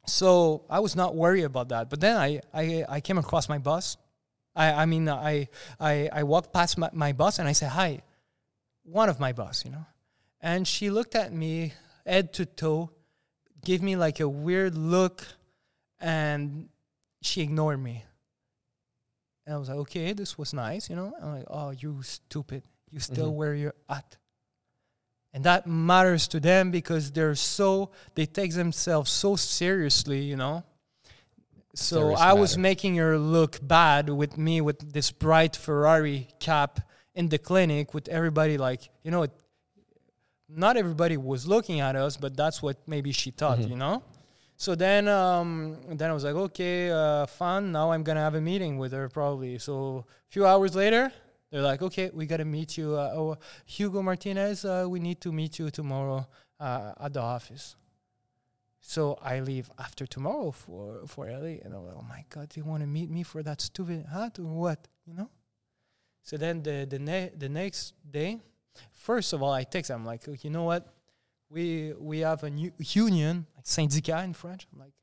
[0.05, 1.89] So I was not worried about that.
[1.89, 3.97] But then I I, I came across my boss.
[4.55, 5.47] I I mean I
[5.79, 8.01] I I walked past my, my boss and I said hi
[8.83, 9.85] one of my boss, you know.
[10.41, 11.73] And she looked at me
[12.05, 12.89] head to toe,
[13.63, 15.25] gave me like a weird look,
[15.99, 16.69] and
[17.21, 18.03] she ignored me.
[19.45, 21.13] And I was like, okay, this was nice, you know.
[21.21, 22.63] I'm like, oh, you stupid.
[22.89, 23.35] You still Mhm.
[23.35, 24.17] where you're at.
[25.33, 30.63] And that matters to them because they're so, they take themselves so seriously, you know.
[31.73, 36.81] So Serious I was making her look bad with me with this bright Ferrari cap
[37.15, 39.31] in the clinic with everybody like you know it,
[40.49, 43.69] not everybody was looking at us but that's what maybe she thought Mhm.
[43.69, 44.03] you know
[44.57, 48.41] so then um then i was like okay uh fun now i'm gonna have a
[48.41, 51.11] meeting with her probably so a few hours later
[51.51, 55.31] they're like okay we gotta meet you uh, oh, hugo martinez uh, we need to
[55.31, 56.25] meet you tomorrow
[56.59, 57.75] uh, at the office
[58.81, 62.63] so I leave after tomorrow for for LA, and I'm like, oh my god, they
[62.63, 65.29] want to meet me for that stupid hat or what, you know?
[66.23, 68.39] So then the the ne- the next day,
[68.91, 69.91] first of all, I text.
[69.91, 70.93] I'm like, you know what?
[71.49, 74.67] We we have a new union, like syndicat in French.
[74.73, 74.93] I'm like,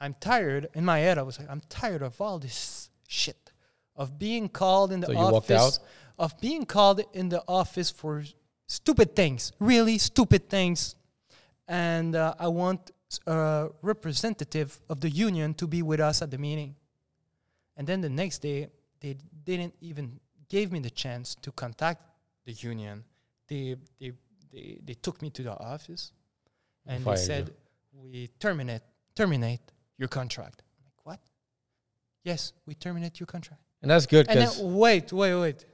[0.00, 0.68] I'm tired.
[0.74, 3.47] In my head, I was like, I'm tired of all this shit,
[3.98, 5.80] of being called in the So office,
[6.18, 8.24] of being called in the office for
[8.66, 10.94] stupid things, really stupid things,
[11.66, 12.92] and uh, I want
[13.26, 16.76] a representative of the union to be with us at the meeting.
[17.76, 18.68] And then the next day,
[19.00, 22.02] they didn't even give me the chance to contact
[22.44, 23.04] the union.
[23.48, 24.12] They they
[24.52, 26.12] they, they took me to the office,
[26.86, 27.24] and they Fired you.
[27.24, 27.54] said,
[27.92, 28.82] "We terminate
[29.14, 29.60] terminate
[29.96, 31.20] your contract." I'm like, what?
[32.24, 33.62] Yes, we terminate your contract.
[33.82, 35.66] And that's good And then wait, wait, wait.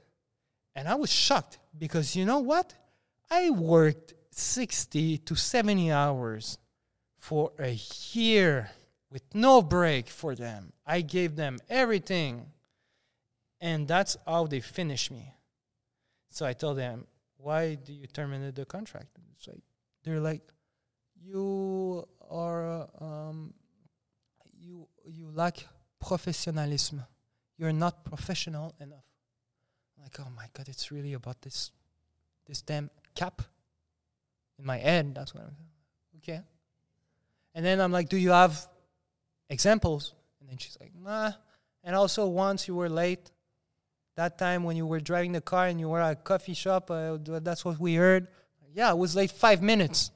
[0.75, 2.73] And I was shocked because you know what?
[3.29, 6.57] I worked 60 to 70 hours
[7.17, 7.77] for a
[8.11, 8.69] year
[9.09, 10.73] with no break for them.
[10.85, 12.47] I gave them everything.
[13.59, 15.33] And that's how they finished me.
[16.29, 17.07] So I told them,
[17.37, 19.07] why do you terminate the contract?
[19.37, 19.63] It's like
[20.03, 20.41] they're like,
[21.23, 23.53] you are um,
[24.53, 25.65] you you lack
[25.99, 27.03] professionalism.
[27.57, 29.05] You're not professional enough.
[30.01, 31.71] Like, oh my god, it's really about this
[32.45, 33.41] this damn cap
[34.59, 35.15] in my head.
[35.15, 35.55] That's what I'm
[36.17, 36.41] okay.
[37.53, 38.67] And then I'm like, do you have
[39.49, 40.13] examples?
[40.39, 41.31] And then she's like, nah.
[41.83, 43.31] And also, once you were late,
[44.15, 46.91] that time when you were driving the car and you were at a coffee shop,
[46.91, 48.27] uh, that's what we heard.
[48.73, 50.11] Yeah, I was late five minutes.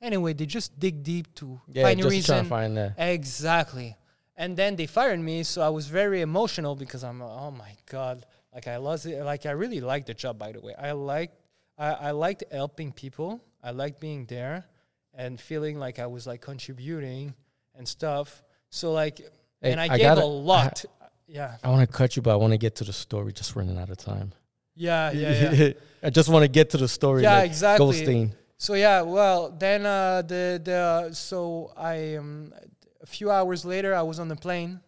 [0.00, 2.44] Anyway, they just dig deep to yeah, find a reason.
[2.44, 2.94] to find that.
[2.96, 3.96] Exactly.
[4.40, 8.24] And then they fired me, so I was very emotional because I'm, oh my god,
[8.54, 9.22] like I lost it.
[9.22, 10.74] Like I really liked the job, by the way.
[10.88, 11.36] I liked,
[11.76, 13.30] I, I liked helping people.
[13.62, 14.64] I liked being there
[15.12, 17.34] and feeling like I was like contributing
[17.76, 18.42] and stuff.
[18.70, 19.18] So like,
[19.60, 20.84] Hey, and I, I gave gotta- a lot.
[21.28, 23.34] yeah, I want to cut you, but I want to get to the story.
[23.34, 24.32] Just running out of time.
[24.74, 25.72] yeah, yeah, yeah.
[26.02, 27.24] I just want to get to the story.
[27.24, 27.84] yeah, like exactly.
[27.84, 28.32] Goldstein.
[28.56, 32.54] So yeah, well then uh, the the so I um,
[33.02, 34.80] a few hours later I was on the plane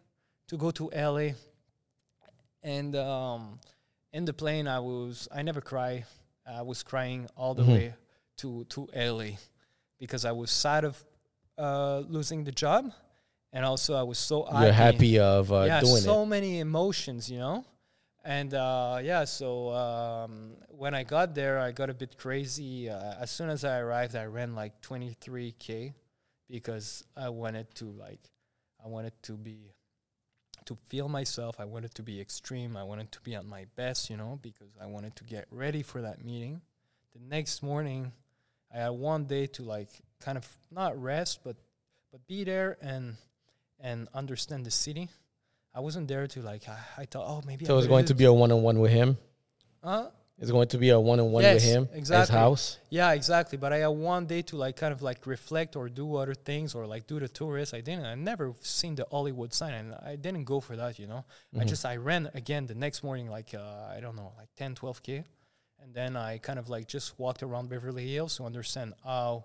[0.49, 1.31] to go to LA,
[2.63, 3.59] and um,
[4.13, 6.05] in the plane I was I never cry.
[6.47, 7.73] I was crying all the Mhm.
[7.73, 7.95] way
[8.39, 9.37] to to LA
[9.99, 11.03] because I was sad of
[11.59, 12.93] uh, losing the job,
[13.53, 16.27] and also I was so You're happy of uh, yeah, doing so it.
[16.27, 17.65] many emotions, you know.
[18.25, 22.89] And uh, yeah, so um, when I got there, I got a bit crazy.
[22.89, 25.93] Uh, as soon as I arrived, I ran like 23k
[26.53, 28.21] because I wanted to like,
[28.85, 29.73] I wanted to be,
[30.67, 31.57] to feel myself.
[31.59, 32.77] I wanted to be extreme.
[32.77, 35.83] I wanted to be at my best, you know, because I wanted to get ready
[35.83, 36.61] for that meeting.
[37.15, 38.13] The next morning,
[38.73, 39.89] I had one day to like
[40.21, 41.57] kind of not rest, but
[42.11, 43.17] but be there and
[43.81, 45.09] and understand the city.
[45.75, 46.69] I wasn't there to like.
[46.69, 47.65] I, I thought, oh, maybe.
[47.65, 49.17] So I'm it's gonna to be a one on one with him.
[49.83, 50.09] Uh,
[50.39, 51.87] It's going to be a one on one Yes, with him.
[51.89, 52.37] His exactly.
[52.37, 52.79] house.
[52.91, 53.59] yeah, exactly.
[53.59, 56.75] But I had one day to like kind of like reflect or do other things
[56.75, 57.75] or like do the tourist.
[57.75, 58.07] I didn't.
[58.07, 60.99] I never seen the Hollywood sign, and I didn't go for that.
[60.99, 61.69] You know, I Mhm.
[61.69, 65.03] just I ran again the next morning, like uh, I don't know, like 10, 12
[65.03, 65.25] k,
[65.81, 69.45] and then I kind of like just walked around Beverly Hills to understand how.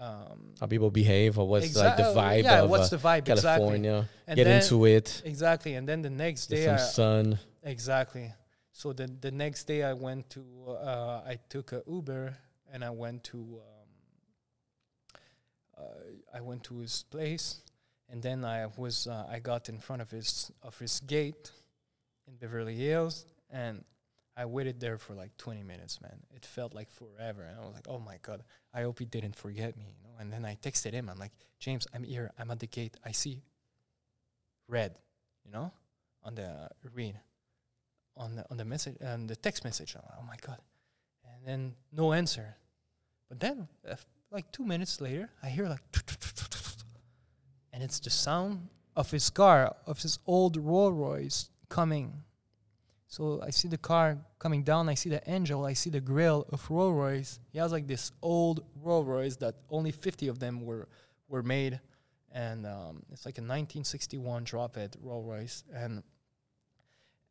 [0.00, 2.96] Um, how people behave or what's exact- like the uh, vibe yeah, of what's uh,
[2.96, 3.42] the vibe exactly?
[3.42, 4.08] California.
[4.28, 5.22] And Get then, into it.
[5.24, 7.38] exactly, and then the next Get day, some I, sun.
[7.64, 8.32] Exactly.
[8.78, 12.36] So the the next day I went to uh, I took a Uber
[12.72, 13.88] and I went to um,
[15.76, 17.60] uh, I went to his place.
[18.08, 21.50] And then I was uh, I got in front of his of his gate
[22.28, 23.84] in Beverly Hills and
[24.36, 26.20] I waited there for like 20 minutes man.
[26.30, 27.42] It felt like forever.
[27.42, 30.14] And I was like oh my god I hope he didn't forget me you know?
[30.20, 31.08] And then I texted him.
[31.08, 32.30] I'm like James I'm here.
[32.38, 32.96] I'm at the gate.
[33.04, 33.42] I see
[34.68, 34.94] red
[35.44, 35.72] you know
[36.22, 37.18] on the read
[38.18, 39.94] on the on the message the text message.
[39.94, 40.58] Like, oh my god!
[41.24, 42.56] And then no answer.
[43.28, 43.96] But then, uh,
[44.30, 45.82] like two minutes later, I hear like,
[47.72, 52.24] and it's the sound of his car, of his old Rolls Royce coming.
[53.06, 54.88] So I see the car coming down.
[54.88, 55.64] I see the angel.
[55.64, 57.40] I see the grill of Rolls Royce.
[57.52, 60.88] He has like this old Rolls Royce that only 50 of them were
[61.28, 61.78] were made,
[62.32, 66.02] and um, it's like a 1961 drop head Rolls Royce, and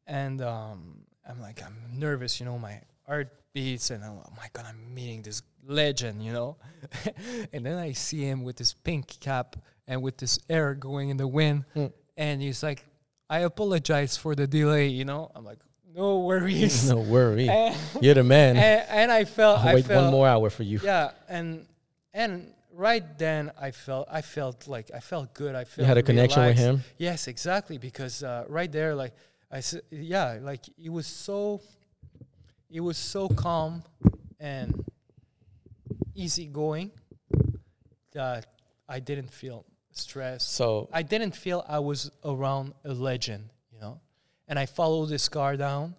[0.08, 4.48] and um, I'm like I'm nervous, you know, my heart beats, and I'm oh my
[4.54, 6.58] god, I'm meeting this legend, you know,
[7.54, 9.56] and then I see him with this pink cap
[9.88, 11.92] and with this air going in the wind, Mm.
[12.18, 12.86] and he's like,
[13.30, 15.32] I apologize for the delay, you know.
[15.36, 15.60] I'm like,
[15.96, 16.90] no worries.
[16.94, 17.50] no worry.
[17.50, 18.56] and, You're the man.
[18.58, 20.80] and, and I felt, I'll I wait felt, one more hour for you.
[20.84, 21.66] yeah, and
[22.14, 25.56] and right then I felt, I felt like I felt good.
[25.56, 26.84] I felt You had a connection with him.
[26.98, 27.78] Yes, exactly.
[27.78, 29.14] Because uh, right there, like
[29.52, 31.61] I said, yeah, like it was so,
[32.69, 33.84] it was so calm
[34.40, 34.84] and
[36.15, 36.91] easygoing
[38.14, 38.45] that
[38.90, 40.52] I didn't feel stressed.
[40.53, 43.99] So I didn't feel I was around a legend, you know.
[44.48, 45.95] And I followed this car down,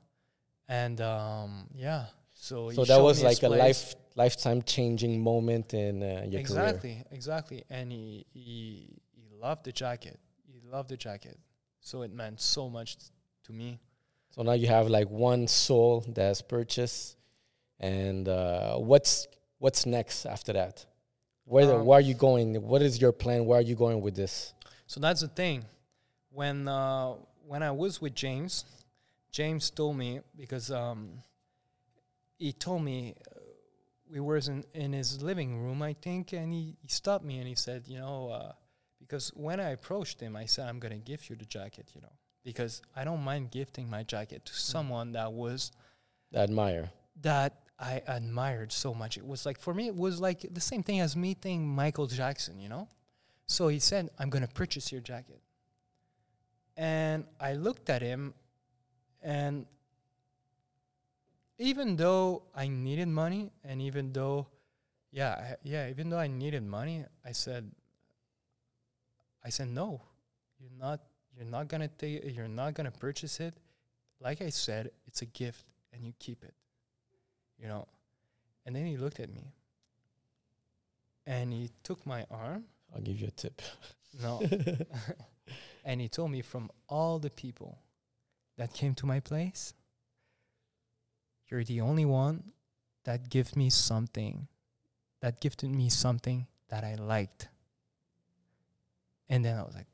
[0.68, 2.06] and um, yeah.
[2.34, 6.40] So so that was like a life lifetime changing moment in uh, your career.
[6.40, 11.38] exactly exactly and he, he he loved the jacket he loved the jacket
[11.80, 12.96] so it meant so much
[13.48, 13.80] to me
[14.30, 17.16] So now you have like one soul that's purchased,
[17.80, 19.26] and uh, what's
[19.58, 20.86] what's next after that?
[21.44, 22.48] Where Um, where are you going?
[22.62, 23.46] What is your plan?
[23.46, 24.52] Where are you going with this?
[24.86, 25.64] so that's the thing
[26.30, 27.12] when uh,
[27.50, 28.64] when i was with james
[29.30, 31.10] james told me because um,
[32.38, 33.40] he told me uh,
[34.10, 37.48] we were in, in his living room i think and he, he stopped me and
[37.48, 38.52] he said you know uh,
[38.98, 42.00] because when i approached him i said i'm going to give you the jacket you
[42.00, 42.16] know
[42.48, 44.56] because i don't mind gifting my jacket to mm.
[44.74, 45.70] someone that was
[46.34, 46.90] Admire.
[47.20, 49.16] that I admired so much.
[49.16, 52.58] It was like for me, it was like the same thing as meeting Michael Jackson,
[52.58, 52.88] you know.
[53.46, 55.40] So he said, "I'm gonna purchase your jacket,"
[56.76, 58.34] and I looked at him,
[59.22, 59.66] and
[61.58, 64.46] even though I needed money, and even though,
[65.10, 67.70] yeah, I, yeah, even though I needed money, I said,
[69.44, 70.00] I said, no,
[70.60, 71.00] you're not,
[71.38, 73.54] you're not gonna take, you're not gonna purchase it.
[74.20, 76.54] Like I said, it's a gift, and you keep it
[77.58, 77.86] you know.
[78.64, 79.52] And then he looked at me
[81.26, 82.64] and he took my arm.
[82.94, 83.60] I'll give you a tip.
[84.22, 84.42] No.
[85.84, 87.78] and he told me from all the people
[88.56, 89.74] that came to my place,
[91.48, 92.52] you're the only one
[93.04, 94.48] that gave me something,
[95.20, 97.48] that gifted me something that I liked.
[99.28, 99.86] And then I was like.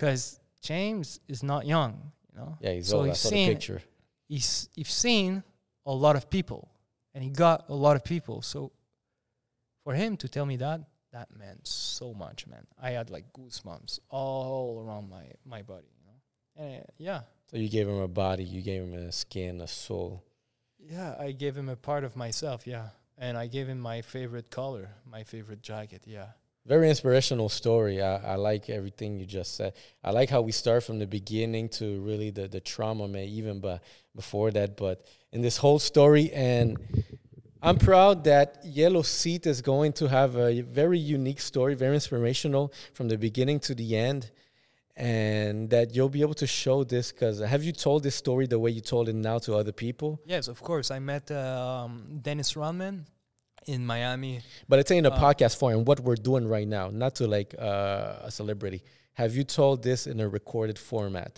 [0.00, 2.56] Because James is not young, you know.
[2.60, 3.06] Yeah, he's So old.
[3.06, 3.82] I he's saw the seen- picture.
[4.28, 5.42] He's he's seen
[5.84, 6.68] a lot of people,
[7.14, 8.42] and he got a lot of people.
[8.42, 8.72] So
[9.84, 10.80] for him to tell me that,
[11.12, 12.64] that meant so much, man.
[12.80, 16.18] I had like goosebumps all around my my body, you know.
[16.64, 17.20] And uh, yeah,
[17.50, 20.22] So you gave him a body, you gave him a skin, a soul.
[20.78, 24.50] yeah, I gave him a part of myself, yeah, and I gave him my favorite
[24.50, 26.28] color, my favorite jacket, yeah.
[26.66, 28.02] Very inspirational story.
[28.02, 29.72] I, I like everything you just said.
[30.04, 33.60] I like how we start from the beginning to really the, the trauma, man, even
[33.60, 33.82] but
[34.14, 34.76] before that.
[34.76, 36.78] But in this whole story, and
[37.62, 42.72] I'm proud that Yellow Seat is going to have a very unique story, very inspirational
[42.92, 44.30] from the beginning to the end.
[44.96, 48.58] And that you'll be able to show this because have you told this story the
[48.58, 50.20] way you told it now to other people?
[50.26, 50.90] Yes, of course.
[50.90, 53.06] I met um, Dennis Rodman
[53.74, 54.34] in Miami.
[54.68, 55.84] But it's in a Uh, podcast form.
[55.84, 58.80] What we're doing right now, not to like uh, a celebrity.
[59.14, 61.32] Have you told this in a recorded format?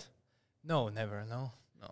[0.63, 1.17] No, never.
[1.35, 1.41] No,
[1.81, 1.89] no.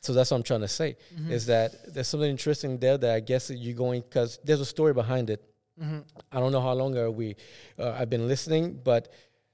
[0.00, 0.90] So that's what I'm trying to say.
[1.14, 1.32] Mm-hmm.
[1.36, 4.92] Is that there's something interesting there that I guess you're going because there's a story
[5.02, 5.40] behind it.
[5.82, 6.00] Mm-hmm.
[6.34, 7.36] I don't know how long are we.
[7.78, 9.02] Uh, I've been listening, but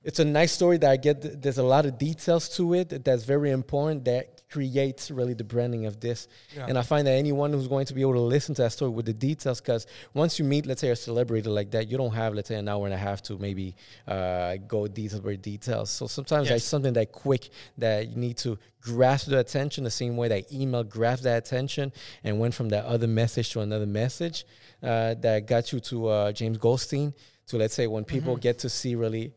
[0.03, 1.23] it's a nice story that I get.
[1.23, 5.45] th- There's a lot of details to it that's very important that creates really the
[5.45, 6.27] branding of this.
[6.57, 6.67] Yeah.
[6.69, 8.91] And I find that anyone who's going to be able to listen to that story
[8.91, 12.15] with the details, because once you meet, let's say, a celebrity like that, you don't
[12.15, 13.77] have, let's say, an hour and a half to maybe
[14.07, 15.91] uh, go detail by details.
[15.91, 16.51] So sometimes Yes.
[16.51, 20.51] there's something that quick that you need to grasp the attention the same way that
[20.53, 21.93] email grasped that attention
[22.25, 24.45] and went from that other message to another message
[24.83, 27.13] uh, that got you to uh, James Goldstein.
[27.49, 28.41] To let's say when people Mhm.
[28.43, 29.33] get to see really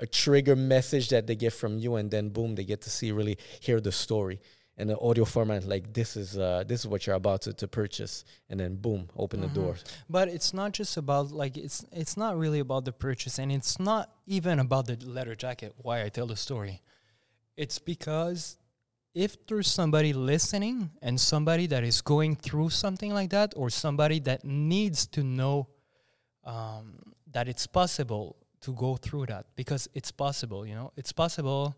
[0.00, 3.12] a trigger message that they get from you, and then boom, they get to see
[3.12, 4.40] really hear the story
[4.76, 5.64] in the audio format.
[5.64, 9.08] Like this is uh, this is what you're about to, to purchase, and then boom,
[9.16, 9.42] open Mhm.
[9.42, 9.84] the doors.
[10.08, 13.78] But it's not just about like it's it's not really about the purchase and it's
[13.80, 16.80] not even about the leather jacket why I tell the story.
[17.56, 18.56] It's because
[19.14, 24.20] if there's somebody listening and somebody that is going through something like that or somebody
[24.20, 25.66] that needs to know
[26.44, 26.98] um,
[27.32, 31.76] that it's possible to go through that because it's possible, you know, it's possible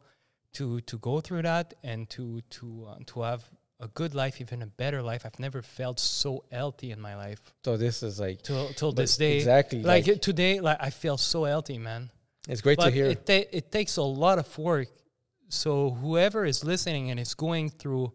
[0.54, 3.42] to to go through that and to to uh, to have
[3.78, 5.24] a good life, even a better life.
[5.24, 9.16] I've never felt so healthy in my life So this is like till till this
[9.16, 9.36] day.
[9.36, 12.10] exactly Like, like, today, like I feel so healthy, man.
[12.48, 13.06] it's great to hear.
[13.06, 14.88] it ta- it takes a lot of work.
[15.48, 18.12] So whoever is listening and is going through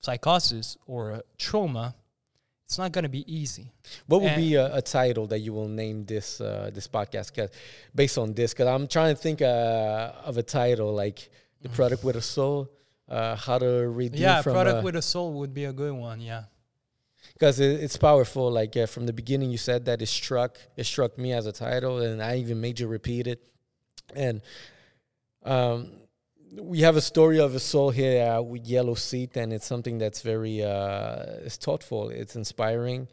[0.00, 1.94] psychosis or a trauma,
[2.68, 3.72] it's not gonna be easy.
[4.06, 7.34] What would And- be a, a title that you will name this uh, this podcast?
[7.34, 7.48] Cause
[7.94, 11.30] based on this, because I'm trying to think uh, of a title like
[11.62, 12.70] the product with a soul,
[13.08, 15.94] uh, how to redeem yeah, from product uh, with a soul would be a good
[15.94, 16.20] one.
[16.20, 16.44] Yeah.
[17.32, 18.50] because it, it's powerful.
[18.50, 21.52] Like uh, from the beginning, you said that it struck it struck me as a
[21.52, 23.40] title, and I even made you repeat it.
[24.14, 24.42] And
[25.42, 25.92] um,
[26.56, 29.98] we have a story of a soul here uh, with Yellow Seat, and it's something
[29.98, 33.08] that's very uh, it's thoughtful, it's inspiring,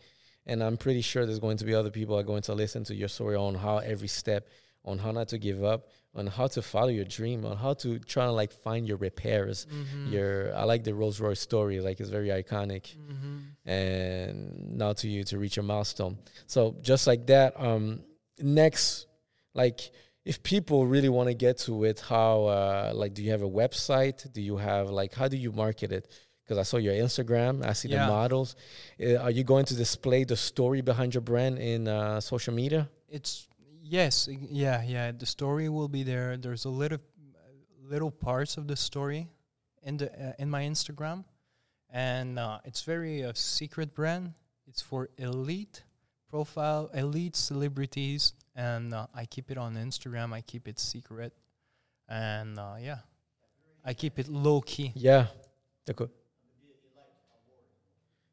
[0.45, 2.95] and I'm pretty sure there's going to be other people are going to listen to
[2.95, 4.47] your story on how every step,
[4.83, 7.99] on how not to give up, on how to follow your dream, on how to
[7.99, 9.67] try to like find your repairs.
[9.71, 10.13] Mm-hmm.
[10.13, 13.69] Your I like the Rolls Royce story, like it's very iconic Mm-hmm.
[13.69, 16.17] and now to you to reach your milestone.
[16.47, 18.01] So just like that, um,
[18.39, 19.07] next,
[19.53, 19.91] like
[20.25, 23.49] if people really want to get to it, how uh, like do you have a
[23.49, 24.31] website?
[24.33, 26.07] Do you have like how do you market it?
[26.43, 28.05] Because I saw your Instagram, I see Yeah.
[28.05, 28.55] the models.
[29.01, 32.89] Uh, are you going to display the story behind your brand in uh, social media?
[33.07, 33.47] It's
[33.81, 35.11] yes, yeah, yeah.
[35.11, 36.37] The story will be there.
[36.37, 36.99] There's a little
[37.81, 39.27] little parts of the story
[39.83, 41.23] in the uh, in my Instagram,
[41.89, 44.33] and uh, it's very a secret brand.
[44.67, 45.83] It's for elite
[46.29, 50.33] profile, elite celebrities, and uh, I keep it on Instagram.
[50.33, 51.33] I keep it secret,
[52.07, 52.99] and uh, yeah,
[53.83, 54.91] I keep it low key.
[54.95, 55.27] Yeah.
[55.85, 56.09] D'accord.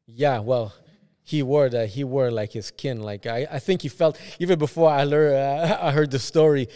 [0.05, 0.73] Yeah, well,
[1.23, 1.89] he wore that.
[1.89, 3.01] He wore like his skin.
[3.01, 6.67] Like I, I think he felt even before I learned, uh, I heard the story,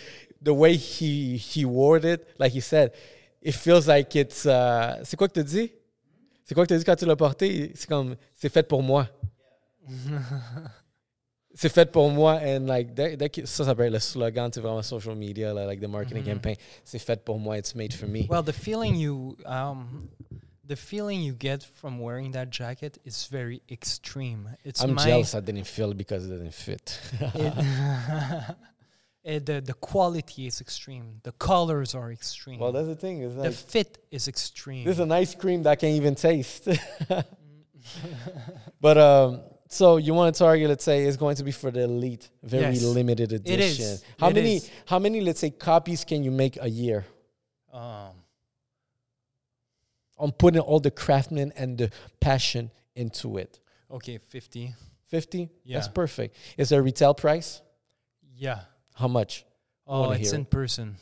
[0.41, 2.27] the way he he wore it.
[2.37, 2.93] Like he said,
[3.41, 4.45] it feels like it's.
[4.45, 5.71] Uh, c'est quoi que tu dis?
[6.45, 7.71] C'est quoi que tu dis quand tu l'as porté?
[7.75, 9.07] C'est comme c'est fait pour moi.
[11.59, 14.59] c'est fait pour moi and like that, that, ça ça peut être le slogan tu
[14.59, 16.33] vraiment social media like, like the marketing Mhm.
[16.35, 20.07] campaign c'est fait pour moi it's made for me Well, the feeling you um,
[20.67, 24.49] the feeling you get from wearing that jacket is very extreme.
[24.63, 26.99] It's I'm my, jealous I didn't feel it because it didn't fit.
[27.33, 27.53] It,
[29.23, 31.19] it- the the quality is extreme.
[31.23, 32.59] The colors are extreme.
[32.59, 33.21] well, that's the thing.
[33.23, 34.83] Is the like, fit is extreme.
[34.85, 36.67] this is an ice cream that I can't even taste.
[38.81, 40.69] but um, so you want to target?
[40.69, 42.83] Let's say it's going to be for the elite, very Yes.
[42.83, 43.85] limited edition.
[43.85, 44.03] is.
[44.19, 44.55] How It many?
[44.57, 44.71] is.
[44.85, 45.21] How many?
[45.21, 47.05] Let's say copies can you make a year?
[47.71, 48.11] Um,
[50.19, 53.59] I'm putting all the craftsman and the passion into it.
[53.91, 54.73] okay, 50.
[55.07, 55.49] 50?
[55.65, 56.35] That's perfect.
[56.57, 57.61] Is there a retail price?
[58.35, 58.61] Yeah.
[58.95, 59.45] How much?
[59.85, 60.97] Oh, it's in person.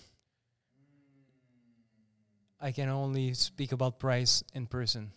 [2.60, 5.12] I can only speak about price in person.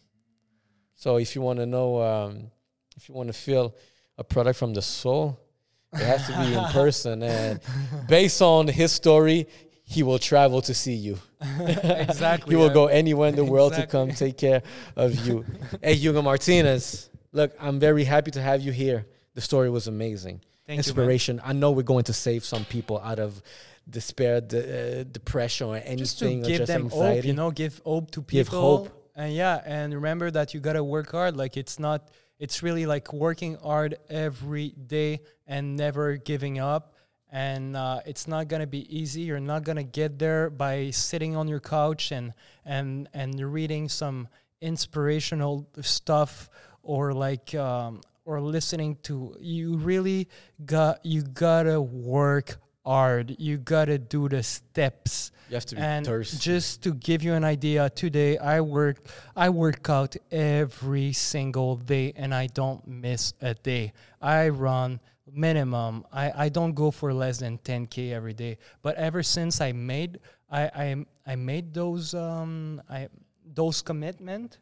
[0.94, 2.50] So if you want to know, um,
[2.98, 3.74] if you want to feel
[4.18, 5.38] a product from the soul,
[5.92, 7.22] it has to be in person.
[7.22, 7.60] And
[8.08, 9.46] based on his story,
[9.84, 11.18] he will travel to see you.
[11.60, 12.50] exactly.
[12.54, 14.62] He will I- go anywhere in the world to come take care
[14.96, 15.44] of you.
[15.82, 19.06] hey, Hugo Martinez, look, I'm very happy to have you here.
[19.34, 20.40] The story was amazing.
[20.66, 20.80] Thank you.
[20.80, 21.40] Inspiration.
[21.44, 23.40] I know we're going to save some people out of
[23.88, 25.98] despair, de- uh, depression, or anything.
[25.98, 27.16] Just to give just them anxiety.
[27.16, 28.38] hope, you know, give hope to people.
[28.40, 29.12] Give hope.
[29.14, 31.36] And yeah, and remember that you gotta work hard.
[31.36, 32.08] Like it's not,
[32.38, 36.94] it's really like working hard every day and never giving up.
[37.30, 39.22] And uh, it's not gonna be easy.
[39.22, 42.32] You're not gonna get there by sitting on your couch and
[42.64, 44.28] and and reading some
[44.60, 46.48] inspirational stuff
[46.82, 49.36] or like um, or listening to.
[49.40, 50.28] You really
[50.64, 52.56] got you gotta work
[52.88, 53.36] hard.
[53.38, 55.30] You gotta do the steps.
[55.50, 56.38] You have to be and thirsty.
[56.38, 58.98] just to give you an idea today i work
[59.34, 63.92] i work out every single day and i don't miss a day.
[64.20, 65.00] I run
[65.30, 68.58] minimum i, I don't go for less than 10k every day.
[68.82, 70.18] But ever since i made
[70.50, 73.08] i i, I made those um i
[73.60, 74.58] those commitment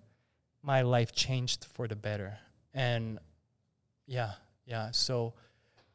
[0.62, 2.38] my life changed for the better.
[2.74, 3.18] And
[4.06, 4.32] yeah
[4.66, 4.90] yeah.
[4.90, 5.34] So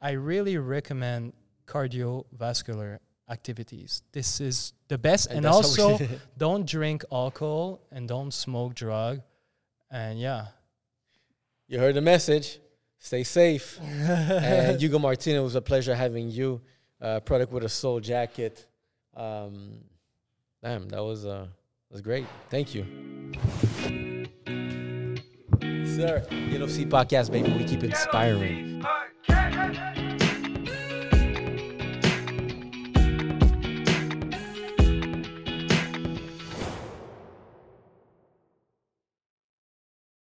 [0.02, 1.34] i really recommend
[1.74, 3.00] cardiovascular
[3.30, 6.08] activities this is the best and, that's how we- also
[6.38, 9.22] don't drink alcohol and don't smoke drug
[9.90, 10.48] and yeah
[11.72, 12.60] you heard the message.
[13.00, 13.80] Stay safe.
[13.82, 16.60] and Hugo Martinez, it was a pleasure having you.
[17.00, 18.68] Uh, product with a soul jacket.
[19.16, 19.78] Um,
[20.62, 21.48] damn, that was uh,
[21.90, 22.26] was great.
[22.50, 22.84] Thank you,
[25.96, 26.28] sir.
[26.30, 27.54] You know, see podcast, baby.
[27.54, 28.84] We keep inspiring.